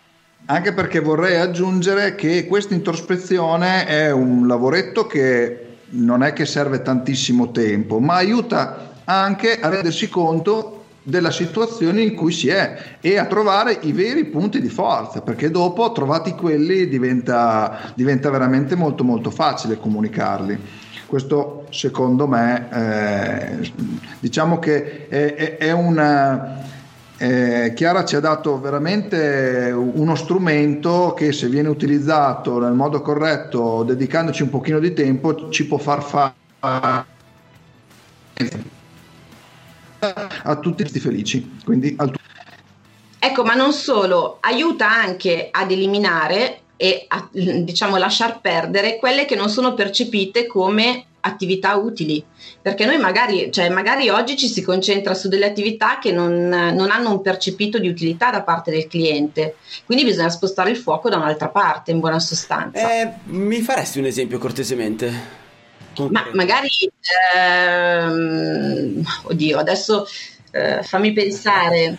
Anche 0.48 0.74
perché 0.74 1.00
vorrei 1.00 1.38
aggiungere 1.38 2.14
che 2.14 2.46
questa 2.46 2.76
introspezione 2.76 3.88
è 3.88 4.12
un 4.12 4.46
lavoretto 4.46 5.08
che 5.08 5.78
non 5.90 6.22
è 6.22 6.34
che 6.34 6.46
serve 6.46 6.84
tantissimo 6.84 7.50
tempo, 7.50 8.00
ma 8.00 8.16
aiuta 8.16 8.92
anche 9.06 9.60
a 9.60 9.70
rendersi 9.70 10.08
conto 10.08 10.84
della 11.02 11.32
situazione 11.32 12.02
in 12.02 12.14
cui 12.14 12.32
si 12.32 12.50
è 12.50 12.98
e 13.02 13.18
a 13.18 13.26
trovare 13.26 13.80
i 13.82 13.92
veri 13.92 14.26
punti 14.26 14.62
di 14.62 14.70
forza, 14.70 15.22
perché 15.22 15.50
dopo 15.50 15.92
trovati 15.92 16.34
quelli 16.34 16.88
diventa, 16.88 17.92
diventa 17.96 18.30
veramente 18.30 18.76
molto 18.76 19.04
molto 19.04 19.32
facile 19.32 19.80
comunicarli. 19.80 20.60
Questo 21.08 21.66
secondo 21.72 22.28
me 22.28 22.68
eh, 22.72 23.72
diciamo 24.20 24.60
che 24.60 25.08
è, 25.08 25.34
è, 25.34 25.58
è 25.58 25.72
una 25.72 26.64
eh, 27.26 27.74
Chiara 27.74 28.06
ci 28.06 28.16
ha 28.16 28.20
dato 28.20 28.60
veramente 28.60 29.72
uno 29.74 30.14
strumento 30.16 31.16
che 31.16 31.32
se 31.32 31.48
viene 31.48 31.70
utilizzato 31.70 32.60
nel 32.60 32.74
modo 32.74 33.02
corretto, 33.02 33.82
dedicandoci 33.82 34.44
un 34.44 34.50
pochino 34.50 34.78
di 34.78 34.94
tempo, 34.94 35.50
ci 35.50 35.66
può 35.66 35.80
far 35.80 36.04
fare 36.04 36.34
a 40.44 40.56
tutti 40.62 41.00
felici. 41.00 41.58
Quindi 41.64 41.96
al... 41.98 42.14
Ecco, 43.18 43.44
ma 43.44 43.56
non 43.56 43.74
solo, 43.74 44.38
aiuta 44.42 44.88
anche 44.88 45.48
ad 45.50 45.72
eliminare 45.72 46.60
e 46.78 47.06
a 47.08 47.28
diciamo 47.32 47.98
lasciar 47.98 48.40
perdere 48.40 48.98
quelle 48.98 49.26
che 49.26 49.36
non 49.36 49.50
sono 49.50 49.74
percepite 49.74 50.46
come 50.46 51.06
attività 51.26 51.76
utili, 51.76 52.24
perché 52.62 52.86
noi 52.86 52.98
magari, 52.98 53.52
cioè 53.52 53.70
magari 53.70 54.10
oggi 54.10 54.38
ci 54.38 54.48
si 54.48 54.62
concentra 54.62 55.14
su 55.14 55.28
delle 55.28 55.46
attività 55.46 55.98
che 56.00 56.12
non, 56.12 56.48
non, 56.48 56.92
hanno 56.92 57.12
un 57.12 57.22
percepito 57.22 57.80
di 57.80 57.88
utilità 57.88 58.30
da 58.30 58.44
parte 58.44 58.72
del 58.72 58.88
cliente, 58.88 59.56
quindi 59.86 60.04
bisogna 60.06 60.30
spostare 60.30 60.70
il 60.70 60.78
fuoco 60.78 61.10
da 61.10 61.18
un'altra 61.18 61.50
parte, 61.50 61.92
in 61.92 62.00
buona 62.00 62.20
sostanza. 62.20 63.02
Eh, 63.02 63.12
mi 63.26 63.62
faresti 63.62 64.00
un 64.00 64.06
esempio 64.06 64.38
cortesemente? 64.38 65.44
Ma 66.10 66.28
magari, 66.34 66.70
ehm, 67.36 69.04
oddio, 69.24 69.58
adesso 69.58 70.06
eh, 70.52 70.84
fammi 70.84 71.14
pensare. 71.14 71.98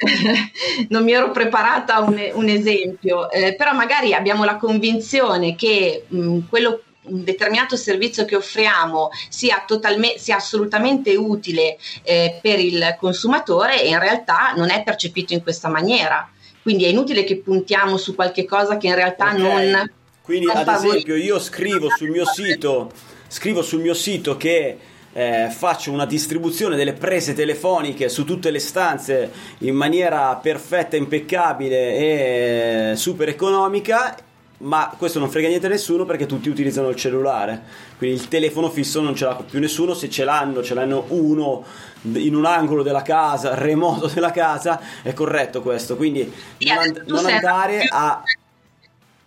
non 0.88 1.04
mi 1.04 1.12
ero 1.12 1.30
preparata 1.30 2.00
un, 2.00 2.18
un 2.32 2.48
esempio, 2.48 3.30
eh, 3.30 3.54
però 3.54 3.74
magari 3.74 4.14
abbiamo 4.14 4.44
la 4.44 4.56
convinzione 4.56 5.54
che 5.54 6.04
mh, 6.08 6.38
quello 6.48 6.82
un 7.02 7.24
determinato 7.24 7.76
servizio 7.76 8.24
che 8.24 8.36
offriamo 8.36 9.10
sia, 9.28 9.64
totalme, 9.66 10.14
sia 10.18 10.36
assolutamente 10.36 11.16
utile 11.16 11.78
eh, 12.02 12.38
per 12.42 12.58
il 12.58 12.96
consumatore 12.98 13.82
e 13.82 13.88
in 13.88 13.98
realtà 13.98 14.52
non 14.56 14.70
è 14.70 14.82
percepito 14.82 15.32
in 15.32 15.42
questa 15.42 15.68
maniera. 15.68 16.28
Quindi 16.62 16.84
è 16.84 16.88
inutile 16.88 17.24
che 17.24 17.38
puntiamo 17.38 17.96
su 17.96 18.14
qualche 18.14 18.44
cosa 18.44 18.76
che 18.76 18.88
in 18.88 18.94
realtà 18.94 19.32
okay. 19.32 19.70
non... 19.70 19.92
Quindi 20.22 20.46
non 20.46 20.56
ad 20.56 20.68
esempio 20.68 21.16
io 21.16 21.40
scrivo 21.40 21.88
sul 21.96 22.10
mio 22.10 22.26
sito, 22.26 22.92
scrivo 23.26 23.62
sul 23.62 23.80
mio 23.80 23.94
sito 23.94 24.36
che 24.36 24.78
eh, 25.12 25.48
faccio 25.50 25.90
una 25.90 26.06
distribuzione 26.06 26.76
delle 26.76 26.92
prese 26.92 27.32
telefoniche 27.32 28.08
su 28.08 28.24
tutte 28.24 28.50
le 28.50 28.60
stanze 28.60 29.30
in 29.58 29.74
maniera 29.74 30.36
perfetta, 30.36 30.96
impeccabile 30.96 32.92
e 32.92 32.96
super 32.96 33.28
economica 33.28 34.16
ma 34.60 34.92
questo 34.96 35.18
non 35.18 35.30
frega 35.30 35.48
niente 35.48 35.66
a 35.66 35.70
nessuno 35.70 36.04
perché 36.04 36.26
tutti 36.26 36.48
utilizzano 36.48 36.88
il 36.88 36.96
cellulare. 36.96 37.62
Quindi 37.96 38.16
il 38.16 38.28
telefono 38.28 38.70
fisso 38.70 39.00
non 39.00 39.14
ce 39.14 39.24
l'ha 39.24 39.34
più 39.34 39.58
nessuno 39.58 39.94
se 39.94 40.10
ce 40.10 40.24
l'hanno 40.24 40.62
ce 40.62 40.74
l'hanno 40.74 41.04
uno 41.08 41.64
in 42.02 42.34
un 42.34 42.46
angolo 42.46 42.82
della 42.82 43.02
casa 43.02 43.54
remoto 43.54 44.06
della 44.08 44.30
casa 44.30 44.80
è 45.02 45.12
corretto 45.12 45.62
questo. 45.62 45.96
Quindi 45.96 46.32
non, 46.58 46.78
and- 46.78 47.02
non 47.06 47.26
andare 47.26 47.84
a 47.90 48.22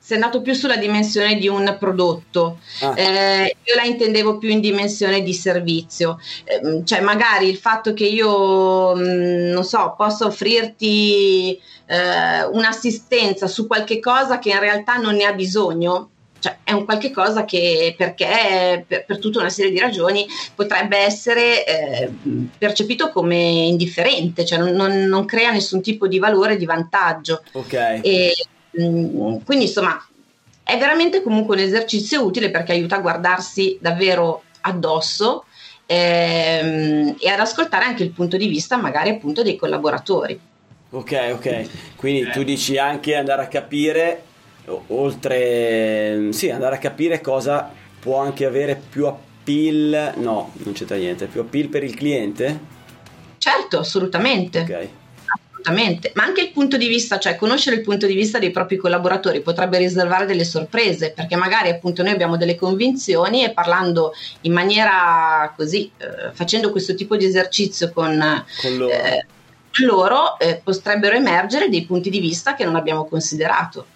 sei 0.05 0.17
andato 0.17 0.41
più 0.41 0.51
sulla 0.53 0.75
dimensione 0.75 1.37
di 1.37 1.47
un 1.47 1.77
prodotto, 1.79 2.59
ah. 2.81 2.93
eh, 2.99 3.55
io 3.63 3.75
la 3.75 3.83
intendevo 3.83 4.37
più 4.37 4.49
in 4.49 4.59
dimensione 4.59 5.21
di 5.21 5.33
servizio, 5.33 6.19
eh, 6.43 6.81
cioè 6.83 6.99
magari 6.99 7.47
il 7.47 7.55
fatto 7.55 7.93
che 7.93 8.05
io, 8.05 8.93
mh, 8.93 9.01
mm, 9.01 9.51
non 9.51 9.63
so, 9.63 9.93
possa 9.95 10.25
offrirti 10.25 11.57
eh, 11.85 12.43
un'assistenza 12.51 13.47
su 13.47 13.65
qualche 13.65 13.99
cosa 13.99 14.39
che 14.39 14.49
in 14.49 14.59
realtà 14.59 14.97
non 14.97 15.15
ne 15.15 15.23
ha 15.23 15.31
bisogno, 15.31 16.09
cioè 16.39 16.57
è 16.65 16.73
un 16.73 16.83
qualche 16.83 17.09
cosa 17.09 17.45
che 17.45 17.95
perché 17.97 18.83
per, 18.85 19.05
per 19.05 19.19
tutta 19.19 19.39
una 19.39 19.49
serie 19.49 19.71
di 19.71 19.79
ragioni 19.79 20.27
potrebbe 20.53 20.97
essere 20.97 21.65
eh, 21.65 22.11
percepito 22.57 23.09
come 23.09 23.37
indifferente, 23.37 24.43
cioè 24.43 24.59
non, 24.59 25.05
non, 25.05 25.23
crea 25.23 25.51
nessun 25.51 25.81
tipo 25.81 26.09
di 26.09 26.19
valore, 26.19 26.57
di 26.57 26.65
vantaggio. 26.65 27.41
Ok. 27.53 27.73
E, 28.01 28.33
quindi 28.73 29.65
insomma 29.65 30.03
è 30.63 30.77
veramente 30.77 31.21
comunque 31.21 31.55
un 31.55 31.61
esercizio 31.61 32.23
utile 32.23 32.49
perché 32.49 32.71
aiuta 32.71 32.95
a 32.95 33.01
guardarsi 33.01 33.77
davvero 33.79 34.43
addosso 34.61 35.45
ehm, 35.85 37.15
e 37.19 37.29
ad 37.29 37.39
ascoltare 37.39 37.85
anche 37.85 38.03
il 38.03 38.11
punto 38.11 38.37
di 38.37 38.47
vista 38.47 38.77
magari 38.77 39.09
appunto 39.09 39.43
dei 39.43 39.55
collaboratori. 39.55 40.39
Ok, 40.91 41.31
ok, 41.33 41.69
quindi 41.95 42.29
tu 42.29 42.43
dici 42.43 42.77
anche 42.77 43.15
andare 43.15 43.41
a 43.41 43.47
capire, 43.47 44.23
oltre, 44.87 46.31
sì, 46.31 46.51
andare 46.51 46.75
a 46.75 46.77
capire 46.77 47.19
cosa 47.19 47.71
può 47.99 48.19
anche 48.19 48.45
avere 48.45 48.79
più 48.89 49.07
appeal, 49.07 50.13
no, 50.17 50.51
non 50.53 50.73
c'entra 50.73 50.95
niente, 50.95 51.25
più 51.25 51.41
appeal 51.41 51.67
per 51.67 51.83
il 51.83 51.95
cliente? 51.95 52.59
Certo, 53.39 53.79
assolutamente. 53.79 54.59
Ok 54.59 55.01
assolutamente, 55.63 56.11
ma 56.15 56.23
anche 56.23 56.41
il 56.41 56.51
punto 56.51 56.77
di 56.77 56.87
vista, 56.87 57.17
cioè 57.17 57.35
conoscere 57.35 57.77
il 57.77 57.81
punto 57.81 58.05
di 58.05 58.13
vista 58.13 58.37
dei 58.37 58.51
propri 58.51 58.75
collaboratori 58.75 59.41
potrebbe 59.41 59.77
riservare 59.77 60.25
delle 60.25 60.43
sorprese, 60.43 61.11
perché 61.11 61.35
magari 61.35 61.69
appunto 61.69 62.03
noi 62.03 62.11
abbiamo 62.11 62.37
delle 62.37 62.55
convinzioni 62.55 63.43
e 63.43 63.51
parlando 63.51 64.13
in 64.41 64.53
maniera 64.53 65.51
così, 65.55 65.89
eh, 65.97 66.31
facendo 66.33 66.71
questo 66.71 66.93
tipo 66.93 67.15
di 67.15 67.25
esercizio 67.25 67.91
con, 67.91 68.45
con 68.61 68.77
loro, 68.77 68.93
eh, 68.93 69.25
loro 69.85 70.39
eh, 70.39 70.61
potrebbero 70.63 71.15
emergere 71.15 71.69
dei 71.69 71.85
punti 71.85 72.09
di 72.09 72.19
vista 72.19 72.53
che 72.53 72.65
non 72.65 72.75
abbiamo 72.75 73.05
considerato. 73.05 73.87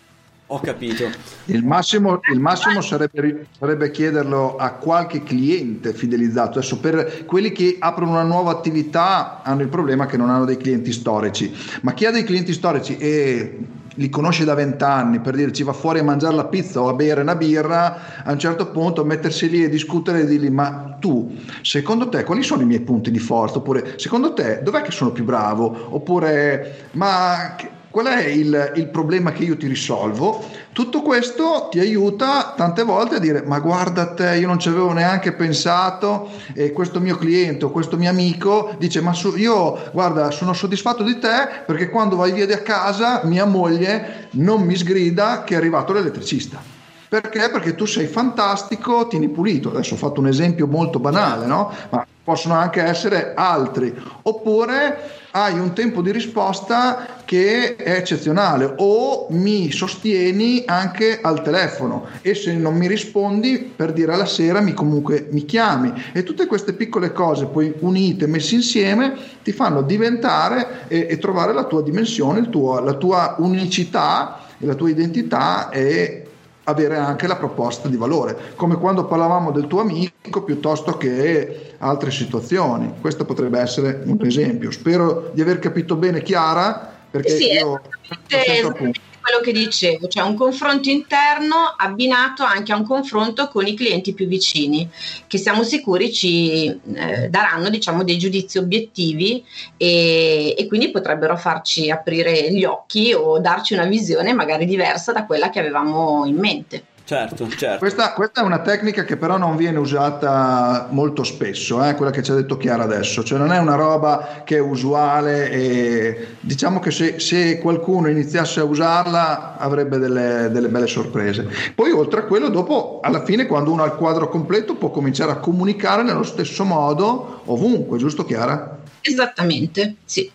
Ho 0.49 0.59
capito. 0.61 1.09
Il 1.45 1.65
massimo, 1.65 2.21
il 2.31 2.39
massimo 2.39 2.79
sarebbe, 2.79 3.47
sarebbe, 3.59 3.91
chiederlo 3.91 4.55
a 4.55 4.71
qualche 4.71 5.21
cliente 5.21 5.93
fidelizzato. 5.93 6.59
Adesso 6.59 6.79
per 6.79 7.25
quelli 7.25 7.51
che 7.51 7.75
aprono 7.79 8.11
una 8.11 8.23
nuova 8.23 8.51
attività 8.51 9.41
hanno 9.43 9.61
il 9.61 9.67
problema 9.67 10.05
che 10.05 10.15
non 10.15 10.29
hanno 10.29 10.45
dei 10.45 10.55
clienti 10.55 10.93
storici, 10.93 11.53
ma 11.81 11.93
chi 11.93 12.05
ha 12.05 12.11
dei 12.11 12.23
clienti 12.23 12.53
storici 12.53 12.95
e 12.95 13.57
li 13.95 14.09
conosce 14.09 14.45
da 14.45 14.53
vent'anni, 14.53 15.19
per 15.19 15.35
dire 15.35 15.51
ci 15.51 15.63
va 15.63 15.73
fuori 15.73 15.99
a 15.99 16.03
mangiare 16.03 16.35
la 16.35 16.45
pizza 16.45 16.81
o 16.81 16.87
a 16.87 16.93
bere 16.93 17.21
una 17.21 17.35
birra, 17.35 18.23
a 18.23 18.31
un 18.31 18.39
certo 18.39 18.69
punto 18.71 19.03
mettersi 19.03 19.49
lì 19.49 19.63
e 19.63 19.69
discutere 19.69 20.21
e 20.21 20.25
dirgli 20.25 20.49
ma 20.49 20.95
tu, 20.99 21.35
secondo 21.61 22.07
te 22.07 22.23
quali 22.23 22.43
sono 22.43 22.61
i 22.61 22.65
miei 22.65 22.81
punti 22.81 23.11
di 23.11 23.19
forza? 23.19 23.57
Oppure 23.57 23.95
secondo 23.97 24.33
te 24.33 24.61
dov'è 24.63 24.81
che 24.81 24.91
sono 24.91 25.11
più 25.11 25.25
bravo? 25.25 25.87
Oppure 25.89 26.89
ma 26.91 27.55
qual 27.97 28.13
è 28.13 28.27
il, 28.27 28.73
il, 28.75 28.89
problema 28.89 29.31
che 29.31 29.43
io 29.43 29.57
ti 29.57 29.65
risolvo? 29.65 30.45
Tutto 30.71 31.01
questo 31.01 31.67
ti 31.71 31.79
aiuta 31.79 32.53
tante 32.55 32.83
volte 32.83 33.15
a 33.15 33.19
dire 33.19 33.41
ma 33.41 33.57
guarda 33.57 34.13
te, 34.13 34.35
io 34.35 34.45
non 34.45 34.59
ci 34.59 34.67
avevo 34.67 34.91
neanche 34.91 35.31
pensato 35.31 36.29
e 36.53 36.71
questo 36.73 36.99
mio 36.99 37.17
cliente 37.17 37.65
o 37.65 37.71
questo 37.71 37.97
mio 37.97 38.11
amico 38.11 38.75
dice 38.77 39.01
ma 39.01 39.13
su, 39.13 39.35
io 39.35 39.89
guarda 39.91 40.29
sono 40.29 40.53
soddisfatto 40.53 41.01
di 41.01 41.17
te 41.17 41.63
perché 41.65 41.89
quando 41.89 42.17
vai 42.17 42.33
via 42.33 42.45
da 42.45 42.61
casa 42.61 43.21
mia 43.23 43.45
moglie 43.45 44.27
non 44.33 44.61
mi 44.61 44.75
sgrida 44.75 45.43
che 45.43 45.55
è 45.55 45.57
arrivato 45.57 45.91
l'elettricista. 45.91 46.61
Perché? 47.09 47.49
Perché 47.49 47.73
tu 47.73 47.85
sei 47.85 48.05
fantastico, 48.05 49.07
tieni 49.07 49.29
pulito. 49.29 49.69
Adesso 49.69 49.93
ho 49.95 49.97
fatto 49.97 50.19
un 50.19 50.27
esempio 50.27 50.67
molto 50.67 50.99
banale, 50.99 51.45
no? 51.45 51.73
Ma 51.89 52.05
possono 52.21 52.53
anche 52.53 52.83
essere 52.83 53.31
altri. 53.33 53.95
Oppure 54.23 55.26
hai 55.43 55.59
un 55.59 55.73
tempo 55.73 56.01
di 56.01 56.11
risposta 56.11 57.21
che 57.23 57.75
è 57.75 57.97
eccezionale 57.97 58.73
o 58.77 59.27
mi 59.29 59.71
sostieni 59.71 60.63
anche 60.65 61.19
al 61.21 61.43
telefono 61.43 62.07
e 62.21 62.33
se 62.33 62.53
non 62.55 62.75
mi 62.75 62.87
rispondi 62.87 63.71
per 63.75 63.93
dire 63.93 64.13
alla 64.13 64.25
sera 64.25 64.61
mi 64.61 64.73
comunque 64.73 65.27
mi 65.31 65.45
chiami. 65.45 65.93
E 66.11 66.23
tutte 66.23 66.47
queste 66.47 66.73
piccole 66.73 67.11
cose 67.11 67.45
poi 67.45 67.71
unite, 67.79 68.25
messe 68.25 68.55
insieme 68.55 69.15
ti 69.43 69.51
fanno 69.51 69.83
diventare 69.83 70.87
e, 70.87 71.05
e 71.09 71.17
trovare 71.19 71.53
la 71.53 71.65
tua 71.65 71.83
dimensione, 71.83 72.49
tuo, 72.49 72.79
la 72.79 72.93
tua 72.93 73.35
unicità 73.37 74.39
e 74.57 74.65
la 74.65 74.73
tua 74.73 74.89
identità 74.89 75.69
e 75.69 76.26
avere 76.67 76.97
anche 76.97 77.27
la 77.27 77.37
proposta 77.37 77.87
di 77.87 77.95
valore, 77.95 78.53
come 78.55 78.75
quando 78.77 79.05
parlavamo 79.05 79.51
del 79.51 79.67
tuo 79.67 79.81
amico 79.81 80.43
piuttosto 80.43 80.97
che 80.97 81.75
altre 81.77 82.11
situazioni. 82.11 82.93
Questo 82.99 83.25
potrebbe 83.25 83.59
essere 83.59 84.01
un 84.05 84.17
esempio. 84.25 84.71
Spero 84.71 85.31
di 85.33 85.41
aver 85.41 85.59
capito 85.59 85.95
bene 85.95 86.21
Chiara, 86.21 86.93
perché 87.09 87.29
sì, 87.29 87.51
io 87.51 87.81
esattamente 88.29 88.99
quello 89.27 89.41
che 89.41 89.51
dicevo, 89.51 90.07
cioè 90.07 90.23
un 90.23 90.35
confronto 90.35 90.89
interno 90.89 91.75
abbinato 91.75 92.43
anche 92.43 92.71
a 92.71 92.77
un 92.77 92.85
confronto 92.85 93.49
con 93.49 93.67
i 93.67 93.75
clienti 93.75 94.13
più 94.13 94.25
vicini, 94.25 94.89
che 95.27 95.37
siamo 95.37 95.63
sicuri 95.63 96.13
ci 96.13 96.67
eh, 96.67 97.27
daranno 97.29 97.69
diciamo, 97.69 98.05
dei 98.05 98.17
giudizi 98.17 98.57
obiettivi 98.57 99.43
e, 99.75 100.55
e 100.57 100.67
quindi 100.67 100.91
potrebbero 100.91 101.35
farci 101.35 101.91
aprire 101.91 102.53
gli 102.53 102.63
occhi 102.63 103.13
o 103.13 103.39
darci 103.39 103.73
una 103.73 103.85
visione 103.85 104.31
magari 104.31 104.65
diversa 104.65 105.11
da 105.11 105.25
quella 105.25 105.49
che 105.49 105.59
avevamo 105.59 106.25
in 106.25 106.37
mente. 106.37 106.83
Certo, 107.07 107.47
certo. 107.47 107.77
Questa, 107.77 108.11
questa, 108.11 108.41
è 108.41 108.43
una 108.43 108.59
tecnica 108.59 109.05
che 109.05 109.15
però 109.15 109.37
non 109.37 109.55
viene 109.55 109.79
usata 109.79 110.87
molto 110.89 111.23
spesso, 111.23 111.81
eh, 111.81 111.95
quella 111.95 112.11
che 112.11 112.21
ci 112.21 112.31
ha 112.31 112.33
detto 112.33 112.57
Chiara 112.57 112.83
adesso, 112.83 113.23
cioè 113.23 113.37
non 113.39 113.53
è 113.53 113.57
una 113.59 113.75
roba 113.75 114.41
che 114.43 114.57
è 114.57 114.59
usuale 114.59 115.49
e 115.49 116.27
diciamo 116.41 116.81
che 116.81 116.91
se, 116.91 117.17
se 117.21 117.59
qualcuno 117.59 118.09
iniziasse 118.09 118.59
a 118.59 118.65
usarla 118.65 119.55
avrebbe 119.57 119.99
delle, 119.99 120.49
delle, 120.51 120.67
belle 120.67 120.87
sorprese. 120.87 121.47
Poi 121.73 121.91
oltre 121.91 122.19
a 122.19 122.23
quello, 122.23 122.49
dopo 122.49 122.99
alla 123.01 123.23
fine 123.23 123.45
quando 123.45 123.71
uno 123.71 123.83
ha 123.83 123.85
il 123.85 123.93
quadro 123.93 124.27
completo 124.27 124.75
può 124.75 124.91
cominciare 124.91 125.31
a 125.31 125.37
comunicare 125.37 126.03
nello 126.03 126.23
stesso 126.23 126.65
modo 126.65 127.43
ovunque, 127.45 127.99
giusto 127.99 128.25
Chiara? 128.25 128.79
Esattamente, 128.99 129.95
sì. 130.03 130.29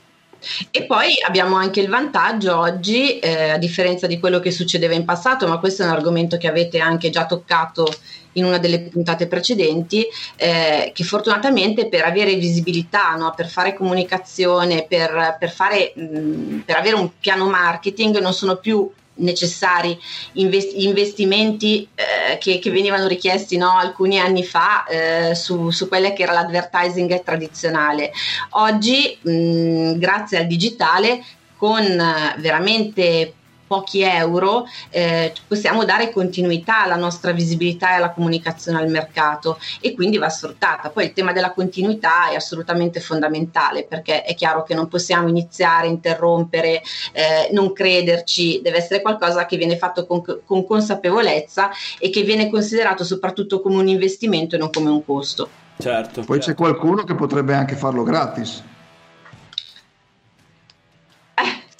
E 0.71 0.85
poi 0.85 1.15
abbiamo 1.27 1.57
anche 1.57 1.81
il 1.81 1.89
vantaggio 1.89 2.59
oggi, 2.59 3.19
eh, 3.19 3.51
a 3.51 3.59
differenza 3.59 4.07
di 4.07 4.19
quello 4.19 4.41
che 4.41 4.51
succedeva 4.51 4.95
in 4.95 5.05
passato, 5.05 5.47
ma 5.47 5.59
questo 5.59 5.83
è 5.83 5.87
un 5.87 5.93
argomento 5.93 6.37
che 6.37 6.49
avete 6.49 6.79
anche 6.79 7.11
già 7.11 7.27
toccato 7.27 7.87
in 8.33 8.45
una 8.45 8.59
delle 8.59 8.81
puntate 8.81 9.27
precedenti, 9.27 10.07
eh, 10.37 10.91
che 10.95 11.05
fortunatamente 11.05 11.89
per 11.89 12.05
avere 12.05 12.35
visibilità, 12.35 13.15
no, 13.15 13.33
per 13.37 13.49
fare 13.49 13.75
comunicazione, 13.75 14.87
per, 14.89 15.37
per, 15.39 15.51
fare, 15.51 15.93
mh, 15.95 16.61
per 16.65 16.77
avere 16.77 16.97
un 16.97 17.11
piano 17.21 17.47
marketing 17.47 18.19
non 18.19 18.33
sono 18.33 18.57
più 18.57 18.91
necessari 19.15 19.99
invest- 20.35 20.75
investimenti 20.75 21.87
eh, 21.95 22.39
che, 22.39 22.59
che, 22.59 22.71
venivano 22.71 23.07
richiesti 23.07 23.57
no, 23.57 23.77
alcuni 23.77 24.19
anni 24.19 24.45
fa 24.45 24.85
eh, 24.85 25.35
su, 25.35 25.71
su 25.71 25.89
quella 25.89 26.13
che 26.13 26.23
era 26.23 26.33
l'advertising 26.33 27.23
tradizionale. 27.23 28.13
Oggi, 28.51 29.19
mh, 29.21 29.99
grazie 29.99 30.39
al 30.39 30.47
digitale, 30.47 31.23
con 31.57 31.83
eh, 31.83 32.35
veramente 32.39 33.35
pochi 33.73 34.03
euro 34.03 34.67
eh, 34.91 35.33
possiamo 35.49 35.87
dare 35.87 36.11
continuità 36.11 36.83
alla 36.83 36.97
nostra 36.97 37.33
visibilità 37.33 37.93
e 37.93 37.95
alla 37.95 38.11
comunicazione 38.11 38.79
al 38.79 38.91
mercato 38.91 39.59
e 39.81 39.95
quindi 39.95 40.19
va 40.19 40.29
sfruttata. 40.29 40.91
Poi 40.91 41.07
il 41.07 41.15
tema 41.15 41.33
della 41.33 41.53
continuità 41.53 42.29
è 42.29 42.35
assolutamente 42.35 43.01
fondamentale 43.01 43.85
perché 43.85 44.25
è 44.25 44.35
chiaro 44.35 44.63
che 44.63 44.75
non 44.75 44.89
possiamo 44.89 45.27
iniziare, 45.29 45.87
interrompere, 45.87 46.83
eh, 47.13 47.49
non 47.53 47.73
crederci, 47.73 48.61
deve 48.63 48.77
essere 48.77 49.01
qualcosa 49.01 49.47
che 49.47 49.57
viene 49.57 49.79
fatto 49.79 50.05
con, 50.05 50.21
con 50.45 50.67
consapevolezza 50.67 51.71
e 51.99 52.11
che 52.11 52.25
viene 52.25 52.51
considerato 52.51 53.05
soprattutto 53.05 53.63
come 53.63 53.77
un 53.77 53.89
investimento 53.89 54.57
e 54.57 54.59
non 54.59 54.69
come 54.71 54.91
un 54.91 55.03
costo. 55.03 55.49
Certo. 55.79 56.21
Poi 56.21 56.41
certo. 56.41 56.51
c'è 56.51 56.55
qualcuno 56.55 57.05
che 57.05 57.15
potrebbe 57.15 57.55
anche 57.55 57.75
farlo 57.75 58.03
gratis. 58.03 58.63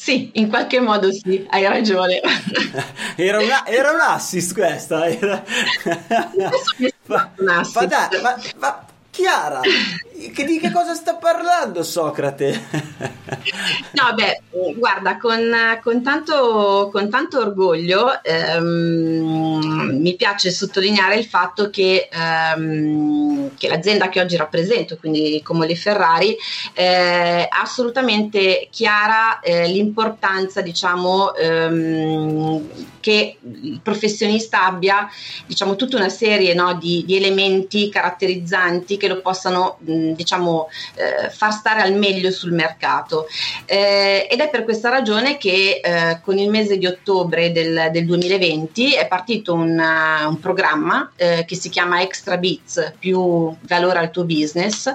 Sì, 0.03 0.31
in 0.35 0.49
qualche 0.49 0.81
modo 0.81 1.13
sì, 1.13 1.47
hai 1.49 1.63
ragione. 1.63 2.21
era, 3.15 3.39
una, 3.39 3.65
era 3.65 3.93
un 3.93 4.01
assist 4.01 4.53
questa. 4.53 5.07
Era... 5.07 5.45
ma, 7.07 7.33
un 7.37 7.49
assist. 7.55 7.77
Ma, 7.77 7.87
dai, 7.87 8.21
ma, 8.21 8.37
ma 8.57 8.87
Chiara, 9.13 9.61
che, 10.31 10.45
di 10.45 10.59
che 10.59 10.71
cosa 10.71 10.95
sta 10.95 11.15
parlando 11.17 11.83
Socrate? 11.83 12.51
no, 13.93 14.15
beh, 14.15 14.75
guarda, 14.77 15.17
con, 15.17 15.41
con, 15.83 16.03
tanto, 16.03 16.89
con 16.93 17.11
tanto, 17.11 17.41
orgoglio 17.41 18.23
ehm, 18.23 19.99
mi 20.01 20.15
piace 20.15 20.51
sottolineare 20.51 21.17
il 21.17 21.25
fatto 21.25 21.71
che, 21.71 22.09
ehm, 22.13 23.51
che, 23.57 23.69
l'azienda 23.69 24.09
che 24.09 24.21
oggi 24.21 24.37
rappresento, 24.37 24.97
quindi 24.97 25.41
Comoli 25.43 25.77
Ferrari, 25.77 26.37
eh, 26.75 27.47
ha 27.49 27.61
assolutamente 27.61 28.69
chiara 28.71 29.41
eh, 29.41 29.67
l'importanza, 29.69 30.61
diciamo, 30.61 31.35
ehm, 31.35 32.91
che 33.01 33.37
il 33.41 33.81
professionista 33.83 34.65
abbia, 34.67 35.09
diciamo, 35.47 35.77
tutta 35.77 35.97
una 35.97 36.09
serie 36.09 36.55
no, 36.55 36.75
di, 36.75 37.05
di 37.05 37.17
elementi 37.17 37.89
caratterizzanti 37.89 38.97
che 38.97 39.09
lo 39.09 39.21
possano 39.21 39.79
mh, 39.81 40.12
diciamo, 40.15 40.69
eh, 40.95 41.31
far 41.31 41.53
stare 41.53 41.83
al 41.83 41.95
meglio 41.95 42.31
sul 42.31 42.53
mercato. 42.53 43.27
Eh, 43.65 44.27
ed 44.31 44.41
è 44.41 44.49
per 44.49 44.65
questa 44.65 44.89
ragione 44.89 45.37
che 45.37 45.81
eh, 45.83 46.21
con 46.23 46.39
il 46.39 46.51
mese 46.51 46.79
di 46.79 46.87
ottobre 46.87 47.53
del, 47.53 47.89
del 47.91 48.05
2020 48.07 48.95
è 48.95 49.07
partito 49.07 49.55
un, 49.55 49.79
uh, 49.79 50.29
un 50.29 50.41
programma 50.41 51.11
eh, 51.17 51.45
che 51.47 51.55
si 51.55 51.69
chiama 51.69 52.03
Extra 52.03 52.37
Bits 52.37 52.95
più 52.99 53.55
valore 53.63 53.99
al 53.99 54.11
tuo 54.11 54.25
business, 54.25 54.93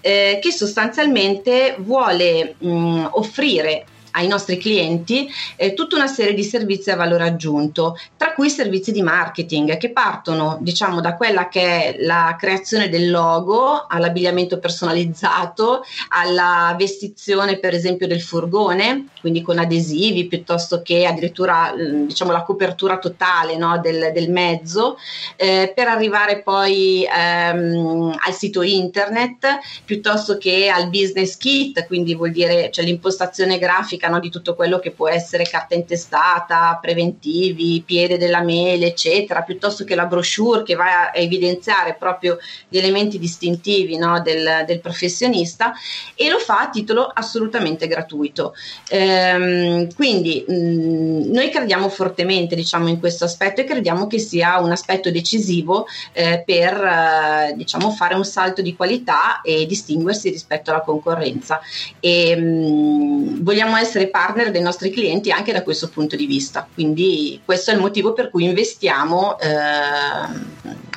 eh, 0.00 0.38
che 0.40 0.52
sostanzialmente 0.52 1.76
vuole 1.78 2.54
mh, 2.58 3.08
offrire 3.12 3.86
ai 4.12 4.26
nostri 4.26 4.56
clienti 4.56 5.28
eh, 5.56 5.74
tutta 5.74 5.96
una 5.96 6.06
serie 6.06 6.34
di 6.34 6.44
servizi 6.44 6.90
a 6.90 6.96
valore 6.96 7.24
aggiunto, 7.24 7.96
tra 8.16 8.32
cui 8.32 8.50
servizi 8.50 8.92
di 8.92 9.02
marketing 9.02 9.76
che 9.76 9.90
partono 9.90 10.58
diciamo 10.60 11.00
da 11.00 11.16
quella 11.16 11.48
che 11.48 11.60
è 11.60 11.96
la 12.00 12.36
creazione 12.38 12.88
del 12.88 13.10
logo 13.10 13.86
all'abbigliamento 13.86 14.58
personalizzato, 14.58 15.82
alla 16.08 16.74
vestizione 16.78 17.58
per 17.58 17.74
esempio 17.74 18.06
del 18.06 18.22
furgone, 18.22 19.06
quindi 19.20 19.42
con 19.42 19.58
adesivi 19.58 20.26
piuttosto 20.26 20.82
che 20.82 21.06
addirittura 21.06 21.74
mm, 21.74 22.06
diciamo 22.06 22.32
la 22.32 22.42
copertura 22.42 22.98
totale 22.98 23.56
no, 23.56 23.78
del, 23.78 24.10
del, 24.12 24.30
mezzo, 24.30 24.96
eh, 25.36 25.72
per 25.74 25.88
arrivare 25.88 26.42
poi 26.42 27.04
ehm, 27.04 28.14
al 28.26 28.32
sito 28.32 28.62
internet 28.62 29.58
piuttosto 29.84 30.38
che 30.38 30.68
al 30.68 30.88
business 30.88 31.36
kit, 31.36 31.86
quindi 31.86 32.14
vuol 32.14 32.30
dire 32.30 32.70
cioè, 32.70 32.84
l'impostazione 32.84 33.58
grafica 33.58 33.99
verifica 34.00 34.08
no, 34.08 34.18
di 34.18 34.30
tutto 34.30 34.54
quello 34.54 34.78
che 34.78 34.90
può 34.90 35.08
essere 35.08 35.44
carta 35.44 35.74
intestata, 35.74 36.78
preventivi, 36.80 37.82
piede 37.84 38.16
della 38.16 38.40
mele, 38.40 38.86
eccetera, 38.86 39.42
piuttosto 39.42 39.84
che 39.84 39.94
la 39.94 40.06
brochure 40.06 40.62
che 40.62 40.74
va 40.74 41.10
a 41.10 41.10
evidenziare 41.14 41.94
proprio 41.98 42.38
gli 42.68 42.78
elementi 42.78 43.18
distintivi 43.18 43.96
no, 43.96 44.20
del, 44.22 44.64
del, 44.66 44.80
professionista 44.80 45.74
e 46.14 46.30
lo 46.30 46.38
fa 46.38 46.60
a 46.60 46.70
titolo 46.70 47.04
assolutamente 47.06 47.86
gratuito. 47.86 48.54
Ehm, 48.88 49.92
quindi 49.94 50.44
mh, 50.46 50.54
mm, 50.54 51.32
noi 51.32 51.50
crediamo 51.50 51.88
fortemente 51.88 52.54
diciamo, 52.54 52.88
in 52.88 52.98
questo 52.98 53.24
aspetto 53.24 53.60
e 53.60 53.64
crediamo 53.64 54.06
che 54.06 54.18
sia 54.18 54.58
un 54.58 54.70
aspetto 54.70 55.10
decisivo 55.10 55.86
eh, 56.12 56.42
per 56.44 56.72
eh, 56.74 57.54
diciamo, 57.54 57.90
fare 57.90 58.14
un 58.14 58.24
salto 58.24 58.62
di 58.62 58.74
qualità 58.74 59.40
e 59.42 59.66
distinguersi 59.66 60.30
rispetto 60.30 60.70
alla 60.70 60.80
concorrenza. 60.80 61.60
E, 62.00 62.36
mh, 62.36 62.40
mm, 62.40 63.42
vogliamo 63.42 63.76
essere 63.76 63.89
essere 63.90 64.08
partner 64.08 64.52
dei 64.52 64.62
nostri 64.62 64.90
clienti 64.90 65.32
anche 65.32 65.52
da 65.52 65.62
questo 65.62 65.88
punto 65.88 66.14
di 66.14 66.26
vista. 66.26 66.66
Quindi 66.72 67.40
questo 67.44 67.72
è 67.72 67.74
il 67.74 67.80
motivo 67.80 68.12
per 68.12 68.30
cui 68.30 68.44
investiamo 68.44 69.38
eh, 69.38 69.48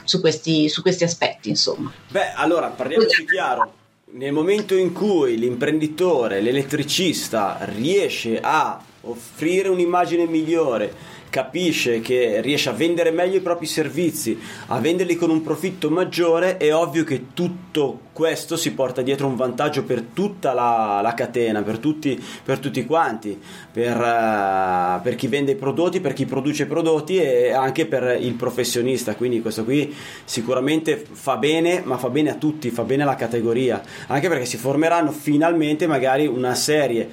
su, 0.03 0.21
questi, 0.21 0.69
su, 0.69 0.81
questi, 0.83 1.03
aspetti. 1.03 1.49
Insomma. 1.49 1.91
Beh, 2.09 2.33
allora 2.33 2.67
parliamoci 2.67 3.25
chiaro. 3.25 3.81
Nel 4.13 4.31
momento 4.31 4.75
in 4.75 4.93
cui 4.93 5.39
l'imprenditore, 5.39 6.39
l'elettricista 6.39 7.57
riesce 7.61 8.39
a 8.39 8.79
offrire 9.01 9.69
un'immagine 9.69 10.27
migliore, 10.27 10.93
capisce 11.33 11.99
che 11.99 12.41
riesce 12.41 12.69
a 12.69 12.73
vendere 12.73 13.09
meglio 13.09 13.37
i 13.37 13.41
propri 13.41 13.65
servizi, 13.65 14.39
a 14.67 14.79
venderli 14.79 15.15
con 15.15 15.31
un 15.31 15.41
profitto 15.41 15.89
maggiore, 15.89 16.57
è 16.57 16.71
ovvio 16.71 17.03
che 17.03 17.33
tutto 17.33 18.01
questo 18.13 18.55
si 18.55 18.71
porta 18.73 19.01
dietro 19.01 19.25
un 19.25 19.35
vantaggio 19.35 19.83
per 19.83 20.03
tutta 20.13 20.53
la, 20.53 20.99
la 21.01 21.15
catena, 21.15 21.63
per 21.63 21.79
tutti, 21.79 22.23
per 22.43 22.59
tutti 22.59 22.85
quanti, 22.85 23.41
per, 23.71 23.97
uh, 23.97 25.01
per, 25.01 25.15
chi 25.15 25.25
vende 25.25 25.53
i 25.53 25.55
prodotti, 25.55 26.01
per 26.01 26.13
chi 26.13 26.27
produce 26.27 26.63
i 26.63 26.67
prodotti 26.67 27.17
e 27.17 27.51
anche 27.51 27.87
per 27.87 28.15
il 28.21 28.35
professionista. 28.35 29.15
Quindi 29.15 29.41
questo 29.41 29.63
qui 29.63 29.91
sicuramente 30.25 31.03
fa 31.09 31.37
bene, 31.37 31.81
ma 31.83 31.97
fa 31.97 32.11
bene 32.11 32.29
a 32.29 32.35
tutti, 32.35 32.69
fa 32.69 32.83
bene 32.83 33.01
alla 33.01 33.15
categoria, 33.15 33.81
anche 34.05 34.29
perché 34.29 34.45
si 34.45 34.57
formeranno 34.57 35.11
finalmente 35.11 35.87
magari 35.87 36.27
una 36.27 36.53
serie. 36.53 37.09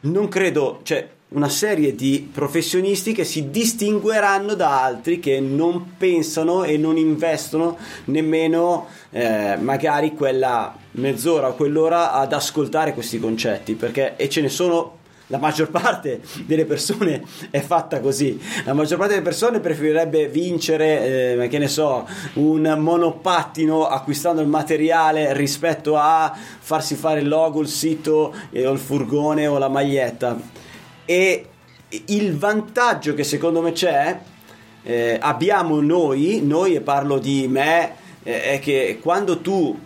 Non 0.00 0.28
credo, 0.28 0.80
cioè 0.82 1.06
una 1.30 1.48
serie 1.48 1.94
di 1.94 2.28
professionisti 2.32 3.12
che 3.12 3.24
si 3.24 3.50
distingueranno 3.50 4.54
da 4.54 4.82
altri 4.82 5.20
che 5.20 5.38
non 5.38 5.94
pensano 5.96 6.64
e 6.64 6.76
non 6.76 6.96
investono 6.96 7.76
nemmeno 8.06 8.86
eh, 9.10 9.56
magari 9.56 10.14
quella 10.14 10.74
mezz'ora 10.92 11.48
o 11.48 11.54
quell'ora 11.54 12.12
ad 12.12 12.32
ascoltare 12.32 12.94
questi 12.94 13.20
concetti 13.20 13.74
perché 13.74 14.16
e 14.16 14.28
ce 14.28 14.40
ne 14.40 14.48
sono 14.48 14.98
la 15.28 15.38
maggior 15.38 15.70
parte 15.70 16.20
delle 16.44 16.64
persone 16.64 17.22
è 17.50 17.60
fatta 17.60 18.00
così. 18.00 18.40
La 18.64 18.72
maggior 18.72 18.98
parte 18.98 19.12
delle 19.12 19.24
persone 19.24 19.60
preferirebbe 19.60 20.26
vincere, 20.26 21.36
eh, 21.44 21.48
che 21.48 21.58
ne 21.58 21.68
so, 21.68 22.04
un 22.34 22.74
monopattino 22.76 23.86
acquistando 23.86 24.40
il 24.40 24.48
materiale 24.48 25.32
rispetto 25.34 25.96
a 25.96 26.36
farsi 26.58 26.96
fare 26.96 27.20
il 27.20 27.28
logo, 27.28 27.60
il 27.60 27.68
sito, 27.68 28.34
eh, 28.50 28.66
o 28.66 28.72
il 28.72 28.80
furgone 28.80 29.46
o 29.46 29.58
la 29.58 29.68
maglietta 29.68 30.58
e 31.10 31.44
il 32.06 32.36
vantaggio 32.36 33.14
che 33.14 33.24
secondo 33.24 33.60
me 33.60 33.72
c'è, 33.72 34.16
eh, 34.84 35.18
abbiamo 35.20 35.80
noi, 35.80 36.40
noi 36.40 36.76
e 36.76 36.82
parlo 36.82 37.18
di 37.18 37.48
me, 37.48 37.94
eh, 38.22 38.42
è 38.44 38.58
che 38.60 39.00
quando 39.02 39.40
tu 39.40 39.76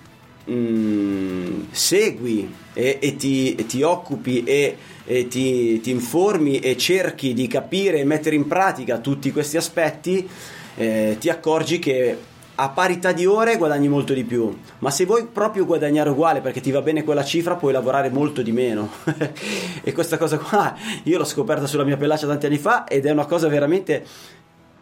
mh, 0.45 0.53
mm, 0.53 1.61
segui 1.71 2.55
e, 2.75 2.99
e, 3.01 3.17
ti, 3.17 3.55
e, 3.55 3.65
ti, 3.65 3.81
occupi 3.81 4.45
e, 4.45 4.77
e 5.07 5.27
ti, 5.27 5.81
ti, 5.81 5.91
informi 5.91 6.59
e 6.59 6.77
cerchi 6.77 7.33
di 7.33 7.47
capire 7.47 8.01
e 8.01 8.05
mettere 8.05 8.37
in 8.37 8.47
pratica 8.47 8.99
tutti 8.99 9.33
questi 9.33 9.57
aspetti, 9.57 10.29
eh, 10.77 11.17
ti 11.19 11.31
accorgi 11.31 11.79
che 11.79 12.19
a 12.57 12.69
parità 12.69 13.13
di 13.13 13.27
ore 13.27 13.57
guadagni 13.57 13.89
molto 13.89 14.13
di 14.13 14.25
più, 14.25 14.57
ma 14.79 14.91
se 14.91 15.07
vuoi 15.07 15.27
proprio 15.27 15.65
guadagnare 15.65 16.11
uguale 16.11 16.41
perché 16.41 16.61
ti 16.61 16.71
va 16.71 16.83
bene 16.83 17.03
quella 17.03 17.25
cifra, 17.25 17.57
puoi 17.57 17.73
lavorare 17.73 18.11
molto 18.11 18.43
di 18.43 18.53
meno. 18.53 18.91
e 19.83 19.93
questa 19.93 20.17
cosa 20.19 20.39
qua 20.39 20.75
io 21.03 21.19
l'ho 21.19 21.25
scoperta 21.25 21.67
sulla 21.67 21.85
mia 21.85 21.97
pellaccia 21.97 22.27
tanti 22.27 22.47
anni 22.47 22.59
fa 22.59 22.87
ed 22.87 23.07
è 23.07 23.11
una 23.11 23.27
cosa 23.27 23.49
veramente 23.49 24.05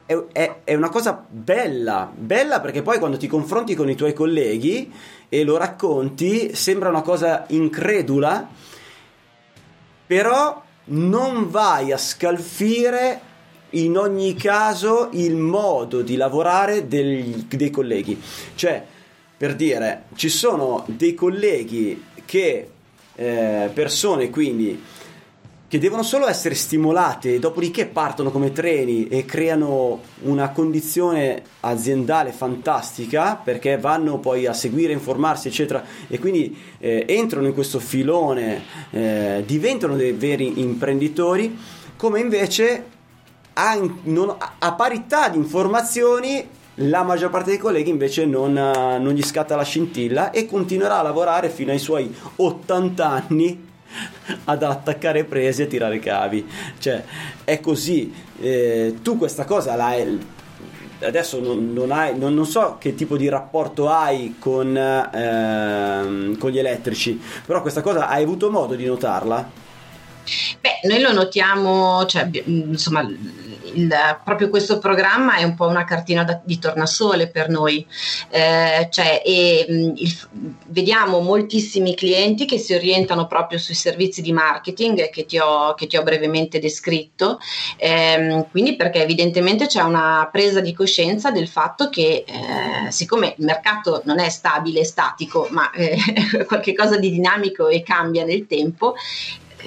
è, 0.04 0.14
è, 0.32 0.56
è, 0.64 0.74
una 0.74 0.90
cosa 0.90 1.24
bella, 1.28 2.10
bella 2.14 2.60
perché 2.60 2.82
poi 2.82 2.98
quando 2.98 3.16
ti 3.16 3.26
confronti 3.26 3.74
con 3.74 3.88
i 3.88 3.94
tuoi 3.94 4.12
colleghi 4.12 4.92
e 5.28 5.44
lo 5.44 5.56
racconti 5.56 6.54
sembra 6.54 6.90
una 6.90 7.02
cosa 7.02 7.44
incredula, 7.48 8.46
però 10.06 10.62
non 10.84 11.50
vai 11.50 11.92
a 11.92 11.96
scalfire 11.96 13.30
in 13.72 13.96
ogni 13.96 14.34
caso 14.34 15.08
il 15.12 15.36
modo 15.36 16.02
di 16.02 16.16
lavorare 16.16 16.88
degli, 16.88 17.46
dei 17.48 17.70
colleghi. 17.70 18.20
Cioè, 18.54 18.84
per 19.36 19.54
dire, 19.54 20.04
ci 20.14 20.28
sono 20.28 20.84
dei 20.86 21.14
colleghi 21.14 22.02
che, 22.24 22.68
eh, 23.14 23.70
persone 23.72 24.30
quindi, 24.30 24.80
che 25.72 25.78
devono 25.78 26.02
solo 26.02 26.28
essere 26.28 26.54
stimolate, 26.54 27.38
dopodiché 27.38 27.86
partono 27.86 28.30
come 28.30 28.52
treni 28.52 29.08
e 29.08 29.24
creano 29.24 30.02
una 30.24 30.50
condizione 30.50 31.42
aziendale 31.60 32.30
fantastica 32.30 33.36
perché 33.42 33.78
vanno 33.78 34.18
poi 34.18 34.44
a 34.44 34.52
seguire, 34.52 34.92
informarsi, 34.92 35.48
eccetera, 35.48 35.82
e 36.08 36.18
quindi 36.18 36.54
eh, 36.78 37.06
entrano 37.08 37.46
in 37.46 37.54
questo 37.54 37.78
filone, 37.78 38.62
eh, 38.90 39.42
diventano 39.46 39.96
dei 39.96 40.12
veri 40.12 40.60
imprenditori, 40.60 41.56
come 41.96 42.20
invece 42.20 42.91
a, 43.55 43.80
non, 44.05 44.36
a 44.59 44.72
parità 44.72 45.28
di 45.28 45.38
informazioni 45.38 46.61
la 46.76 47.03
maggior 47.03 47.30
parte 47.30 47.50
dei 47.50 47.59
colleghi 47.59 47.90
invece 47.90 48.24
non, 48.24 48.53
non, 48.53 49.12
gli 49.12 49.22
scatta 49.22 49.57
la 49.57 49.62
scintilla 49.62 50.30
e 50.30 50.46
continuerà 50.46 51.00
a 51.00 51.03
lavorare 51.03 51.50
fino 51.50 51.70
ai 51.70 51.78
suoi 51.78 52.14
80 52.36 53.07
anni 53.07 53.70
ad 54.44 54.62
attaccare 54.62 55.24
prese 55.24 55.64
e 55.64 55.66
tirare 55.66 55.98
cavi. 55.98 56.46
Cioè, 56.78 57.05
è 57.44 57.61
così. 57.61 58.12
Eh, 58.40 58.96
tu 59.03 59.18
questa 59.18 59.44
cosa 59.44 59.74
l'hai. 59.74 60.40
Adesso 61.00 61.40
non, 61.40 61.72
non, 61.72 61.90
hai, 61.90 62.16
non, 62.16 62.32
non, 62.32 62.46
so 62.46 62.76
che 62.78 62.94
tipo 62.94 63.16
di 63.16 63.28
rapporto 63.28 63.88
hai 63.88 64.36
con, 64.38 64.76
eh, 64.76 66.36
con 66.38 66.50
gli 66.50 66.59
elettrici, 66.59 67.20
però 67.44 67.61
questa 67.61 67.80
cosa 67.80 68.07
hai 68.07 68.22
avuto 68.22 68.53
modo 68.53 68.76
di 68.76 68.86
notarla? 68.86 69.50
Beh, 70.61 70.88
noi 70.88 71.00
lo 71.00 71.12
notiamo, 71.12 72.07
cioè, 72.07 72.30
insomma, 72.44 73.05
il, 73.74 74.20
proprio 74.24 74.48
questo 74.48 74.78
programma 74.78 75.36
è 75.36 75.44
un 75.44 75.54
po' 75.54 75.66
una 75.66 75.84
cartina 75.84 76.24
da, 76.24 76.40
di 76.42 76.58
tornasole 76.58 77.28
per 77.28 77.48
noi, 77.48 77.86
eh, 78.30 78.88
cioè, 78.90 79.22
e, 79.24 79.66
il, 79.68 80.18
vediamo 80.66 81.20
moltissimi 81.20 81.94
clienti 81.94 82.44
che 82.44 82.58
si 82.58 82.74
orientano 82.74 83.26
proprio 83.26 83.58
sui 83.58 83.74
servizi 83.74 84.22
di 84.22 84.32
marketing 84.32 85.10
che 85.10 85.26
ti 85.26 85.38
ho, 85.38 85.74
che 85.74 85.86
ti 85.86 85.96
ho 85.96 86.02
brevemente 86.02 86.58
descritto, 86.58 87.38
eh, 87.76 88.46
quindi 88.50 88.76
perché 88.76 89.02
evidentemente 89.02 89.66
c'è 89.66 89.82
una 89.82 90.28
presa 90.30 90.60
di 90.60 90.72
coscienza 90.72 91.30
del 91.30 91.48
fatto 91.48 91.88
che 91.88 92.24
eh, 92.26 92.90
siccome 92.90 93.34
il 93.38 93.44
mercato 93.44 94.02
non 94.04 94.18
è 94.18 94.28
stabile, 94.28 94.84
statico, 94.84 95.48
ma 95.50 95.70
eh, 95.70 95.96
qualcosa 96.46 96.98
di 96.98 97.10
dinamico 97.10 97.68
e 97.68 97.82
cambia 97.82 98.24
nel 98.24 98.46
tempo, 98.46 98.94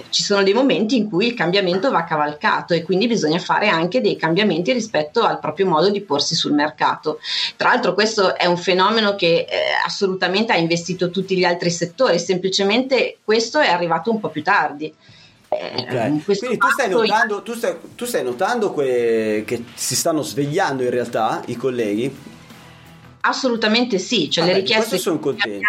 ci 0.10 0.24
sono 0.24 0.43
dei 0.43 0.54
momenti 0.54 0.98
in 0.98 1.10
cui 1.10 1.28
il 1.28 1.34
cambiamento 1.34 1.91
va 1.91 2.04
cavalcato 2.04 2.74
e 2.74 2.84
quindi 2.84 3.08
bisogna 3.08 3.39
fare 3.39 3.68
anche 3.68 4.02
dei 4.02 4.16
cambiamenti 4.16 4.72
rispetto 4.74 5.22
al 5.22 5.39
proprio 5.39 5.68
modo 5.68 5.89
di 5.89 6.02
porsi 6.02 6.36
sul 6.36 6.54
mercato. 6.54 7.20
Tra 7.56 7.70
l'altro 7.70 7.93
questo 7.93 8.36
è 8.36 8.46
un 8.46 8.58
fenomeno 8.58 9.16
che 9.16 9.46
eh, 9.50 9.60
assolutamente 9.86 10.54
ha 10.54 10.58
investito 10.58 11.10
tutti 11.10 11.38
gli 11.38 11.43
altri 11.43 11.70
settori, 11.70 12.20
semplicemente 12.20 13.18
questo 13.24 13.60
è 13.60 13.70
arrivato 13.70 14.12
un 14.12 14.20
po' 14.20 14.30
più 14.30 14.43
tardi. 14.43 14.93
Eh, 15.50 15.86
okay. 15.88 16.24
Quindi 16.24 16.58
tu 16.58 16.68
stai 16.70 16.89
notando, 16.89 17.41
tu 17.41 17.54
stai, 17.54 17.76
tu 17.96 18.06
stai 18.06 18.24
notando 18.24 18.72
que- 18.72 19.43
che 19.46 19.64
si 19.74 19.96
stanno 19.96 20.22
svegliando 20.22 20.84
in 20.84 20.89
realtà 20.89 21.41
i 21.46 21.56
colleghi? 21.56 22.34
Assolutamente 23.22 23.98
sì, 23.98 24.30
cioè 24.30 24.43
ah, 24.43 24.48
le 24.48 24.54
richieste 24.54 24.98
sono 24.98 25.20
contento. 25.20 25.68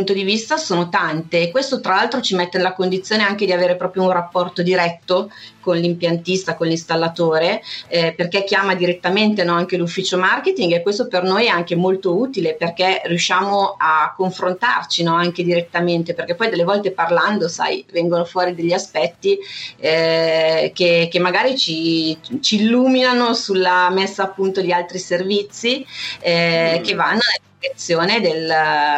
Punto 0.00 0.14
di 0.14 0.24
vista 0.24 0.56
sono 0.56 0.88
tante 0.88 1.42
e 1.42 1.50
questo 1.50 1.78
tra 1.78 1.96
l'altro 1.96 2.22
ci 2.22 2.34
mette 2.34 2.56
nella 2.56 2.72
condizione 2.72 3.22
anche 3.22 3.44
di 3.44 3.52
avere 3.52 3.76
proprio 3.76 4.04
un 4.04 4.10
rapporto 4.10 4.62
diretto 4.62 5.30
con 5.60 5.76
l'impiantista, 5.76 6.56
con 6.56 6.68
l'installatore, 6.68 7.60
eh, 7.88 8.14
perché 8.16 8.44
chiama 8.44 8.74
direttamente 8.74 9.44
no, 9.44 9.52
anche 9.52 9.76
l'ufficio 9.76 10.16
marketing 10.16 10.72
e 10.72 10.80
questo 10.80 11.06
per 11.06 11.22
noi 11.22 11.44
è 11.44 11.48
anche 11.48 11.76
molto 11.76 12.16
utile 12.16 12.54
perché 12.54 13.02
riusciamo 13.04 13.76
a 13.78 14.14
confrontarci 14.16 15.02
no, 15.02 15.14
anche 15.14 15.42
direttamente, 15.42 16.14
perché 16.14 16.34
poi 16.34 16.48
delle 16.48 16.64
volte 16.64 16.92
parlando, 16.92 17.46
sai, 17.46 17.84
vengono 17.92 18.24
fuori 18.24 18.54
degli 18.54 18.72
aspetti 18.72 19.38
eh, 19.76 20.72
che, 20.74 21.08
che, 21.10 21.18
magari 21.18 21.58
ci, 21.58 22.16
ci, 22.40 22.62
illuminano 22.62 23.34
sulla 23.34 23.90
messa 23.90 24.22
a 24.22 24.28
punto 24.28 24.62
di 24.62 24.72
altri 24.72 24.98
servizi 24.98 25.84
eh, 26.20 26.78
mm. 26.78 26.82
che 26.82 26.94
vanno 26.94 27.20
direzione 27.60 28.20
del... 28.20 28.50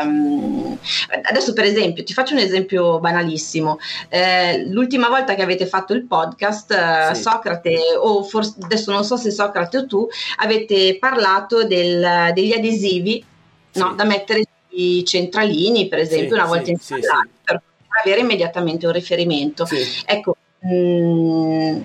Um, 0.04 0.78
adesso 1.22 1.52
per 1.52 1.64
esempio, 1.64 2.04
ti 2.04 2.12
faccio 2.12 2.34
un 2.34 2.40
esempio 2.40 3.00
banalissimo. 3.00 3.78
Eh, 4.08 4.64
l'ultima 4.68 5.08
volta 5.08 5.34
che 5.34 5.42
avete 5.42 5.66
fatto 5.66 5.92
il 5.92 6.06
podcast, 6.06 6.70
eh, 6.70 7.14
sì. 7.14 7.22
Socrate, 7.22 7.78
o 8.00 8.22
forse 8.22 8.54
adesso 8.62 8.92
non 8.92 9.04
so 9.04 9.16
se 9.16 9.30
Socrate 9.30 9.78
o 9.78 9.86
tu, 9.86 10.08
avete 10.36 10.96
parlato 10.98 11.64
del, 11.64 12.30
degli 12.32 12.52
adesivi 12.52 13.24
sì. 13.70 13.80
no, 13.80 13.94
da 13.94 14.04
mettere 14.04 14.44
sui 14.68 15.04
centralini, 15.04 15.88
per 15.88 15.98
esempio, 15.98 16.28
sì, 16.28 16.34
una 16.34 16.46
volta 16.46 16.70
installati, 16.70 17.30
per 17.42 17.62
avere 18.04 18.20
immediatamente 18.20 18.86
un 18.86 18.92
riferimento. 18.92 19.66
Ecco, 20.06 20.36
mh, 20.60 20.74
mm, 20.74 21.80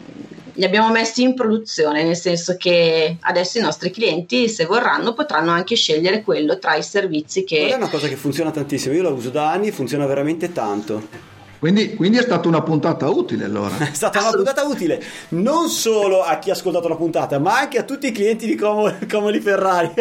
li 0.58 0.66
abbiamo 0.66 0.90
messi 0.90 1.22
in 1.22 1.36
produzione, 1.36 2.04
nel 2.04 2.16
senso 2.16 2.58
che 2.58 3.18
adesso 3.22 3.60
i 3.60 3.62
nostri 3.62 3.92
clienti, 3.92 4.50
se 4.50 4.66
vorranno, 4.66 5.14
potranno 5.14 5.52
anche 5.52 5.76
scegliere 5.76 6.24
quello 6.24 6.58
tra 6.58 6.76
i 6.76 6.84
servizi 6.84 7.44
che... 7.44 7.70
è 7.70 7.76
una 7.76 7.90
cosa 7.90 8.08
che 8.08 8.16
funziona 8.16 8.50
tantissimo, 8.50 8.96
io 8.96 9.04
la 9.04 9.10
uso 9.10 9.30
da 9.30 9.52
anni, 9.52 9.70
funziona 9.72 10.08
veramente 10.08 10.52
tanto. 10.52 11.36
Quindi, 11.60 11.96
quindi, 11.96 12.18
è 12.18 12.22
stata 12.22 12.48
una 12.48 12.62
puntata 12.62 13.10
utile 13.10 13.46
allora. 13.46 13.78
È 13.82 13.92
stata 13.92 14.20
una 14.20 14.30
puntata 14.30 14.64
utile 14.64 15.04
non 15.30 15.70
solo 15.70 16.22
a 16.22 16.38
chi 16.38 16.52
ha 16.52 16.54
ascoltato 16.54 16.88
la 16.88 16.96
puntata, 16.96 17.40
ma 17.40 17.58
anche 17.58 17.80
a 17.80 17.84
tutti 17.84 18.08
i 18.08 18.12
clienti 18.12 18.46
di 18.46 18.56
Como, 18.56 18.94
Comoli 19.10 19.40
Ferrari. 19.40 19.92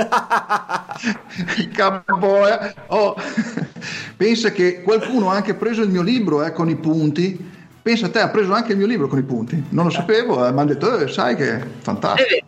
Capo, 1.72 2.46
eh. 2.46 2.74
oh. 2.88 3.14
Pensa 4.16 4.50
che 4.52 4.82
qualcuno 4.82 5.30
ha 5.30 5.34
anche 5.34 5.54
preso 5.54 5.80
il 5.80 5.88
mio 5.88 6.02
libro 6.02 6.44
eh, 6.44 6.52
con 6.52 6.68
i 6.68 6.76
punti 6.76 7.54
pensa 7.86 8.06
a 8.06 8.08
te, 8.08 8.18
ha 8.18 8.30
preso 8.30 8.52
anche 8.52 8.72
il 8.72 8.78
mio 8.78 8.86
libro 8.88 9.06
con 9.06 9.20
i 9.20 9.22
punti, 9.22 9.62
non 9.68 9.84
lo 9.84 9.90
sapevo, 9.92 10.44
eh, 10.44 10.50
mi 10.50 10.58
hanno 10.58 10.72
detto, 10.72 10.98
eh, 10.98 11.06
sai 11.06 11.36
che 11.36 11.56
è 11.56 11.66
fantastico. 11.82 12.44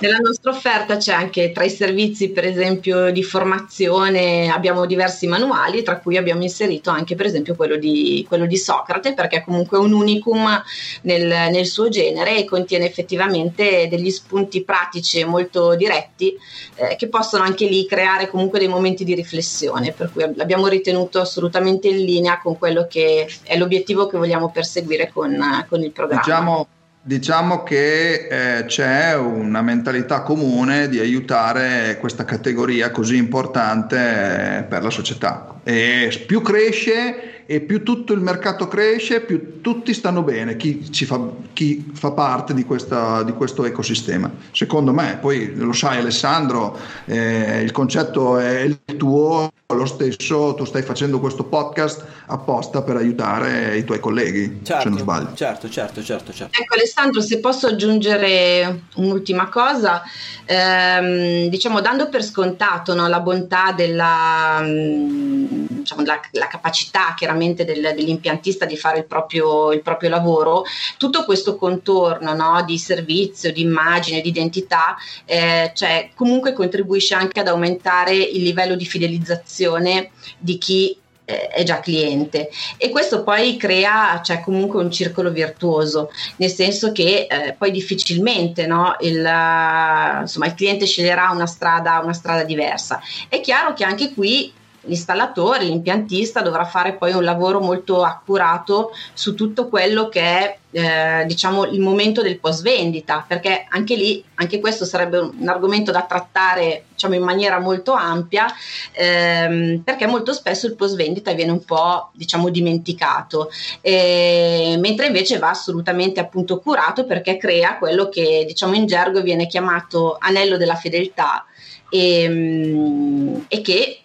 Nella 0.00 0.18
nostra 0.18 0.50
offerta 0.50 0.96
c'è 0.96 1.12
anche 1.12 1.52
tra 1.52 1.64
i 1.64 1.70
servizi, 1.70 2.30
per 2.30 2.44
esempio, 2.44 3.10
di 3.10 3.22
formazione, 3.22 4.50
abbiamo 4.50 4.84
diversi 4.84 5.26
manuali, 5.26 5.82
tra 5.82 5.98
cui 5.98 6.16
abbiamo 6.16 6.42
inserito 6.42 6.90
anche, 6.90 7.14
per 7.14 7.26
esempio, 7.26 7.54
quello 7.54 7.76
di, 7.76 8.24
quello 8.28 8.46
di 8.46 8.56
Socrate, 8.56 9.14
perché 9.14 9.36
è 9.36 9.44
comunque 9.44 9.78
un 9.78 9.92
unicum 9.92 10.62
nel, 11.02 11.26
nel, 11.50 11.66
suo 11.66 11.88
genere 11.88 12.36
e 12.36 12.44
contiene 12.44 12.86
effettivamente 12.86 13.88
degli 13.88 14.10
spunti 14.10 14.62
pratici 14.62 15.24
molto 15.24 15.74
diretti 15.74 16.36
eh, 16.74 16.96
che 16.96 17.08
possono 17.08 17.42
anche 17.42 17.66
lì 17.66 17.86
creare 17.86 18.28
comunque 18.28 18.58
dei 18.58 18.68
momenti 18.68 19.04
di 19.04 19.14
riflessione, 19.14 19.92
per 19.92 20.10
cui 20.12 20.30
l'abbiamo 20.34 20.68
ritenuto 20.68 21.20
assolutamente 21.20 21.88
in 21.88 22.04
linea 22.04 22.38
con 22.40 22.58
quello 22.58 22.86
che 22.88 23.28
è 23.42 23.56
l'obiettivo 23.56 24.06
che 24.06 24.18
vogliamo 24.18 24.50
perseguire 24.50 25.10
con, 25.12 25.64
con 25.68 25.82
il 25.82 25.92
programma. 25.92 26.22
Diciamo 26.22 26.68
Diciamo 27.06 27.62
che 27.64 28.28
eh, 28.28 28.64
c'è 28.64 29.14
una 29.14 29.60
mentalità 29.60 30.22
comune 30.22 30.88
di 30.88 30.98
aiutare 31.00 31.98
questa 32.00 32.24
categoria 32.24 32.90
così 32.90 33.18
importante 33.18 34.60
eh, 34.60 34.62
per 34.62 34.82
la 34.82 34.88
società. 34.88 35.56
E 35.62 36.24
più 36.26 36.40
cresce 36.40 37.33
e 37.46 37.60
più 37.60 37.82
tutto 37.82 38.12
il 38.12 38.20
mercato 38.20 38.68
cresce, 38.68 39.20
più 39.20 39.60
tutti 39.60 39.92
stanno 39.92 40.22
bene, 40.22 40.56
chi, 40.56 40.88
fa, 41.04 41.20
chi 41.52 41.90
fa, 41.92 42.12
parte 42.12 42.54
di, 42.54 42.64
questa, 42.64 43.22
di, 43.22 43.32
questo 43.32 43.64
ecosistema. 43.64 44.30
Secondo 44.50 44.92
me, 44.92 45.18
poi 45.20 45.54
lo 45.54 45.72
sai 45.72 45.98
Alessandro, 45.98 46.78
eh, 47.04 47.60
il 47.60 47.70
concetto 47.72 48.38
è 48.38 48.60
il 48.60 48.78
tuo, 48.96 49.52
lo 49.66 49.86
stesso, 49.86 50.54
tu 50.54 50.64
stai 50.64 50.82
facendo 50.82 51.20
questo 51.20 51.44
podcast 51.44 52.04
apposta 52.26 52.82
per 52.82 52.96
aiutare 52.96 53.76
i 53.76 53.84
tuoi 53.84 54.00
colleghi, 54.00 54.60
certo, 54.62 54.82
se 54.82 54.88
non 54.88 54.98
sbaglio. 54.98 55.34
Certo, 55.34 55.68
certo, 55.68 56.02
certo, 56.02 56.32
certo. 56.32 56.60
Ecco 56.60 56.74
Alessandro, 56.74 57.20
se 57.20 57.40
posso 57.40 57.66
aggiungere 57.66 58.84
un'ultima 58.94 59.48
cosa, 59.48 60.02
ehm, 60.44 61.48
diciamo 61.48 61.80
dando 61.80 62.08
per 62.08 62.22
scontato 62.24 62.94
no, 62.94 63.06
la 63.08 63.20
bontà 63.20 63.72
della, 63.72 64.62
diciamo, 64.64 66.02
la, 66.04 66.20
la 66.30 66.46
capacità 66.46 67.12
chiaramente 67.14 67.33
chiaramente 67.34 67.64
del, 67.64 67.92
dell'impiantista 67.94 68.64
di 68.64 68.76
fare 68.76 68.98
il 68.98 69.06
proprio, 69.06 69.72
il 69.72 69.82
proprio 69.82 70.08
lavoro, 70.08 70.64
tutto 70.96 71.24
questo 71.24 71.56
contorno 71.56 72.34
no, 72.34 72.62
di 72.64 72.78
servizio, 72.78 73.52
di 73.52 73.62
immagine, 73.62 74.20
di 74.20 74.28
identità, 74.28 74.96
eh, 75.24 75.72
cioè, 75.74 76.10
comunque 76.14 76.52
contribuisce 76.52 77.14
anche 77.14 77.40
ad 77.40 77.48
aumentare 77.48 78.14
il 78.14 78.42
livello 78.42 78.76
di 78.76 78.84
fidelizzazione 78.84 80.10
di 80.38 80.58
chi 80.58 80.96
eh, 81.24 81.48
è 81.48 81.62
già 81.64 81.80
cliente. 81.80 82.50
E 82.76 82.90
questo 82.90 83.24
poi 83.24 83.56
crea 83.56 84.20
cioè, 84.22 84.40
comunque 84.40 84.80
un 84.80 84.90
circolo 84.90 85.30
virtuoso 85.30 86.10
nel 86.36 86.50
senso 86.50 86.92
che 86.92 87.26
eh, 87.28 87.54
poi 87.56 87.70
difficilmente 87.70 88.66
no, 88.66 88.96
il, 89.00 89.18
insomma, 89.18 90.46
il 90.46 90.54
cliente 90.54 90.86
sceglierà 90.86 91.30
una 91.30 91.46
strada, 91.46 92.00
una 92.00 92.12
strada 92.12 92.44
diversa. 92.44 93.00
È 93.28 93.40
chiaro 93.40 93.72
che 93.74 93.84
anche 93.84 94.12
qui 94.12 94.52
l'installatore, 94.86 95.64
l'impiantista 95.64 96.40
dovrà 96.40 96.64
fare 96.64 96.94
poi 96.94 97.12
un 97.12 97.24
lavoro 97.24 97.60
molto 97.60 98.02
accurato 98.02 98.92
su 99.12 99.34
tutto 99.34 99.68
quello 99.68 100.08
che 100.08 100.20
è 100.20 100.58
eh, 100.76 101.24
diciamo 101.26 101.66
il 101.66 101.78
momento 101.78 102.20
del 102.20 102.40
post 102.40 102.62
vendita 102.62 103.24
perché 103.26 103.64
anche 103.68 103.94
lì 103.94 104.24
anche 104.34 104.58
questo 104.58 104.84
sarebbe 104.84 105.18
un, 105.18 105.48
argomento 105.48 105.92
da 105.92 106.02
trattare 106.02 106.86
diciamo 106.90 107.14
in 107.14 107.22
maniera 107.22 107.60
molto 107.60 107.92
ampia 107.92 108.46
ehm, 108.90 109.82
perché 109.84 110.06
molto 110.06 110.32
spesso 110.32 110.66
il 110.66 110.74
post 110.74 110.96
vendita 110.96 111.32
viene 111.32 111.52
un 111.52 111.64
po' 111.64 112.10
diciamo 112.12 112.48
dimenticato. 112.48 113.50
Eh, 113.80 114.76
mentre 114.80 115.06
invece 115.06 115.38
va 115.38 115.50
assolutamente 115.50 116.18
appunto 116.18 116.58
curato 116.58 117.04
perché 117.04 117.36
crea 117.36 117.78
quello 117.78 118.08
che 118.08 118.44
diciamo 118.44 118.74
in 118.74 118.86
gergo 118.86 119.22
viene 119.22 119.46
chiamato 119.46 120.16
anello 120.18 120.56
della 120.56 120.74
fedeltà 120.74 121.44
e, 121.88 122.22
ehm, 122.22 123.44
e 123.46 123.60
che 123.60 124.03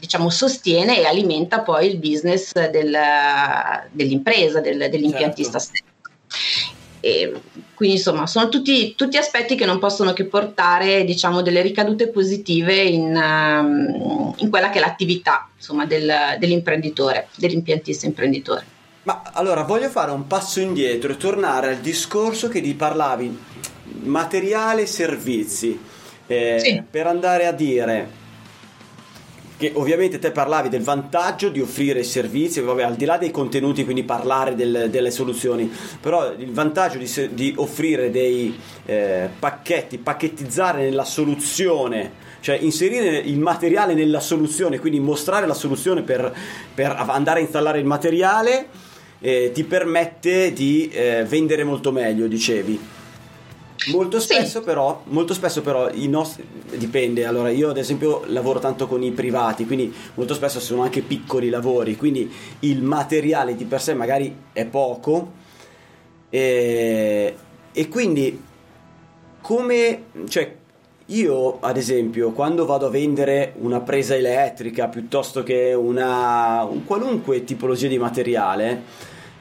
diciamo, 0.00 0.30
sostiene 0.30 0.98
e 0.98 1.04
alimenta 1.04 1.60
poi 1.60 1.88
il 1.88 1.98
business 1.98 2.52
del, 2.70 2.96
dell'impresa, 3.90 4.60
del, 4.60 4.88
dell'impiantista 4.90 5.58
certo. 5.58 5.76
stesso. 5.76 5.88
E 7.02 7.40
quindi 7.74 7.96
insomma 7.96 8.26
sono 8.26 8.48
tutti, 8.48 8.94
tutti, 8.94 9.16
aspetti 9.16 9.54
che 9.54 9.64
non 9.64 9.78
possono 9.78 10.12
che 10.12 10.24
portare 10.24 11.04
diciamo, 11.04 11.40
delle 11.40 11.62
ricadute 11.62 12.08
positive 12.08 12.74
in, 12.74 13.14
um, 13.14 14.34
in 14.36 14.50
quella 14.50 14.68
che 14.70 14.78
è 14.78 14.80
l'attività 14.80 15.48
insomma, 15.56 15.86
del, 15.86 16.10
dell'imprenditore, 16.38 17.28
dell'impiantista 17.36 18.06
imprenditore. 18.06 18.64
Ma 19.02 19.22
allora 19.32 19.62
voglio 19.62 19.88
fare 19.88 20.10
un 20.10 20.26
passo 20.26 20.60
indietro 20.60 21.12
e 21.12 21.16
tornare 21.16 21.68
al 21.68 21.78
discorso 21.78 22.48
che 22.48 22.60
ti 22.60 22.74
parlavi 22.74 23.38
materiale 24.02 24.82
e 24.82 24.86
servizi 24.86 25.78
eh, 26.26 26.58
sì. 26.62 26.82
per 26.88 27.06
andare 27.06 27.46
a 27.46 27.52
dire 27.52 28.19
che 29.60 29.72
ovviamente 29.74 30.18
te 30.18 30.30
parlavi 30.30 30.70
del 30.70 30.80
vantaggio 30.80 31.50
di 31.50 31.60
offrire 31.60 32.02
servizi, 32.02 32.62
vabbè, 32.62 32.82
al 32.82 32.94
di 32.94 33.04
là 33.04 33.18
dei 33.18 33.30
contenuti, 33.30 33.84
quindi 33.84 34.04
parlare 34.04 34.54
del, 34.54 34.86
delle 34.88 35.10
soluzioni, 35.10 35.70
però 36.00 36.32
il 36.32 36.50
vantaggio 36.50 36.96
di, 36.96 37.34
di 37.34 37.52
offrire 37.58 38.10
dei 38.10 38.58
eh, 38.86 39.28
pacchetti, 39.38 39.98
pacchettizzare 39.98 40.84
nella 40.84 41.04
soluzione, 41.04 42.10
cioè 42.40 42.56
inserire 42.58 43.18
il 43.18 43.38
materiale 43.38 43.92
nella 43.92 44.20
soluzione, 44.20 44.78
quindi 44.78 44.98
mostrare 44.98 45.46
la 45.46 45.52
soluzione 45.52 46.00
per, 46.00 46.34
per 46.74 46.96
andare 46.96 47.40
a 47.40 47.42
installare 47.42 47.80
il 47.80 47.84
materiale, 47.84 48.66
eh, 49.20 49.50
ti 49.52 49.64
permette 49.64 50.54
di 50.54 50.88
eh, 50.88 51.26
vendere 51.28 51.64
molto 51.64 51.92
meglio, 51.92 52.26
dicevi. 52.28 52.80
Molto 53.88 54.20
spesso, 54.20 54.58
sì. 54.58 54.64
però, 54.64 55.02
molto 55.06 55.32
spesso 55.32 55.62
però 55.62 55.90
i 55.90 56.06
nostri 56.06 56.46
dipende. 56.76 57.24
Allora, 57.24 57.50
io 57.50 57.70
ad 57.70 57.78
esempio 57.78 58.24
lavoro 58.26 58.58
tanto 58.58 58.86
con 58.86 59.02
i 59.02 59.10
privati, 59.10 59.66
quindi 59.66 59.92
molto 60.14 60.34
spesso 60.34 60.60
sono 60.60 60.82
anche 60.82 61.00
piccoli 61.00 61.48
lavori, 61.48 61.96
quindi 61.96 62.30
il 62.60 62.82
materiale 62.82 63.56
di 63.56 63.64
per 63.64 63.80
sé 63.80 63.94
magari 63.94 64.34
è 64.52 64.66
poco 64.66 65.32
e, 66.28 67.34
e 67.72 67.88
quindi 67.88 68.42
come 69.40 70.02
cioè 70.28 70.58
io, 71.06 71.58
ad 71.60 71.76
esempio, 71.76 72.30
quando 72.30 72.66
vado 72.66 72.86
a 72.86 72.90
vendere 72.90 73.54
una 73.58 73.80
presa 73.80 74.14
elettrica 74.14 74.86
piuttosto 74.86 75.42
che 75.42 75.74
una 75.74 76.62
un 76.64 76.84
qualunque 76.84 77.42
tipologia 77.42 77.88
di 77.88 77.98
materiale, 77.98 78.82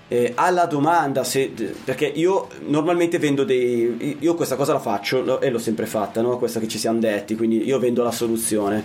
eh, 0.10 0.32
alla 0.36 0.66
domanda 0.66 1.24
se, 1.24 1.54
perché 1.84 2.06
io 2.06 2.50
normalmente 2.66 3.20
vendo 3.20 3.44
dei 3.44 4.18
io 4.20 4.34
questa 4.34 4.56
cosa 4.56 4.74
la 4.74 4.80
faccio 4.80 5.40
e 5.40 5.50
l'ho 5.50 5.60
sempre 5.60 5.86
fatta 5.86 6.22
no? 6.22 6.38
questa 6.38 6.60
che 6.60 6.68
ci 6.68 6.80
siamo 6.80 7.00
detti 7.00 7.36
quindi 7.36 7.64
io 7.66 7.78
vendo 7.78 8.04
la 8.04 8.12
soluzione 8.12 8.84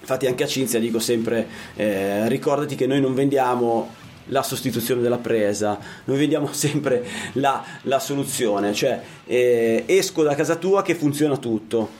infatti 0.00 0.26
anche 0.26 0.42
a 0.42 0.46
Cinzia 0.46 0.80
dico 0.80 0.98
sempre 0.98 1.46
eh, 1.76 2.26
ricordati 2.28 2.74
che 2.74 2.86
noi 2.86 3.00
non 3.00 3.14
vendiamo 3.14 3.98
la 4.26 4.42
sostituzione 4.42 5.02
della 5.02 5.18
presa 5.18 5.78
noi 6.04 6.16
vendiamo 6.16 6.48
sempre 6.54 7.04
la, 7.34 7.62
la 7.82 7.98
soluzione 7.98 8.72
cioè 8.72 8.98
eh, 9.26 9.84
esco 9.86 10.22
da 10.22 10.34
casa 10.34 10.56
tua 10.56 10.80
che 10.80 10.94
funziona 10.94 11.36
tutto 11.36 11.90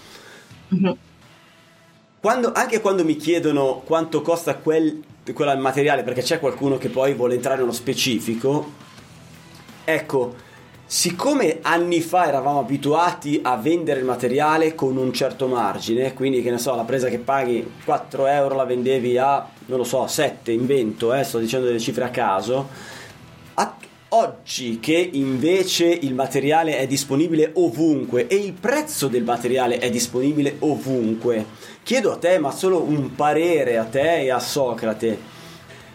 mm-hmm. 0.74 0.92
Quando, 2.20 2.52
anche 2.52 2.80
quando 2.80 3.04
mi 3.04 3.16
chiedono 3.16 3.82
quanto 3.84 4.20
costa 4.20 4.56
quel 4.56 5.02
quella 5.32 5.54
materiale 5.56 6.02
perché 6.02 6.22
c'è 6.22 6.40
qualcuno 6.40 6.76
che 6.76 6.88
poi 6.88 7.14
vuole 7.14 7.34
entrare 7.34 7.60
nello 7.60 7.72
specifico 7.72 8.72
ecco 9.84 10.34
siccome 10.84 11.58
anni 11.62 12.00
fa 12.00 12.26
eravamo 12.26 12.58
abituati 12.58 13.38
a 13.42 13.56
vendere 13.56 14.00
il 14.00 14.06
materiale 14.06 14.74
con 14.74 14.96
un 14.96 15.12
certo 15.12 15.46
margine 15.46 16.12
quindi 16.14 16.42
che 16.42 16.50
ne 16.50 16.58
so 16.58 16.74
la 16.74 16.82
presa 16.82 17.08
che 17.08 17.18
paghi 17.18 17.74
4 17.84 18.26
euro 18.26 18.56
la 18.56 18.64
vendevi 18.64 19.16
a 19.16 19.48
non 19.66 19.78
lo 19.78 19.84
so 19.84 20.06
7 20.06 20.50
invento 20.50 21.14
eh, 21.14 21.22
sto 21.22 21.38
dicendo 21.38 21.66
delle 21.66 21.78
cifre 21.78 22.04
a 22.04 22.10
caso 22.10 22.68
oggi 24.10 24.80
che 24.80 25.10
invece 25.12 25.86
il 25.86 26.14
materiale 26.14 26.78
è 26.78 26.86
disponibile 26.86 27.50
ovunque 27.54 28.26
e 28.26 28.36
il 28.36 28.52
prezzo 28.52 29.08
del 29.08 29.24
materiale 29.24 29.78
è 29.78 29.90
disponibile 29.90 30.56
ovunque 30.60 31.46
chiedo 31.82 32.12
a 32.12 32.16
te, 32.16 32.38
ma 32.38 32.50
solo 32.50 32.82
un 32.82 33.14
parere 33.14 33.76
a 33.76 33.84
te 33.84 34.22
e 34.22 34.30
a 34.30 34.38
Socrate. 34.38 35.38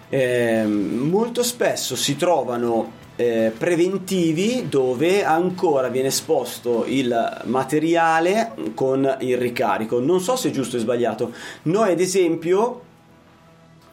Eh, 0.09 0.65
molto 0.65 1.41
spesso 1.41 1.95
si 1.95 2.15
trovano 2.15 3.03
eh, 3.15 3.51
preventivi 3.57 4.67
dove 4.67 5.23
ancora 5.23 5.87
viene 5.87 6.09
esposto 6.09 6.83
il 6.85 7.41
materiale 7.45 8.53
con 8.73 9.17
il 9.21 9.37
ricarico. 9.37 9.99
Non 9.99 10.19
so 10.19 10.35
se 10.35 10.49
è 10.49 10.51
giusto 10.51 10.75
o 10.75 10.79
sbagliato. 10.79 11.31
Noi, 11.63 11.91
ad 11.91 11.99
esempio, 11.99 12.81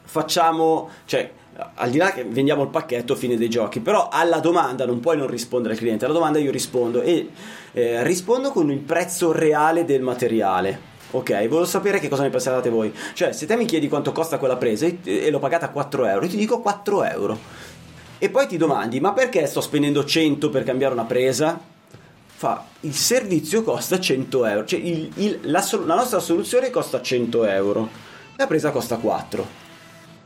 facciamo, 0.03 0.89
cioè, 1.05 1.31
al 1.75 1.91
di 1.91 1.99
là 1.99 2.13
che 2.13 2.25
vendiamo 2.25 2.63
il 2.63 2.69
pacchetto 2.69 3.15
fine 3.15 3.37
dei 3.37 3.51
giochi, 3.51 3.81
però 3.81 4.09
alla 4.11 4.39
domanda 4.39 4.87
non 4.87 5.01
puoi 5.01 5.17
non 5.17 5.27
rispondere 5.27 5.75
al 5.75 5.81
cliente, 5.81 6.05
alla 6.05 6.15
domanda 6.15 6.39
io 6.39 6.51
rispondo 6.51 7.03
e 7.03 7.29
eh, 7.73 8.03
rispondo 8.03 8.51
con 8.53 8.71
il 8.71 8.79
prezzo 8.79 9.33
reale 9.33 9.85
del 9.85 10.03
materiale. 10.03 10.91
Ok, 11.15 11.31
volevo 11.31 11.67
sapere 11.67 11.99
che 11.99 12.09
cosa 12.09 12.23
ne 12.23 12.31
pensate 12.31 12.71
voi. 12.71 12.93
Cioè, 13.13 13.33
se 13.33 13.45
te 13.45 13.55
mi 13.57 13.67
chiedi 13.67 13.89
quanto 13.89 14.13
costa 14.13 14.39
quella 14.39 14.57
presa 14.57 14.87
e 14.87 15.31
l'ho 15.31 15.39
pagata 15.39 15.67
a 15.67 15.69
4 15.69 16.07
euro, 16.07 16.25
io 16.25 16.31
ti 16.31 16.39
dico 16.39 16.61
4 16.61 17.05
euro. 17.05 17.39
E 18.19 18.31
poi 18.31 18.47
ti 18.47 18.57
domandi, 18.57 18.99
ma 18.99 19.13
perché 19.13 19.47
sto 19.47 19.61
spendendo 19.61 20.05
100 20.05 20.49
per 20.49 20.63
cambiare 20.63 20.95
una 20.95 21.05
presa? 21.05 21.61
Fa, 22.35 22.65
il 22.81 22.95
servizio 22.95 23.63
costa 23.63 24.01
100 24.01 24.47
euro. 24.47 24.65
Cioè, 24.65 24.79
il, 24.79 25.11
il, 25.17 25.41
la, 25.43 25.63
la 25.85 25.95
nostra 25.97 26.19
soluzione 26.19 26.71
costa 26.71 27.03
100 27.03 27.45
euro. 27.45 27.89
La 28.37 28.47
presa 28.47 28.71
costa 28.71 28.97
4. 28.97 29.62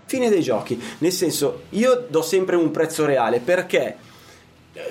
Fine 0.06 0.30
dei 0.30 0.42
giochi. 0.42 0.80
Nel 0.98 1.12
senso, 1.12 1.64
io 1.70 2.06
do 2.08 2.22
sempre 2.22 2.56
un 2.56 2.70
prezzo 2.70 3.04
reale 3.04 3.40
perché 3.40 3.96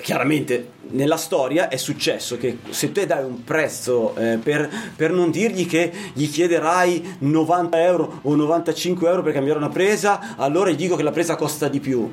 chiaramente 0.02 0.70
nella 0.90 1.16
storia 1.16 1.68
è 1.68 1.76
successo 1.76 2.36
che 2.36 2.58
se 2.70 2.92
te 2.92 3.06
dai 3.06 3.24
un 3.24 3.44
prezzo 3.44 4.14
eh, 4.16 4.38
per, 4.42 4.68
per, 4.96 5.12
non 5.12 5.30
dirgli 5.30 5.66
che 5.66 5.92
gli 6.12 6.28
chiederai 6.28 7.16
90 7.20 7.82
euro 7.82 8.18
o 8.22 8.34
95 8.34 9.08
euro 9.08 9.22
per 9.22 9.32
cambiare 9.32 9.58
una 9.58 9.68
presa, 9.68 10.36
allora 10.36 10.70
gli 10.70 10.76
dico 10.76 10.96
che 10.96 11.02
la 11.02 11.12
presa 11.12 11.36
costa 11.36 11.68
di 11.68 11.80
più. 11.80 12.12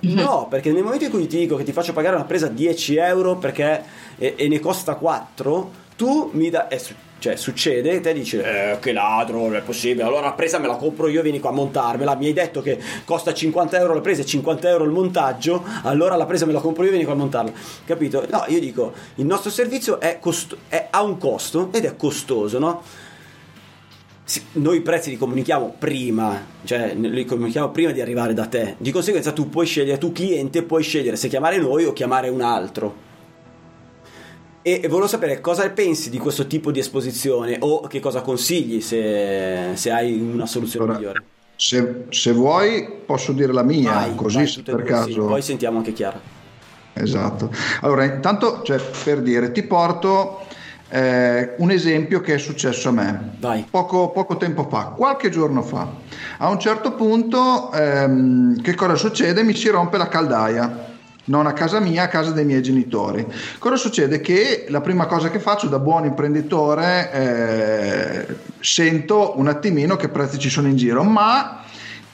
Mhm. 0.00 0.12
No, 0.14 0.46
perché 0.48 0.70
nel 0.72 0.82
momento 0.82 1.04
in 1.04 1.10
cui 1.10 1.26
ti 1.26 1.38
dico 1.38 1.56
che 1.56 1.64
ti 1.64 1.72
faccio 1.72 1.92
pagare 1.92 2.16
una 2.16 2.24
presa 2.24 2.48
10 2.48 2.96
euro 2.96 3.36
perché, 3.36 3.82
e, 4.16 4.34
e 4.36 4.48
ne 4.48 4.60
costa 4.60 4.94
4, 4.94 5.70
tu 5.96 6.30
mi 6.32 6.50
dai. 6.50 6.66
Cioè, 7.20 7.34
succede 7.34 7.90
e 7.90 8.00
te 8.00 8.12
dici, 8.12 8.36
eh, 8.38 8.78
che 8.80 8.92
ladro, 8.92 9.38
non 9.40 9.56
è 9.56 9.60
possibile. 9.60 10.04
Allora 10.04 10.20
la 10.26 10.32
presa 10.34 10.58
me 10.58 10.68
la 10.68 10.76
compro 10.76 11.08
io, 11.08 11.20
vieni 11.22 11.40
qua 11.40 11.50
a 11.50 11.52
montarmela. 11.52 12.14
Mi 12.14 12.26
hai 12.26 12.32
detto 12.32 12.62
che 12.62 12.78
costa 13.04 13.34
50 13.34 13.76
euro 13.76 13.94
la 13.94 14.00
presa 14.00 14.22
e 14.22 14.24
50 14.24 14.68
euro 14.68 14.84
il 14.84 14.90
montaggio. 14.90 15.64
Allora 15.82 16.14
la 16.14 16.26
presa 16.26 16.46
me 16.46 16.52
la 16.52 16.60
compro 16.60 16.84
io, 16.84 16.90
vieni 16.90 17.04
qua 17.04 17.14
a 17.14 17.16
montarla. 17.16 17.50
Capito? 17.84 18.24
No, 18.30 18.44
io 18.46 18.60
dico, 18.60 18.92
il 19.16 19.26
nostro 19.26 19.50
servizio 19.50 19.98
costo- 20.20 20.58
è- 20.68 20.86
ha 20.90 21.02
un 21.02 21.18
costo 21.18 21.70
ed 21.72 21.84
è 21.84 21.96
costoso, 21.96 22.58
no? 22.60 22.82
Noi 24.52 24.76
i 24.76 24.80
prezzi 24.82 25.08
li 25.10 25.16
comunichiamo 25.16 25.74
prima, 25.78 26.44
cioè 26.64 26.94
li 26.94 27.24
comunichiamo 27.24 27.70
prima 27.70 27.92
di 27.92 28.00
arrivare 28.02 28.34
da 28.34 28.46
te. 28.46 28.74
Di 28.76 28.92
conseguenza 28.92 29.32
tu 29.32 29.48
puoi 29.48 29.64
scegliere, 29.66 29.96
tu 29.98 30.12
cliente 30.12 30.62
puoi 30.62 30.82
scegliere 30.82 31.16
se 31.16 31.28
chiamare 31.28 31.56
noi 31.56 31.84
o 31.84 31.92
chiamare 31.94 32.28
un 32.28 32.42
altro. 32.42 33.06
E, 34.68 34.86
volevo 34.86 35.06
sapere 35.06 35.40
cosa 35.40 35.66
pensi 35.70 36.10
di 36.10 36.18
questo 36.18 36.46
tipo 36.46 36.70
di 36.70 36.78
esposizione 36.78 37.56
o 37.60 37.86
che 37.86 38.00
cosa 38.00 38.20
consigli 38.20 38.82
se, 38.82 39.70
se 39.72 39.90
hai 39.90 40.20
una 40.20 40.44
soluzione 40.44 40.84
Allora, 40.84 40.98
migliore. 40.98 41.22
Se, 41.56 42.04
se 42.10 42.32
vuoi 42.32 42.86
posso 43.06 43.32
dire 43.32 43.54
la 43.54 43.62
mia, 43.62 43.92
Vai, 43.92 44.14
così 44.14 44.36
vai, 44.36 44.62
per 44.62 44.74
due, 44.74 44.84
sì. 44.84 44.90
caso... 44.90 45.24
Poi 45.24 45.40
sentiamo 45.40 45.78
anche 45.78 45.94
Chiara. 45.94 46.20
Esatto. 46.92 47.50
Allora, 47.80 48.04
intanto, 48.04 48.60
cioè, 48.62 48.78
per 49.04 49.22
dire, 49.22 49.52
ti 49.52 49.62
porto 49.62 50.40
eh, 50.90 51.54
un 51.56 51.70
esempio 51.70 52.20
che 52.20 52.34
è 52.34 52.38
successo 52.38 52.90
a 52.90 52.92
me 52.92 53.36
poco, 53.70 54.10
poco 54.10 54.36
tempo 54.36 54.68
fa, 54.68 54.92
qualche 54.94 55.30
giorno 55.30 55.62
fa. 55.62 55.88
A 56.36 56.50
un 56.50 56.60
certo 56.60 56.92
punto, 56.92 57.72
ehm, 57.72 58.60
che 58.60 58.74
cosa 58.74 58.96
succede? 58.96 59.42
Mi 59.42 59.54
si 59.54 59.68
rompe 59.68 59.96
la 59.96 60.08
caldaia. 60.08 60.96
Non 61.28 61.46
a 61.46 61.52
casa 61.52 61.78
mia, 61.78 62.04
a 62.04 62.08
casa 62.08 62.30
dei 62.30 62.44
miei 62.44 62.62
genitori. 62.62 63.26
Cosa 63.58 63.76
succede? 63.76 64.20
Che 64.20 64.66
la 64.68 64.80
prima 64.80 65.06
cosa 65.06 65.30
che 65.30 65.38
faccio 65.38 65.66
da 65.68 65.78
buon 65.78 66.04
imprenditore 66.06 67.10
eh, 67.12 68.26
sento 68.60 69.34
un 69.36 69.46
attimino 69.48 69.96
che 69.96 70.08
prezzi 70.08 70.38
ci 70.38 70.48
sono 70.48 70.68
in 70.68 70.76
giro, 70.76 71.02
ma 71.02 71.62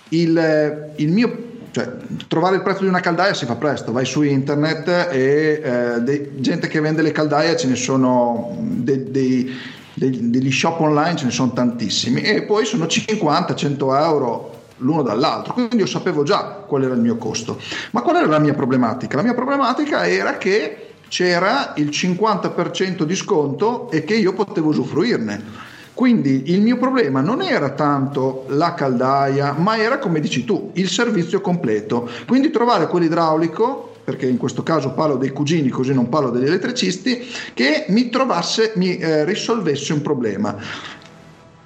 il, 0.08 0.92
il 0.96 1.12
mio 1.12 1.52
cioè, 1.70 1.90
trovare 2.28 2.56
il 2.56 2.62
prezzo 2.62 2.82
di 2.82 2.88
una 2.88 3.00
caldaia 3.00 3.34
si 3.34 3.46
fa 3.46 3.56
presto, 3.56 3.90
vai 3.92 4.04
su 4.04 4.22
internet 4.22 5.08
e 5.10 5.60
eh, 5.62 6.00
de- 6.00 6.32
gente 6.36 6.68
che 6.68 6.80
vende 6.80 7.02
le 7.02 7.10
caldaie 7.10 7.56
ce 7.56 7.66
ne 7.66 7.74
sono 7.74 8.56
de- 8.60 9.10
dei- 9.10 9.52
dei- 9.92 10.30
degli 10.30 10.52
shop 10.52 10.80
online, 10.80 11.16
ce 11.16 11.24
ne 11.24 11.30
sono 11.32 11.52
tantissimi 11.52 12.20
e 12.22 12.42
poi 12.42 12.64
sono 12.64 12.84
50-100 12.86 13.76
euro 14.00 14.53
l'uno 14.78 15.02
dall'altro, 15.02 15.54
quindi 15.54 15.76
io 15.76 15.86
sapevo 15.86 16.22
già 16.22 16.64
qual 16.66 16.82
era 16.82 16.94
il 16.94 17.00
mio 17.00 17.16
costo. 17.16 17.58
Ma 17.92 18.02
qual 18.02 18.16
era 18.16 18.26
la 18.26 18.38
mia 18.38 18.54
problematica? 18.54 19.16
La 19.16 19.22
mia 19.22 19.34
problematica 19.34 20.06
era 20.06 20.36
che 20.36 20.88
c'era 21.08 21.74
il 21.76 21.88
50% 21.88 23.02
di 23.04 23.14
sconto 23.14 23.90
e 23.90 24.04
che 24.04 24.14
io 24.14 24.32
potevo 24.32 24.70
usufruirne. 24.70 25.72
Quindi 25.94 26.50
il 26.52 26.60
mio 26.60 26.76
problema 26.76 27.20
non 27.20 27.40
era 27.40 27.70
tanto 27.70 28.46
la 28.48 28.74
caldaia, 28.74 29.52
ma 29.52 29.78
era 29.78 29.98
come 29.98 30.18
dici 30.18 30.44
tu, 30.44 30.70
il 30.74 30.88
servizio 30.88 31.40
completo. 31.40 32.10
Quindi 32.26 32.50
trovare 32.50 32.88
quell'idraulico, 32.88 33.94
perché 34.02 34.26
in 34.26 34.36
questo 34.36 34.64
caso 34.64 34.90
parlo 34.90 35.16
dei 35.16 35.30
cugini, 35.30 35.68
così 35.68 35.94
non 35.94 36.08
parlo 36.08 36.30
degli 36.30 36.46
elettricisti, 36.46 37.24
che 37.54 37.86
mi 37.88 38.10
trovasse, 38.10 38.72
mi 38.74 38.98
eh, 38.98 39.24
risolvesse 39.24 39.92
un 39.92 40.02
problema. 40.02 40.56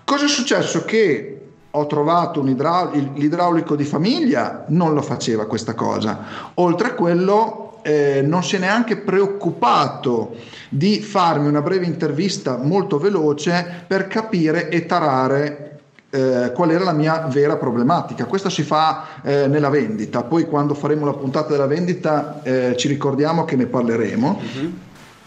Cosa 0.04 0.26
è 0.26 0.28
successo? 0.28 0.84
Che 0.84 1.37
ho 1.78 1.86
trovato 1.86 2.40
un 2.40 2.48
idrau- 2.48 2.94
il- 2.94 3.12
l'idraulico 3.14 3.74
di 3.76 3.84
famiglia, 3.84 4.64
non 4.68 4.94
lo 4.94 5.02
faceva 5.02 5.46
questa 5.46 5.74
cosa. 5.74 6.18
Oltre 6.54 6.88
a 6.88 6.92
quello, 6.94 7.78
eh, 7.82 8.22
non 8.24 8.42
si 8.44 8.56
è 8.56 8.58
neanche 8.58 8.96
preoccupato 8.96 10.34
di 10.68 11.00
farmi 11.00 11.48
una 11.48 11.62
breve 11.62 11.86
intervista 11.86 12.58
molto 12.58 12.98
veloce 12.98 13.84
per 13.86 14.06
capire 14.08 14.68
e 14.68 14.84
tarare 14.86 15.62
eh, 16.10 16.52
qual 16.54 16.70
era 16.70 16.84
la 16.84 16.92
mia 16.92 17.26
vera 17.30 17.56
problematica. 17.56 18.24
Questo 18.24 18.48
si 18.48 18.62
fa 18.62 19.04
eh, 19.22 19.46
nella 19.46 19.68
vendita, 19.68 20.22
poi 20.22 20.46
quando 20.46 20.72
faremo 20.72 21.04
la 21.04 21.12
puntata 21.12 21.50
della 21.50 21.66
vendita 21.66 22.40
eh, 22.42 22.74
ci 22.78 22.88
ricordiamo 22.88 23.44
che 23.44 23.56
ne 23.56 23.66
parleremo. 23.66 24.40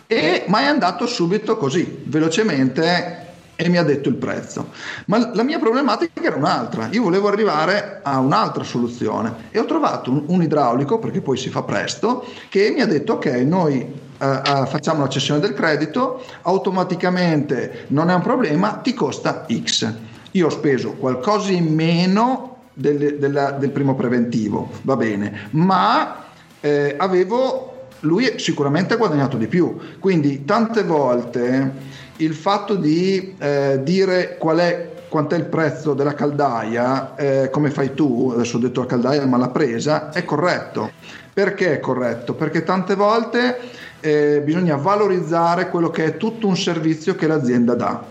E, 0.08 0.44
ma 0.48 0.62
è 0.62 0.66
andato 0.66 1.06
subito 1.06 1.56
così, 1.56 2.02
velocemente, 2.06 3.31
e 3.62 3.70
mi 3.70 3.78
ha 3.78 3.84
detto 3.84 4.10
il 4.10 4.16
prezzo. 4.16 4.70
Ma 5.06 5.32
la 5.36 5.44
mia 5.44 5.60
problematica 5.60 6.20
era 6.20 6.36
un'altra, 6.36 6.88
io 6.92 7.04
volevo 7.04 7.28
arrivare 7.28 8.00
a 8.02 8.18
un'altra 8.18 8.64
soluzione 8.64 9.50
e 9.52 9.60
ho 9.60 9.66
trovato 9.66 10.10
un, 10.10 10.24
un 10.28 10.42
idraulico, 10.42 10.98
perché 10.98 11.22
poi 11.22 11.38
si 11.38 11.50
fa 11.50 11.62
presto, 11.62 12.26
che 12.50 12.72
mi 12.74 12.82
ha 12.82 12.88
detto 12.88 13.14
ok, 13.14 13.26
noi 13.46 13.80
eh, 13.82 14.66
facciamo 14.66 15.02
la 15.02 15.10
cessione 15.10 15.40
del 15.40 15.54
credito, 15.54 16.24
automaticamente 16.42 17.86
non 17.90 18.10
è 18.10 18.16
un 18.16 18.22
problema, 18.22 18.80
ti 18.82 18.96
costa 18.96 19.46
X. 19.48 19.94
Io 20.32 20.48
ho 20.48 20.50
speso 20.50 20.94
qualcosa 20.94 21.52
in 21.52 21.72
meno 21.72 22.58
del, 22.74 23.18
della- 23.20 23.52
del 23.52 23.70
primo 23.70 23.94
preventivo, 23.94 24.72
va 24.82 24.96
bene, 24.96 25.50
ma 25.52 26.24
eh, 26.62 26.96
avevo 26.98 27.68
lui 28.02 28.40
sicuramente 28.40 28.96
ha 28.96 28.98
guadagnato 28.98 29.38
di 29.38 29.46
più. 29.46 29.78
Quindi 30.00 30.46
tante 30.46 30.84
volte 30.84 32.00
il 32.24 32.36
fatto 32.36 32.76
di 32.76 33.36
eh, 33.38 33.80
dire 33.84 34.38
qual 34.38 34.58
è 34.60 34.90
quant'è 35.12 35.36
il 35.36 35.46
prezzo 35.46 35.94
della 35.94 36.14
caldaia, 36.14 37.16
eh, 37.16 37.50
come 37.50 37.70
fai 37.70 37.94
tu, 37.94 38.32
adesso 38.34 38.56
ho 38.56 38.60
detto 38.62 38.80
la 38.80 38.86
caldaia 38.86 39.26
ma 39.26 39.36
la 39.36 39.50
presa, 39.50 40.10
è 40.10 40.24
corretto. 40.24 40.90
Perché 41.34 41.74
è 41.74 41.80
corretto? 41.82 42.34
Perché 42.34 42.64
tante 42.64 42.96
volte 42.96 43.58
eh, 44.00 44.42
bisogna 44.42 44.78
valorizzare 44.78 45.70
quello 45.70 45.90
che 45.90 46.06
è 46.06 46.18
tutto 46.18 46.48
un 46.48 46.56
servizio 46.56 47.16
che 47.16 47.28
l'azienda 47.28 47.76
dà. 47.76 48.02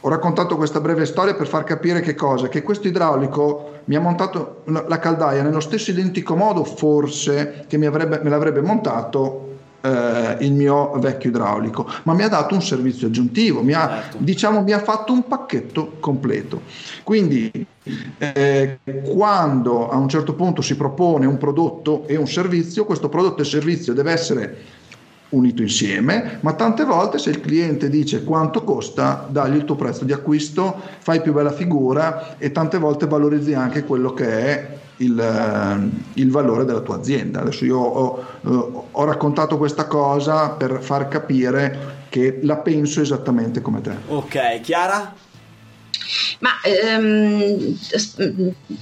Ho 0.00 0.08
raccontato 0.10 0.56
questa 0.56 0.80
breve 0.80 1.06
storia 1.06 1.34
per 1.34 1.46
far 1.46 1.64
capire 1.64 2.00
che 2.00 2.14
cosa? 2.14 2.48
Che 2.48 2.62
questo 2.62 2.86
idraulico 2.86 3.80
mi 3.84 3.96
ha 3.96 4.00
montato 4.00 4.62
la 4.64 4.98
caldaia 4.98 5.42
nello 5.42 5.60
stesso 5.60 5.90
identico 5.90 6.36
modo, 6.36 6.64
forse, 6.64 7.64
che 7.66 7.76
avrebbe- 7.86 8.20
me 8.22 8.28
l'avrebbe 8.28 8.60
montato 8.60 9.51
eh, 9.82 10.36
il 10.40 10.52
mio 10.52 10.92
vecchio 10.98 11.30
idraulico, 11.30 11.86
ma 12.04 12.14
mi 12.14 12.22
ha 12.22 12.28
dato 12.28 12.54
un 12.54 12.62
servizio 12.62 13.08
aggiuntivo, 13.08 13.62
mi 13.62 13.72
ha, 13.72 13.88
Certo. 13.88 14.16
diciamo, 14.20 14.62
mi 14.62 14.72
ha 14.72 14.80
fatto 14.80 15.12
un 15.12 15.26
pacchetto 15.26 15.96
completo. 16.00 16.62
Quindi 17.02 17.50
eh, 18.18 18.78
quando 19.04 19.88
a 19.88 19.96
un 19.96 20.08
certo 20.08 20.34
punto 20.34 20.62
si 20.62 20.76
propone 20.76 21.26
un 21.26 21.36
prodotto 21.36 22.06
e 22.06 22.16
un 22.16 22.28
servizio, 22.28 22.84
questo 22.84 23.08
prodotto 23.08 23.42
e 23.42 23.44
servizio 23.44 23.92
deve 23.92 24.12
essere 24.12 24.56
unito 25.30 25.62
insieme, 25.62 26.38
ma 26.40 26.52
tante 26.52 26.84
volte 26.84 27.18
se 27.18 27.30
il 27.30 27.40
cliente 27.40 27.88
dice 27.88 28.22
quanto 28.22 28.64
costa, 28.64 29.26
dagli 29.30 29.56
il 29.56 29.64
tuo 29.64 29.76
prezzo 29.76 30.04
di 30.04 30.12
acquisto, 30.12 30.78
fai 30.98 31.22
più 31.22 31.32
bella 31.32 31.52
figura 31.52 32.36
e 32.38 32.52
tante 32.52 32.78
volte 32.78 33.06
valorizzi 33.06 33.54
anche 33.54 33.84
quello 33.84 34.12
che 34.12 34.28
è 34.28 34.78
il, 35.02 35.18
eh, 35.18 36.20
il 36.20 36.30
valore 36.30 36.64
della 36.64 36.80
tua 36.80 36.96
azienda. 36.96 37.40
Adesso 37.40 37.64
io 37.64 37.78
ho, 37.78 38.24
eh, 38.44 38.82
ho 38.90 39.04
raccontato 39.04 39.58
questa 39.58 39.86
cosa 39.86 40.50
per 40.50 40.78
far 40.82 41.08
capire 41.08 42.00
che 42.08 42.40
la 42.42 42.56
penso 42.56 43.00
esattamente 43.00 43.60
come 43.60 43.80
te. 43.80 43.94
Ok, 44.08 44.60
Chiara? 44.60 45.14
Ma 46.40 46.50
ehm, 46.62 47.78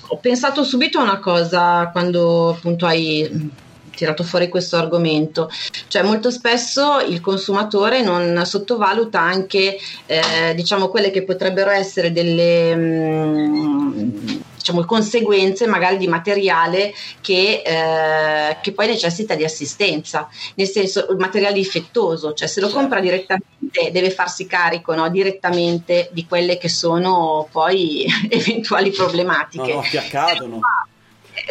ho 0.08 0.16
pensato 0.16 0.64
subito 0.64 0.98
a 0.98 1.02
una 1.02 1.18
cosa 1.18 1.90
quando 1.92 2.50
appunto 2.50 2.86
hai 2.86 3.50
tirato 3.94 4.24
fuori 4.24 4.48
questo 4.48 4.76
argomento, 4.76 5.50
cioè 5.88 6.02
molto 6.02 6.30
spesso 6.30 7.00
il 7.00 7.20
consumatore 7.20 8.02
non 8.02 8.42
sottovaluta 8.46 9.20
anche 9.20 9.76
eh, 10.06 10.54
diciamo 10.54 10.88
quelle 10.88 11.10
che 11.10 11.22
potrebbero 11.22 11.70
essere 11.70 12.10
delle 12.10 12.74
mm, 12.74 14.39
diciamo 14.60 14.84
conseguenze 14.84 15.66
magari 15.66 15.96
di 15.96 16.06
materiale 16.06 16.92
che, 17.22 17.62
eh, 17.64 18.56
che 18.60 18.72
poi 18.72 18.86
necessita 18.86 19.34
di 19.34 19.44
assistenza, 19.44 20.28
nel 20.54 20.68
senso 20.68 21.06
il 21.10 21.16
materiale 21.16 21.54
difettoso, 21.54 22.34
cioè 22.34 22.46
se 22.46 22.60
lo 22.60 22.68
compra 22.68 23.00
direttamente 23.00 23.90
deve 23.90 24.10
farsi 24.10 24.46
carico 24.46 24.94
no, 24.94 25.08
direttamente 25.08 26.10
di 26.12 26.26
quelle 26.26 26.58
che 26.58 26.68
sono 26.68 27.48
poi 27.50 28.06
eventuali 28.28 28.90
No, 28.90 28.94
problematiche. 28.96 29.72
no, 29.74 29.80
ti 29.80 29.96
accadono. 29.96 30.60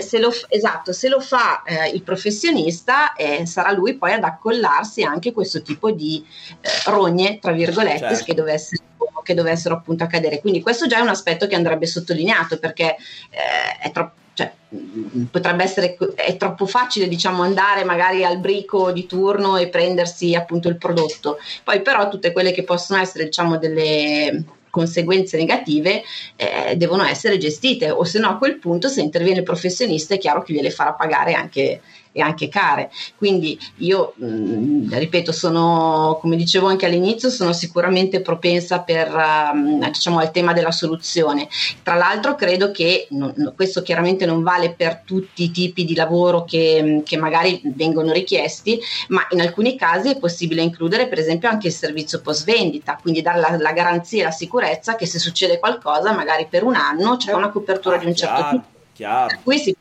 Se 0.01 0.19
lo, 0.19 0.31
esatto, 0.47 0.93
se 0.93 1.07
lo 1.09 1.19
fa 1.19 1.63
eh, 1.63 1.89
il 1.89 2.01
professionista 2.03 3.13
eh, 3.13 3.45
sarà 3.45 3.71
lui 3.71 3.95
poi 3.95 4.13
ad 4.13 4.23
accollarsi 4.23 5.03
anche 5.03 5.31
questo 5.31 5.61
tipo 5.61 5.91
di 5.91 6.25
eh, 6.61 6.69
rogne, 6.89 7.39
tra 7.39 7.51
virgolette, 7.51 7.97
Certo. 8.15 8.23
che, 8.23 8.33
dovessero, 8.33 8.83
che 9.23 9.33
dovessero 9.33 9.75
appunto 9.75 10.03
accadere. 10.03 10.39
Quindi 10.39 10.61
questo 10.61 10.87
già 10.87 10.97
è 10.97 11.01
un 11.01 11.09
aspetto 11.09 11.47
che 11.47 11.55
andrebbe 11.55 11.85
sottolineato 11.85 12.57
perché 12.59 12.95
eh, 13.29 13.77
è 13.81 13.91
troppo... 13.91 14.13
Cioè, 14.39 14.53
mh, 14.69 15.23
potrebbe 15.31 15.63
essere 15.63 15.97
è 16.15 16.37
troppo 16.37 16.65
facile 16.65 17.09
diciamo 17.09 17.43
andare 17.43 17.83
magari 17.83 18.23
al 18.23 18.37
brico 18.39 18.93
di 18.93 19.05
turno 19.05 19.57
e 19.57 19.67
prendersi 19.67 20.33
appunto 20.33 20.69
il 20.69 20.77
prodotto 20.77 21.39
poi 21.65 21.81
però 21.81 22.07
tutte 22.07 22.31
quelle 22.31 22.53
che 22.53 22.63
possono 22.63 23.01
essere 23.01 23.25
diciamo 23.25 23.57
delle 23.57 24.43
conseguenze 24.69 25.37
negative 25.37 26.03
eh, 26.35 26.75
devono 26.75 27.03
essere 27.03 27.37
gestite 27.37 27.89
o 27.89 28.03
se 28.03 28.19
no 28.19 28.29
a 28.29 28.37
quel 28.37 28.57
punto 28.57 28.87
se 28.87 29.01
interviene 29.01 29.39
il 29.39 29.45
professionista 29.45 30.15
è 30.15 30.17
chiaro 30.17 30.41
che 30.41 30.53
gliele 30.53 30.71
farà 30.71 30.93
pagare 30.93 31.33
anche 31.33 31.81
e 32.11 32.21
anche 32.21 32.49
care. 32.49 32.89
Quindi 33.15 33.57
io, 33.77 34.13
mh, 34.15 34.25
mm, 34.25 34.93
ripeto, 34.93 35.31
sono, 35.31 36.17
come 36.21 36.35
dicevo 36.35 36.67
anche 36.67 36.85
all'inizio, 36.85 37.29
sono 37.29 37.53
sicuramente 37.53 38.21
propensa 38.21 38.79
per, 38.81 39.13
uh, 39.13 39.79
diciamo, 39.85 40.19
al 40.19 40.31
tema 40.31 40.53
della 40.53 40.71
soluzione. 40.71 41.47
Tra 41.83 41.95
l'altro 41.95 42.35
credo 42.35 42.71
che 42.71 43.07
non, 43.11 43.53
questo 43.55 43.81
chiaramente 43.81 44.25
non 44.25 44.43
vale 44.43 44.73
per 44.73 45.01
tutti 45.05 45.43
i 45.43 45.51
tipi 45.51 45.85
di 45.85 45.95
lavoro 45.95 46.43
che, 46.43 47.01
che 47.05 47.17
magari 47.17 47.61
vengono 47.63 48.11
richiesti, 48.11 48.79
ma 49.09 49.25
in 49.31 49.41
alcuni 49.41 49.77
casi 49.77 50.09
è 50.09 50.17
possibile 50.17 50.61
includere 50.61 51.07
per 51.07 51.19
esempio 51.19 51.49
anche 51.49 51.67
il 51.67 51.73
servizio 51.73 52.21
post 52.21 52.45
vendita, 52.45 52.97
quindi 53.01 53.21
dare 53.21 53.39
la, 53.39 53.55
la 53.57 53.71
garanzia 53.71 54.21
e 54.21 54.25
la 54.25 54.31
sicurezza 54.31 54.95
che 54.95 55.05
se 55.05 55.19
succede 55.19 55.59
qualcosa 55.59 56.11
magari 56.13 56.47
per 56.49 56.63
un 56.63 56.75
anno 56.75 57.17
c'è 57.17 57.33
una 57.33 57.49
copertura 57.49 57.95
ah, 57.95 57.99
di 57.99 58.05
un 58.05 58.15
certo 58.15 58.35
chiaro, 58.35 58.49
tipo. 58.51 58.67
Chiaro. 58.93 59.27
Per 59.27 59.39
cui 59.43 59.57
si 59.57 59.75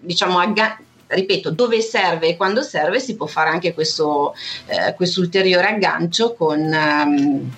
diciamo, 0.00 0.38
agga- 0.38 0.78
ripeto, 1.10 1.50
dove 1.50 1.80
serve 1.80 2.28
e 2.28 2.36
quando 2.36 2.62
serve 2.62 3.00
si 3.00 3.16
può 3.16 3.26
fare 3.26 3.50
anche 3.50 3.74
questo 3.74 4.34
eh, 4.66 4.94
ulteriore 5.20 5.68
aggancio 5.68 6.34
con... 6.34 6.60
Um, 6.60 7.50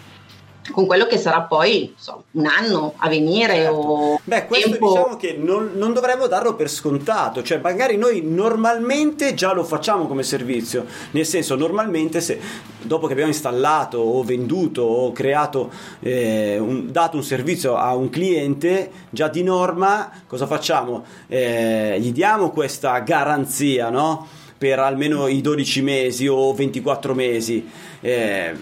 con 0.71 0.87
quello 0.87 1.07
che 1.07 1.19
sarà 1.19 1.43
poi 1.43 1.95
so, 1.99 2.25
un 2.33 2.47
anno 2.47 2.95
a 2.99 3.09
venire 3.09 3.55
certo. 3.55 3.77
o 3.77 4.21
beh 4.23 4.47
questo 4.47 4.71
tempo... 4.71 4.89
diciamo 4.89 5.17
che 5.17 5.37
non, 5.39 5.73
non, 5.75 5.93
dovremmo 5.93 6.29
darlo 6.29 6.55
per 6.55 6.71
scontato 6.71 7.43
cioè 7.43 7.59
magari 7.59 7.97
noi 7.97 8.23
normalmente 8.23 9.35
già 9.35 9.53
lo 9.53 9.65
facciamo 9.65 10.07
come 10.07 10.23
servizio 10.23 10.87
nel 11.13 11.27
senso 11.27 11.57
normalmente 11.57 12.21
se 12.21 12.39
dopo 12.81 13.07
che 13.07 13.13
abbiamo 13.13 13.31
installato 13.31 13.99
o 13.99 14.23
venduto 14.23 14.83
o 14.83 15.11
creato 15.11 15.71
eh, 16.01 16.59
un, 16.59 16.93
dato 16.93 17.17
un 17.17 17.25
servizio 17.25 17.75
a 17.77 17.95
un 17.97 18.09
cliente 18.09 18.91
già 19.11 19.29
di 19.29 19.43
norma 19.43 20.11
cosa 20.29 20.47
facciamo 20.47 21.05
eh, 21.27 21.97
gli 21.99 22.13
diamo 22.13 22.51
questa 22.51 22.99
garanzia 23.01 23.91
no? 23.91 24.29
per 24.57 24.79
almeno 24.79 25.27
i 25.27 25.41
12 25.41 25.83
mesi 25.83 26.29
o 26.29 26.55
24 26.55 27.15
mesi 27.15 27.69
eh, 28.01 28.55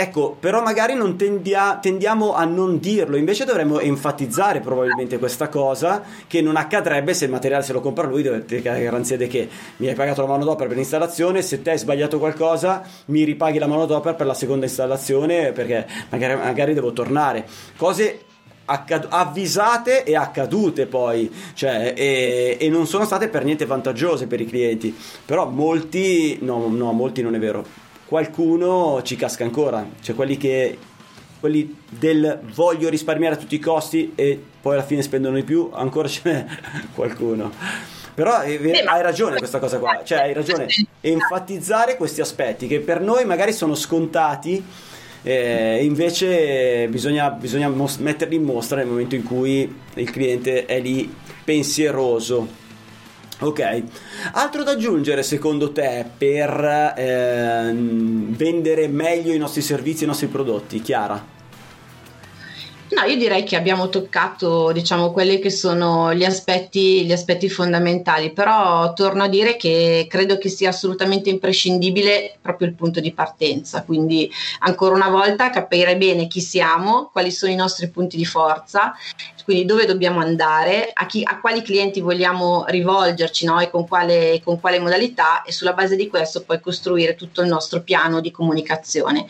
Ecco, 0.00 0.36
però 0.38 0.62
magari 0.62 0.94
non 0.94 1.16
tendia, 1.16 1.76
tendiamo 1.82 2.32
a 2.32 2.44
non 2.44 2.78
dirlo, 2.78 3.16
invece 3.16 3.44
dovremmo 3.44 3.80
enfatizzare 3.80 4.60
probabilmente 4.60 5.18
questa 5.18 5.48
cosa 5.48 6.04
che 6.28 6.40
non 6.40 6.54
accadrebbe 6.54 7.14
se 7.14 7.24
il 7.24 7.32
materiale 7.32 7.64
se 7.64 7.72
lo 7.72 7.80
compra 7.80 8.06
lui, 8.06 8.22
dovete 8.22 8.62
la 8.62 8.78
garanzia 8.78 9.16
di 9.16 9.26
che 9.26 9.48
mi 9.78 9.88
hai 9.88 9.96
pagato 9.96 10.20
la 10.20 10.28
manodopera 10.28 10.68
per 10.68 10.76
l'installazione, 10.76 11.42
se 11.42 11.62
te 11.62 11.70
hai 11.72 11.78
sbagliato 11.78 12.20
qualcosa 12.20 12.80
mi 13.06 13.24
ripaghi 13.24 13.58
la 13.58 13.66
manodopera 13.66 14.14
per 14.14 14.26
la 14.26 14.34
seconda 14.34 14.66
installazione 14.66 15.50
perché 15.50 15.84
magari, 16.10 16.36
magari 16.36 16.74
devo 16.74 16.92
tornare. 16.92 17.44
Cose 17.76 18.20
Accad- 18.70 19.06
avvisate 19.08 20.04
e 20.04 20.14
accadute 20.14 20.84
poi, 20.84 21.32
cioè, 21.54 21.94
e, 21.96 22.58
e, 22.60 22.68
non 22.68 22.86
sono 22.86 23.06
state 23.06 23.28
per 23.28 23.42
niente 23.42 23.64
vantaggiose 23.64 24.26
per 24.26 24.42
i 24.42 24.46
clienti, 24.46 24.94
però 25.24 25.48
molti, 25.48 26.38
no, 26.42 26.68
no, 26.68 26.92
molti 26.92 27.22
non 27.22 27.34
è 27.34 27.38
vero 27.38 27.86
qualcuno 28.08 29.02
ci 29.02 29.16
casca 29.16 29.44
ancora, 29.44 29.86
cioè 30.00 30.14
quelli 30.16 30.38
che 30.38 30.78
quelli 31.40 31.76
del 31.88 32.40
voglio 32.52 32.88
risparmiare 32.88 33.36
a 33.36 33.38
tutti 33.38 33.54
i 33.54 33.60
costi 33.60 34.12
e 34.16 34.42
poi 34.60 34.74
alla 34.74 34.82
fine 34.82 35.02
spendono 35.02 35.36
di 35.36 35.44
più, 35.44 35.70
ancora 35.72 36.08
ce 36.08 36.20
n'è 36.24 36.46
qualcuno. 36.94 37.52
Però 38.14 38.40
Beh, 38.40 38.82
hai 38.84 39.02
ragione 39.02 39.36
questa 39.36 39.60
cosa 39.60 39.78
qua, 39.78 40.00
cioè 40.02 40.18
hai 40.18 40.32
ragione, 40.32 40.66
enfatizzare 41.00 41.96
questi 41.96 42.20
aspetti 42.20 42.66
che 42.66 42.80
per 42.80 43.00
noi 43.00 43.24
magari 43.24 43.52
sono 43.52 43.76
scontati, 43.76 44.64
eh, 45.22 45.84
invece 45.84 46.88
bisogna, 46.88 47.30
bisogna 47.30 47.68
mos- 47.68 47.98
metterli 47.98 48.34
in 48.34 48.42
mostra 48.42 48.78
nel 48.78 48.86
momento 48.86 49.14
in 49.14 49.22
cui 49.22 49.72
il 49.94 50.10
cliente 50.10 50.66
è 50.66 50.80
lì 50.80 51.14
pensieroso. 51.44 52.66
Ok, 53.40 53.82
altro 54.32 54.64
da 54.64 54.72
aggiungere 54.72 55.22
secondo 55.22 55.70
te 55.70 56.04
per 56.18 56.94
eh, 56.96 57.72
vendere 57.72 58.88
meglio 58.88 59.32
i 59.32 59.38
nostri 59.38 59.62
servizi 59.62 60.02
e 60.02 60.04
i 60.04 60.08
nostri 60.08 60.26
prodotti, 60.26 60.82
Chiara? 60.82 61.37
No, 62.90 63.02
io 63.02 63.16
direi 63.16 63.44
che 63.44 63.56
abbiamo 63.56 63.90
toccato, 63.90 64.72
diciamo, 64.72 65.12
quelli 65.12 65.38
che 65.40 65.50
sono 65.50 66.14
gli 66.14 66.24
aspetti, 66.24 67.04
gli 67.04 67.12
aspetti 67.12 67.50
fondamentali, 67.50 68.32
però 68.32 68.94
torno 68.94 69.24
a 69.24 69.28
dire 69.28 69.56
che 69.56 70.06
credo 70.08 70.38
che 70.38 70.48
sia 70.48 70.70
assolutamente 70.70 71.28
imprescindibile 71.28 72.38
proprio 72.40 72.66
il 72.66 72.74
punto 72.74 73.00
di 73.00 73.12
partenza, 73.12 73.82
quindi 73.82 74.30
ancora 74.60 74.94
una 74.94 75.10
volta 75.10 75.50
capire 75.50 75.98
bene 75.98 76.28
chi 76.28 76.40
siamo, 76.40 77.10
quali 77.12 77.30
sono 77.30 77.52
i 77.52 77.56
nostri 77.56 77.90
punti 77.90 78.16
di 78.16 78.24
forza, 78.24 78.94
quindi 79.44 79.66
dove 79.66 79.84
dobbiamo 79.84 80.20
andare, 80.20 80.90
a, 80.92 81.04
chi, 81.04 81.22
a 81.24 81.40
quali 81.40 81.60
clienti 81.62 82.00
vogliamo 82.00 82.64
rivolgerci 82.68 83.44
no? 83.44 83.60
e 83.60 83.70
con 83.70 83.86
quale, 83.86 84.40
con 84.42 84.60
quale 84.60 84.78
modalità 84.78 85.42
e 85.42 85.52
sulla 85.52 85.72
base 85.74 85.94
di 85.94 86.08
questo 86.08 86.42
poi 86.42 86.60
costruire 86.60 87.14
tutto 87.14 87.42
il 87.42 87.48
nostro 87.48 87.82
piano 87.82 88.20
di 88.20 88.30
comunicazione 88.30 89.26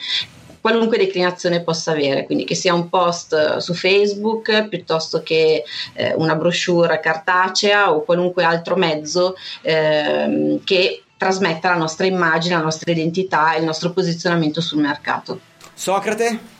qualunque 0.61 0.99
declinazione 0.99 1.63
possa 1.63 1.93
avere, 1.93 2.25
quindi 2.25 2.45
che 2.45 2.55
sia 2.55 2.75
un 2.75 2.89
post 2.89 3.33
eh, 3.33 3.61
su 3.61 3.75
Facebook 3.75 4.69
piuttosto 4.69 5.23
che 5.23 5.65
eh, 5.95 6.15
una 6.17 6.35
brochure 6.35 7.01
cartacea 7.01 7.93
o 7.93 8.03
qualunque 8.03 8.45
altro 8.45 8.77
mezzo 8.77 9.35
eh, 9.63 10.61
che 10.65 11.03
trasmetta 11.17 11.71
la 11.71 11.77
nostra 11.77 12.07
immagine, 12.07 12.55
la 12.55 12.63
nostra 12.63 12.93
identità 12.93 13.55
e 13.55 13.59
il 13.59 13.65
nostro 13.65 13.91
posizionamento 13.91 14.61
sul 14.61 14.81
mercato. 14.81 15.41
Socrate? 15.75 16.57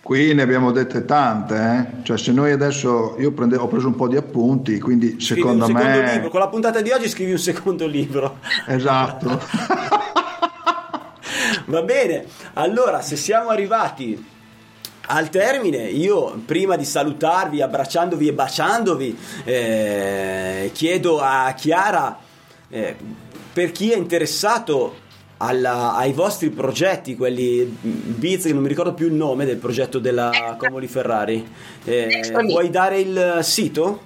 Qui 0.00 0.34
ne 0.34 0.42
abbiamo 0.42 0.70
dette 0.70 1.04
tante, 1.04 1.54
eh? 1.56 2.04
cioè 2.04 2.16
se 2.16 2.30
noi 2.30 2.52
adesso, 2.52 3.16
io 3.18 3.32
prende, 3.32 3.56
ho 3.56 3.66
preso 3.66 3.88
un 3.88 3.96
po' 3.96 4.06
di 4.06 4.16
appunti, 4.16 4.78
quindi 4.78 5.20
scrivi 5.20 5.40
secondo 5.40 5.68
me... 5.68 6.12
Libro. 6.12 6.30
Con 6.30 6.38
la 6.38 6.48
puntata 6.48 6.80
di 6.80 6.90
oggi 6.90 7.08
scrivi 7.08 7.32
un 7.32 7.38
secondo 7.38 7.88
libro. 7.88 8.38
Esatto. 8.66 9.42
Va 11.66 11.82
bene, 11.82 12.26
allora 12.54 13.02
se 13.02 13.16
siamo 13.16 13.48
arrivati 13.48 14.24
al 15.08 15.28
termine, 15.30 15.88
io 15.88 16.40
prima 16.44 16.76
di 16.76 16.84
salutarvi, 16.84 17.60
abbracciandovi 17.60 18.28
e 18.28 18.32
baciandovi, 18.32 19.18
eh, 19.44 20.70
chiedo 20.72 21.20
a 21.20 21.52
Chiara, 21.56 22.18
eh, 22.68 22.96
per 23.52 23.72
chi 23.72 23.90
è 23.90 23.96
interessato 23.96 25.04
alla, 25.38 25.94
ai 25.94 26.12
vostri 26.12 26.50
progetti, 26.50 27.16
quelli 27.16 27.64
Biz, 27.64 28.44
che 28.44 28.52
non 28.52 28.62
mi 28.62 28.68
ricordo 28.68 28.94
più 28.94 29.06
il 29.06 29.14
nome 29.14 29.44
del 29.44 29.56
progetto 29.56 29.98
della 29.98 30.56
Comoli 30.58 30.86
Ferrari, 30.86 31.46
eh, 31.84 32.32
vuoi 32.44 32.70
dare 32.70 33.00
il 33.00 33.38
sito? 33.42 34.05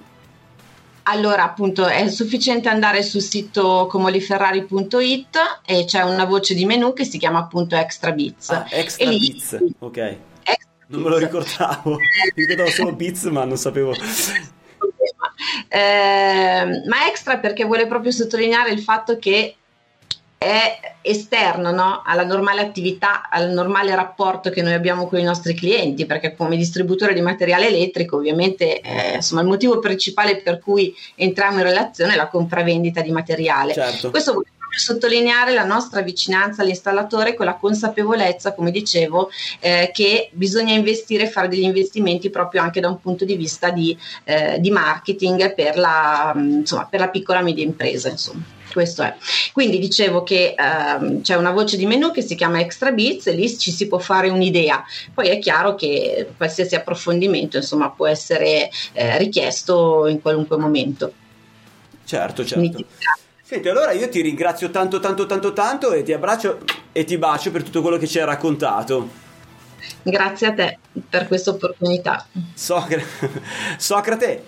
Allora, 1.03 1.43
appunto, 1.43 1.85
è 1.85 2.07
sufficiente 2.09 2.69
andare 2.69 3.01
sul 3.03 3.21
sito 3.21 3.87
comoliferrari.it 3.89 5.37
e 5.65 5.85
c'è 5.85 6.01
una 6.01 6.25
voce 6.25 6.53
di 6.53 6.65
menu 6.65 6.93
che 6.93 7.05
si 7.05 7.17
chiama 7.17 7.39
appunto 7.39 7.75
Extra 7.75 8.11
Bits. 8.11 8.49
Ah, 8.49 8.65
extra 8.69 9.09
lì, 9.09 9.17
Bits, 9.17 9.57
ok. 9.79 9.97
Extra 9.97 10.69
non 10.87 11.01
me 11.01 11.09
lo 11.09 11.17
ricordavo, 11.17 11.91
mi 11.95 11.97
ricordavo 12.35 12.69
solo 12.69 12.93
Bits, 12.93 13.23
ma 13.23 13.45
non 13.45 13.57
sapevo. 13.57 13.93
Eh, 15.67 16.65
ma 16.87 17.07
extra 17.07 17.37
perché 17.37 17.63
vuole 17.63 17.87
proprio 17.87 18.11
sottolineare 18.11 18.71
il 18.71 18.81
fatto 18.81 19.17
che 19.17 19.55
è 20.41 20.95
esterno 21.01 21.69
no? 21.69 22.01
alla 22.03 22.23
normale 22.23 22.61
attività, 22.61 23.29
al 23.29 23.51
normale 23.51 23.93
rapporto 23.93 24.49
che 24.49 24.63
noi 24.63 24.73
abbiamo 24.73 25.07
con 25.07 25.19
i 25.19 25.23
nostri 25.23 25.53
clienti, 25.53 26.07
perché 26.07 26.35
come 26.35 26.57
distributore 26.57 27.13
di 27.13 27.21
materiale 27.21 27.67
elettrico 27.67 28.15
ovviamente 28.15 28.81
eh, 28.81 29.15
insomma, 29.17 29.41
il 29.41 29.47
motivo 29.47 29.77
principale 29.77 30.37
per 30.37 30.57
cui 30.57 30.95
entriamo 31.13 31.57
in 31.57 31.63
relazione 31.63 32.13
è 32.13 32.15
la 32.15 32.27
compravendita 32.27 33.01
di 33.01 33.11
materiale. 33.11 33.73
Certo. 33.73 34.09
Questo 34.09 34.31
vuol 34.31 34.45
sottolineare 34.75 35.53
la 35.53 35.63
nostra 35.63 36.01
vicinanza 36.01 36.63
all'installatore 36.63 37.35
con 37.35 37.45
la 37.45 37.57
consapevolezza, 37.57 38.55
come 38.55 38.71
dicevo, 38.71 39.29
eh, 39.59 39.91
che 39.93 40.31
bisogna 40.33 40.73
investire 40.73 41.25
e 41.25 41.29
fare 41.29 41.49
degli 41.49 41.61
investimenti 41.61 42.31
proprio 42.31 42.63
anche 42.63 42.79
da 42.79 42.87
un 42.87 42.99
punto 42.99 43.25
di 43.25 43.35
vista 43.35 43.69
di, 43.69 43.95
eh, 44.23 44.59
di 44.59 44.71
marketing 44.71 45.53
per 45.53 45.77
la, 45.77 46.33
insomma, 46.35 46.87
per 46.89 46.99
la 46.99 47.09
piccola 47.09 47.41
e 47.41 47.43
media 47.43 47.63
impresa. 47.63 48.09
Insomma 48.09 48.59
questo 48.71 49.03
è. 49.03 49.15
Quindi 49.53 49.79
dicevo 49.79 50.23
che 50.23 50.55
ehm, 50.57 51.21
c'è 51.21 51.35
una 51.35 51.51
voce 51.51 51.77
di 51.77 51.85
menu 51.85 52.11
che 52.11 52.21
si 52.21 52.35
chiama 52.35 52.59
Extra 52.59 52.91
Bits 52.91 53.27
e 53.27 53.33
lì 53.33 53.57
ci 53.57 53.71
si 53.71 53.87
può 53.87 53.99
fare 53.99 54.29
un'idea. 54.29 54.83
Poi 55.13 55.29
è 55.29 55.39
chiaro 55.39 55.75
che 55.75 56.29
qualsiasi 56.37 56.75
approfondimento 56.75 57.57
insomma, 57.57 57.89
può 57.89 58.07
essere 58.07 58.69
eh, 58.93 59.17
richiesto 59.17 60.07
in 60.07 60.21
qualunque 60.21 60.57
momento. 60.57 61.13
Certo, 62.05 62.45
certo. 62.45 62.85
Senti, 63.41 63.67
allora 63.67 63.91
io 63.91 64.07
ti 64.07 64.21
ringrazio 64.21 64.69
tanto, 64.69 64.99
tanto, 64.99 65.25
tanto, 65.25 65.53
tanto 65.53 65.91
e 65.91 66.03
ti 66.03 66.13
abbraccio 66.13 66.59
e 66.91 67.03
ti 67.03 67.17
bacio 67.17 67.51
per 67.51 67.63
tutto 67.63 67.81
quello 67.81 67.97
che 67.97 68.07
ci 68.07 68.19
hai 68.19 68.25
raccontato. 68.25 69.09
Grazie 70.03 70.47
a 70.47 70.53
te 70.53 70.79
per 71.09 71.27
questa 71.27 71.51
opportunità. 71.51 72.25
Socrate, 72.53 73.05
Socrate 73.77 74.43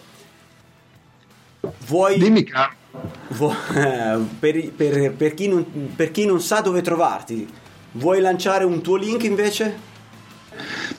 vuoi... 1.86 2.18
Dimmi, 2.18 2.44
caro. 2.44 2.82
Per, 2.94 4.72
per, 4.76 5.14
per, 5.14 5.34
chi 5.34 5.48
non, 5.48 5.94
per 5.96 6.12
chi 6.12 6.28
non 6.28 6.40
sa 6.40 6.62
dove 6.62 6.82
trovarti, 6.82 7.52
vuoi 7.94 8.22
lanciare 8.22 8.66
un 8.66 8.82
tuo 8.82 8.98
link 8.98 9.24
invece? 9.24 9.92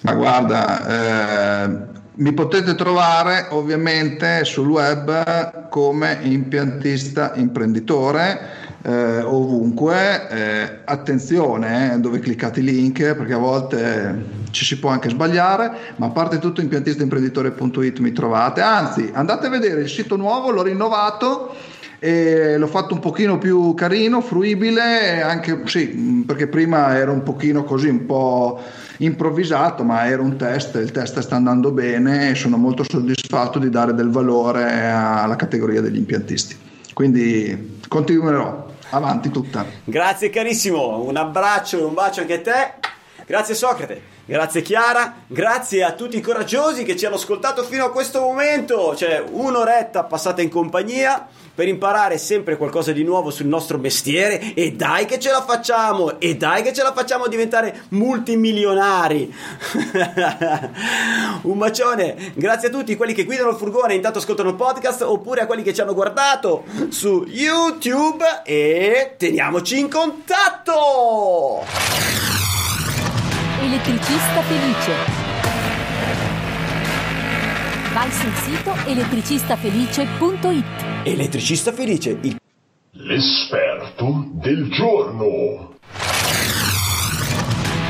Ma 0.00 0.14
guarda, 0.14 1.64
eh, 1.64 2.02
mi 2.14 2.32
potete 2.32 2.74
trovare 2.74 3.46
ovviamente 3.50 4.44
sul 4.44 4.68
web 4.68 5.68
come 5.68 6.18
impiantista 6.22 7.32
imprenditore. 7.36 8.62
Eh, 8.86 9.20
ovunque, 9.22 10.28
eh, 10.28 10.78
attenzione 10.84 11.94
eh, 11.94 11.98
dove 12.00 12.18
cliccate 12.18 12.60
i 12.60 12.64
link 12.64 13.14
perché 13.14 13.32
a 13.32 13.38
volte 13.38 14.42
ci 14.50 14.62
si 14.66 14.78
può 14.78 14.90
anche 14.90 15.08
sbagliare, 15.08 15.94
ma 15.96 16.06
a 16.06 16.10
parte 16.10 16.38
tutto 16.38 16.60
impiantistaimprenditore.it 16.60 17.98
mi 18.00 18.12
trovate, 18.12 18.60
anzi 18.60 19.10
andate 19.14 19.46
a 19.46 19.50
vedere 19.50 19.80
il 19.80 19.88
sito 19.88 20.16
nuovo, 20.16 20.50
l'ho 20.50 20.62
rinnovato 20.62 21.54
e 22.04 22.58
l'ho 22.58 22.66
fatto 22.66 22.92
un 22.92 23.00
pochino 23.00 23.38
più 23.38 23.72
carino, 23.72 24.20
fruibile, 24.20 25.22
anche 25.22 25.62
sì, 25.64 26.22
perché 26.26 26.48
prima 26.48 26.94
era 26.98 27.10
un 27.10 27.22
pochino 27.22 27.64
così, 27.64 27.88
un 27.88 28.04
po' 28.04 28.60
improvvisato, 28.98 29.84
ma 29.84 30.06
era 30.06 30.20
un 30.20 30.36
test, 30.36 30.74
il 30.74 30.90
test 30.90 31.20
sta 31.20 31.36
andando 31.36 31.70
bene 31.70 32.28
e 32.28 32.34
sono 32.34 32.58
molto 32.58 32.84
soddisfatto 32.86 33.58
di 33.58 33.70
dare 33.70 33.94
del 33.94 34.10
valore 34.10 34.90
alla 34.90 35.36
categoria 35.36 35.80
degli 35.80 35.96
impiantisti. 35.96 36.54
Quindi 36.92 37.78
continuerò, 37.88 38.66
avanti 38.90 39.30
tutta. 39.30 39.64
Grazie 39.84 40.28
carissimo, 40.28 41.00
un 41.04 41.16
abbraccio 41.16 41.78
e 41.78 41.84
un 41.84 41.94
bacio 41.94 42.20
anche 42.20 42.34
a 42.34 42.40
te. 42.42 42.72
Grazie 43.24 43.54
Socrate. 43.54 44.12
Grazie 44.26 44.62
Chiara, 44.62 45.16
grazie 45.26 45.84
a 45.84 45.92
tutti 45.92 46.16
i 46.16 46.22
coraggiosi 46.22 46.82
che 46.82 46.96
ci 46.96 47.04
hanno 47.04 47.16
ascoltato 47.16 47.62
fino 47.62 47.84
a 47.84 47.90
questo 47.90 48.20
momento, 48.20 48.94
cioè 48.96 49.22
un'oretta 49.30 50.04
passata 50.04 50.40
in 50.40 50.48
compagnia 50.48 51.28
per 51.54 51.68
imparare 51.68 52.18
sempre 52.18 52.56
qualcosa 52.56 52.92
di 52.92 53.04
nuovo 53.04 53.30
sul 53.30 53.46
nostro 53.46 53.78
mestiere 53.78 54.54
e 54.54 54.72
dai 54.72 55.06
che 55.06 55.18
ce 55.18 55.30
la 55.30 55.42
facciamo, 55.42 56.20
e 56.20 56.36
dai 56.36 56.62
che 56.62 56.72
ce 56.72 56.82
la 56.82 56.92
facciamo 56.92 57.28
diventare 57.28 57.84
multimilionari. 57.90 59.32
Un 61.42 61.58
bacione, 61.58 62.32
grazie 62.34 62.68
a 62.68 62.70
tutti 62.70 62.96
quelli 62.96 63.14
che 63.14 63.24
guidano 63.24 63.50
il 63.50 63.56
furgone 63.56 63.92
e 63.92 63.96
intanto 63.96 64.18
ascoltano 64.18 64.48
il 64.48 64.56
podcast 64.56 65.02
oppure 65.02 65.42
a 65.42 65.46
quelli 65.46 65.62
che 65.62 65.72
ci 65.72 65.80
hanno 65.80 65.94
guardato 65.94 66.64
su 66.88 67.24
YouTube 67.28 68.24
e 68.44 69.14
teniamoci 69.16 69.78
in 69.78 69.88
contatto! 69.88 71.62
Elettricista 73.60 74.42
felice. 74.42 75.22
Vai 77.92 78.10
sul 78.10 78.34
sito 78.34 78.74
elettricistafelice.it. 78.86 80.93
Elettricista 81.06 81.70
felice, 81.70 82.18
il 82.22 82.34
L'esperto 82.92 84.30
del 84.32 84.70
giorno. 84.70 85.76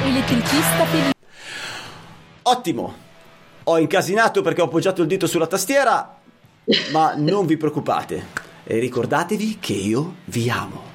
Elettricista 0.02 0.84
felice. 0.86 1.12
Ottimo! 2.42 2.94
Ho 3.62 3.78
incasinato 3.78 4.42
perché 4.42 4.62
ho 4.62 4.64
appoggiato 4.64 5.02
il 5.02 5.06
dito 5.06 5.28
sulla 5.28 5.46
tastiera, 5.46 6.18
ma 6.90 7.14
non 7.16 7.46
vi 7.46 7.56
preoccupate. 7.56 8.26
E 8.64 8.80
ricordatevi 8.80 9.58
che 9.60 9.74
io 9.74 10.16
vi 10.24 10.50
amo. 10.50 10.93